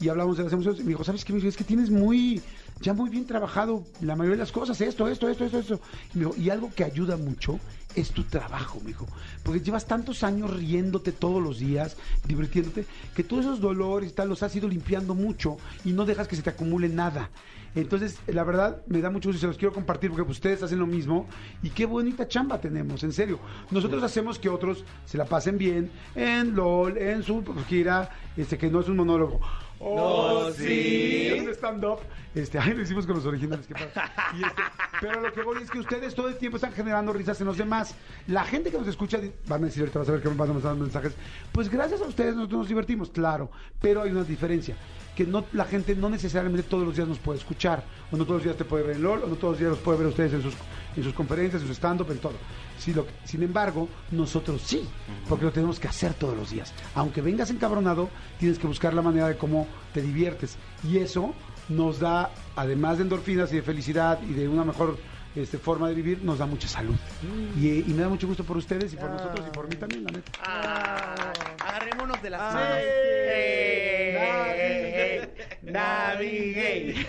y 0.00 0.08
hablamos 0.08 0.36
de 0.38 0.44
las 0.44 0.52
emociones, 0.52 0.80
y 0.80 0.84
me 0.84 0.88
dijo, 0.90 1.04
¿sabes 1.04 1.24
qué? 1.24 1.32
Me 1.32 1.36
dijo, 1.38 1.48
es 1.48 1.56
que 1.56 1.64
tienes 1.64 1.90
muy, 1.90 2.40
ya 2.82 2.92
muy 2.92 3.08
bien 3.08 3.26
trabajado 3.26 3.84
la 4.00 4.16
mayoría 4.16 4.36
de 4.36 4.42
las 4.42 4.52
cosas, 4.52 4.80
esto, 4.80 5.08
esto, 5.08 5.28
esto, 5.28 5.44
esto, 5.44 5.58
esto. 5.58 5.80
Y 6.14 6.18
me 6.18 6.24
dijo, 6.26 6.36
y 6.36 6.50
algo 6.50 6.70
que 6.74 6.84
ayuda 6.84 7.16
mucho 7.16 7.58
es 7.94 8.10
tu 8.10 8.24
trabajo, 8.24 8.80
mijo. 8.84 9.06
Porque 9.42 9.60
llevas 9.60 9.86
tantos 9.86 10.22
años 10.22 10.50
riéndote 10.50 11.12
todos 11.12 11.42
los 11.42 11.58
días, 11.58 11.96
divirtiéndote, 12.26 12.84
que 13.14 13.24
todos 13.24 13.44
esos 13.44 13.60
dolores 13.60 14.10
y 14.10 14.14
tal 14.14 14.28
los 14.28 14.42
has 14.42 14.54
ido 14.56 14.68
limpiando 14.68 15.14
mucho 15.14 15.56
y 15.84 15.92
no 15.92 16.04
dejas 16.04 16.28
que 16.28 16.36
se 16.36 16.42
te 16.42 16.50
acumule 16.50 16.88
nada. 16.88 17.30
Entonces, 17.74 18.18
la 18.26 18.44
verdad, 18.44 18.82
me 18.86 19.00
da 19.00 19.08
mucho 19.08 19.30
gusto 19.30 19.38
y 19.38 19.40
se 19.40 19.46
los 19.46 19.56
quiero 19.56 19.72
compartir 19.72 20.10
porque 20.10 20.24
pues, 20.24 20.36
ustedes 20.36 20.62
hacen 20.62 20.78
lo 20.78 20.86
mismo 20.86 21.26
y 21.62 21.70
qué 21.70 21.86
bonita 21.86 22.28
chamba 22.28 22.60
tenemos, 22.60 23.02
en 23.02 23.12
serio. 23.12 23.38
Nosotros 23.70 24.02
hacemos 24.02 24.38
que 24.38 24.50
otros 24.50 24.84
se 25.06 25.16
la 25.16 25.24
pasen 25.24 25.56
bien 25.56 25.90
en 26.14 26.54
LOL, 26.54 26.98
en 26.98 27.22
su 27.22 27.42
gira, 27.68 28.10
este, 28.36 28.58
que 28.58 28.68
no 28.68 28.80
es 28.80 28.88
un 28.88 28.96
monólogo. 28.96 29.40
Oh, 29.84 30.50
sí. 30.56 31.28
Es 31.28 31.42
un 31.42 31.48
stand-up. 31.50 32.00
Este, 32.34 32.58
ay, 32.60 32.74
lo 32.74 32.82
hicimos 32.82 33.06
con 33.06 33.16
los 33.16 33.26
originales. 33.26 33.66
¿qué 33.66 33.74
pasa? 33.74 34.10
Y 34.36 34.42
este, 34.42 34.62
pero 35.00 35.20
lo 35.20 35.32
que 35.32 35.42
voy 35.42 35.62
es 35.62 35.70
que 35.70 35.78
ustedes 35.78 36.14
todo 36.14 36.28
el 36.28 36.36
tiempo 36.36 36.56
están 36.56 36.72
generando 36.72 37.12
risas 37.12 37.40
en 37.40 37.46
los 37.46 37.58
demás. 37.58 37.94
La 38.26 38.44
gente 38.44 38.70
que 38.70 38.78
nos 38.78 38.88
escucha, 38.88 39.18
van 39.46 39.62
a 39.62 39.66
decir 39.66 39.82
ahorita, 39.82 39.98
vas 39.98 40.08
a 40.08 40.12
ver 40.12 40.22
que 40.22 40.28
me 40.28 40.36
van 40.36 40.50
a 40.50 40.52
mandar 40.54 40.76
mensajes. 40.76 41.14
Pues 41.52 41.68
gracias 41.68 42.00
a 42.00 42.04
ustedes 42.04 42.34
nosotros 42.34 42.60
nos 42.60 42.68
divertimos, 42.68 43.10
claro. 43.10 43.50
Pero 43.80 44.02
hay 44.02 44.10
una 44.10 44.24
diferencia. 44.24 44.76
Que 45.16 45.24
no, 45.24 45.44
la 45.52 45.66
gente 45.66 45.94
no 45.94 46.08
necesariamente 46.08 46.66
todos 46.68 46.86
los 46.86 46.96
días 46.96 47.06
nos 47.06 47.18
puede 47.18 47.38
escuchar. 47.38 47.84
O 48.10 48.16
no 48.16 48.24
todos 48.24 48.36
los 48.36 48.44
días 48.44 48.56
te 48.56 48.64
puede 48.64 48.84
ver 48.84 48.96
en 48.96 49.02
LOL, 49.02 49.24
o 49.24 49.26
no 49.26 49.36
todos 49.36 49.52
los 49.52 49.58
días 49.58 49.70
los 49.70 49.80
puede 49.80 49.98
ver 49.98 50.06
ustedes 50.06 50.32
en 50.32 50.42
sus, 50.42 50.54
en 50.96 51.02
sus 51.02 51.12
conferencias, 51.12 51.60
en 51.62 51.68
su 51.68 51.74
stand-up, 51.74 52.10
en 52.10 52.18
todo. 52.18 52.34
Lo 52.94 53.06
sin 53.24 53.42
embargo, 53.44 53.88
nosotros 54.10 54.60
sí, 54.62 54.88
porque 55.28 55.44
lo 55.44 55.52
tenemos 55.52 55.78
que 55.78 55.86
hacer 55.86 56.14
todos 56.14 56.36
los 56.36 56.50
días. 56.50 56.72
Aunque 56.96 57.20
vengas 57.20 57.50
encabronado, 57.50 58.10
tienes 58.40 58.58
que 58.58 58.66
buscar 58.66 58.92
la 58.92 59.02
manera 59.02 59.28
de 59.28 59.36
cómo 59.36 59.68
te 59.94 60.02
diviertes. 60.02 60.56
Y 60.84 60.98
eso 60.98 61.34
nos 61.68 62.00
da, 62.00 62.30
además 62.56 62.98
de 62.98 63.04
endorfinas 63.04 63.52
y 63.52 63.56
de 63.56 63.62
felicidad 63.62 64.18
y 64.22 64.32
de 64.34 64.48
una 64.48 64.64
mejor 64.64 64.98
este, 65.36 65.56
forma 65.58 65.88
de 65.88 65.94
vivir, 65.94 66.22
nos 66.22 66.38
da 66.38 66.46
mucha 66.46 66.68
salud. 66.68 66.94
Y, 67.56 67.68
y 67.88 67.94
me 67.94 68.02
da 68.02 68.08
mucho 68.08 68.26
gusto 68.26 68.44
por 68.44 68.56
ustedes 68.56 68.92
y 68.92 68.96
por 68.96 69.10
nosotros 69.10 69.46
y 69.46 69.50
por 69.54 69.68
mí 69.68 69.76
también, 69.76 70.04
la 70.04 70.10
neta. 70.10 70.32
Ah, 70.44 71.32
agarrémonos 71.60 72.20
de 72.22 72.30
las 72.30 72.40
Ah, 72.40 72.52
manos. 72.54 72.76
Sí. 75.72 76.54
Navigate. 76.54 77.06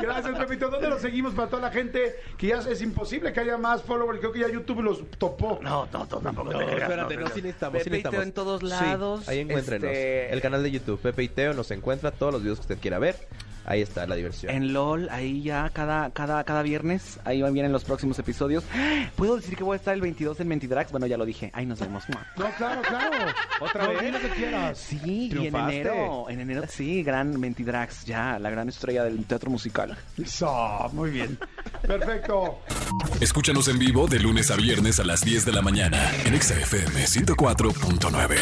Gracias, 0.00 0.38
Pepito. 0.38 0.68
¿Dónde 0.70 0.88
lo 0.88 0.98
seguimos 0.98 1.34
para 1.34 1.48
toda 1.48 1.62
la 1.62 1.70
gente? 1.70 2.16
Que 2.38 2.48
ya 2.48 2.58
es 2.58 2.80
imposible 2.82 3.32
que 3.32 3.40
haya 3.40 3.56
más 3.58 3.82
followers. 3.82 4.18
Creo 4.20 4.32
que 4.32 4.40
ya 4.40 4.48
YouTube 4.48 4.80
los 4.82 5.10
topó. 5.18 5.58
No, 5.62 5.86
no, 5.92 5.98
no, 5.98 6.06
tampoco 6.06 6.52
No, 6.52 6.58
te 6.58 6.64
creas, 6.66 6.82
espérate, 6.82 7.14
no, 7.14 7.20
no, 7.22 7.28
no. 7.28 7.34
sí 7.34 7.42
necesitamos, 7.42 7.82
sí 7.82 7.90
Pepe 7.90 7.98
y 7.98 8.02
Teo 8.02 8.12
necesitamos. 8.12 8.26
en 8.26 8.32
todos 8.32 8.60
Sí, 8.60 8.66
lados. 8.68 9.28
ahí 9.28 9.38
encuéntrenos. 9.40 9.90
Este, 9.90 10.32
El 10.32 10.40
canal 10.40 10.62
de 10.62 10.70
YouTube, 10.70 11.00
Pepe 11.00 11.22
y 11.24 11.28
Teo, 11.28 11.54
nos 11.54 11.70
encuentra 11.70 12.10
todos 12.10 12.32
los 12.32 12.42
videos 12.42 12.58
que 12.58 12.62
usted 12.62 12.78
quiera 12.78 12.98
ver. 12.98 13.16
Ahí 13.66 13.82
está 13.82 14.06
la 14.06 14.14
diversión. 14.16 14.52
En 14.54 14.72
LOL, 14.72 15.08
ahí 15.10 15.42
ya 15.42 15.70
cada, 15.72 16.10
cada, 16.10 16.42
cada 16.44 16.62
viernes, 16.62 17.20
ahí 17.24 17.42
van 17.42 17.52
vienen 17.52 17.72
los 17.72 17.84
próximos 17.84 18.18
episodios. 18.18 18.64
¿Puedo 19.16 19.36
decir 19.36 19.56
que 19.56 19.62
voy 19.64 19.74
a 19.74 19.76
estar 19.76 19.94
el 19.94 20.00
22 20.00 20.40
en 20.40 20.48
Mentidrax? 20.48 20.90
Bueno, 20.90 21.06
ya 21.06 21.16
lo 21.16 21.24
dije. 21.24 21.50
Ahí 21.52 21.66
nos 21.66 21.78
vemos. 21.78 22.04
No, 22.08 22.16
claro, 22.56 22.82
claro. 22.82 23.32
¿Otra 23.60 23.84
No, 23.86 23.90
vez? 24.00 24.12
lo 24.12 24.20
que 24.20 24.28
quieras. 24.30 24.78
Sí, 24.78 25.30
y 25.32 25.46
en 25.46 25.54
enero, 25.54 26.28
en 26.28 26.40
enero, 26.40 26.62
sí, 26.68 27.02
gran 27.02 27.38
Mentidrax, 27.38 28.04
ya, 28.06 28.38
la 28.38 28.50
gran 28.50 28.68
estrella 28.68 29.04
del 29.04 29.24
teatro 29.24 29.50
musical. 29.50 29.96
Eso, 30.16 30.88
muy 30.92 31.10
bien. 31.10 31.38
Perfecto. 31.82 32.60
Escúchanos 33.20 33.68
en 33.68 33.78
vivo 33.78 34.06
de 34.08 34.18
lunes 34.20 34.50
a 34.50 34.56
viernes 34.56 34.98
a 35.00 35.04
las 35.04 35.20
10 35.22 35.44
de 35.44 35.52
la 35.52 35.62
mañana 35.62 36.10
en 36.24 36.34
Exa 36.34 36.54
FM 36.54 37.04
104.9. 37.04 38.36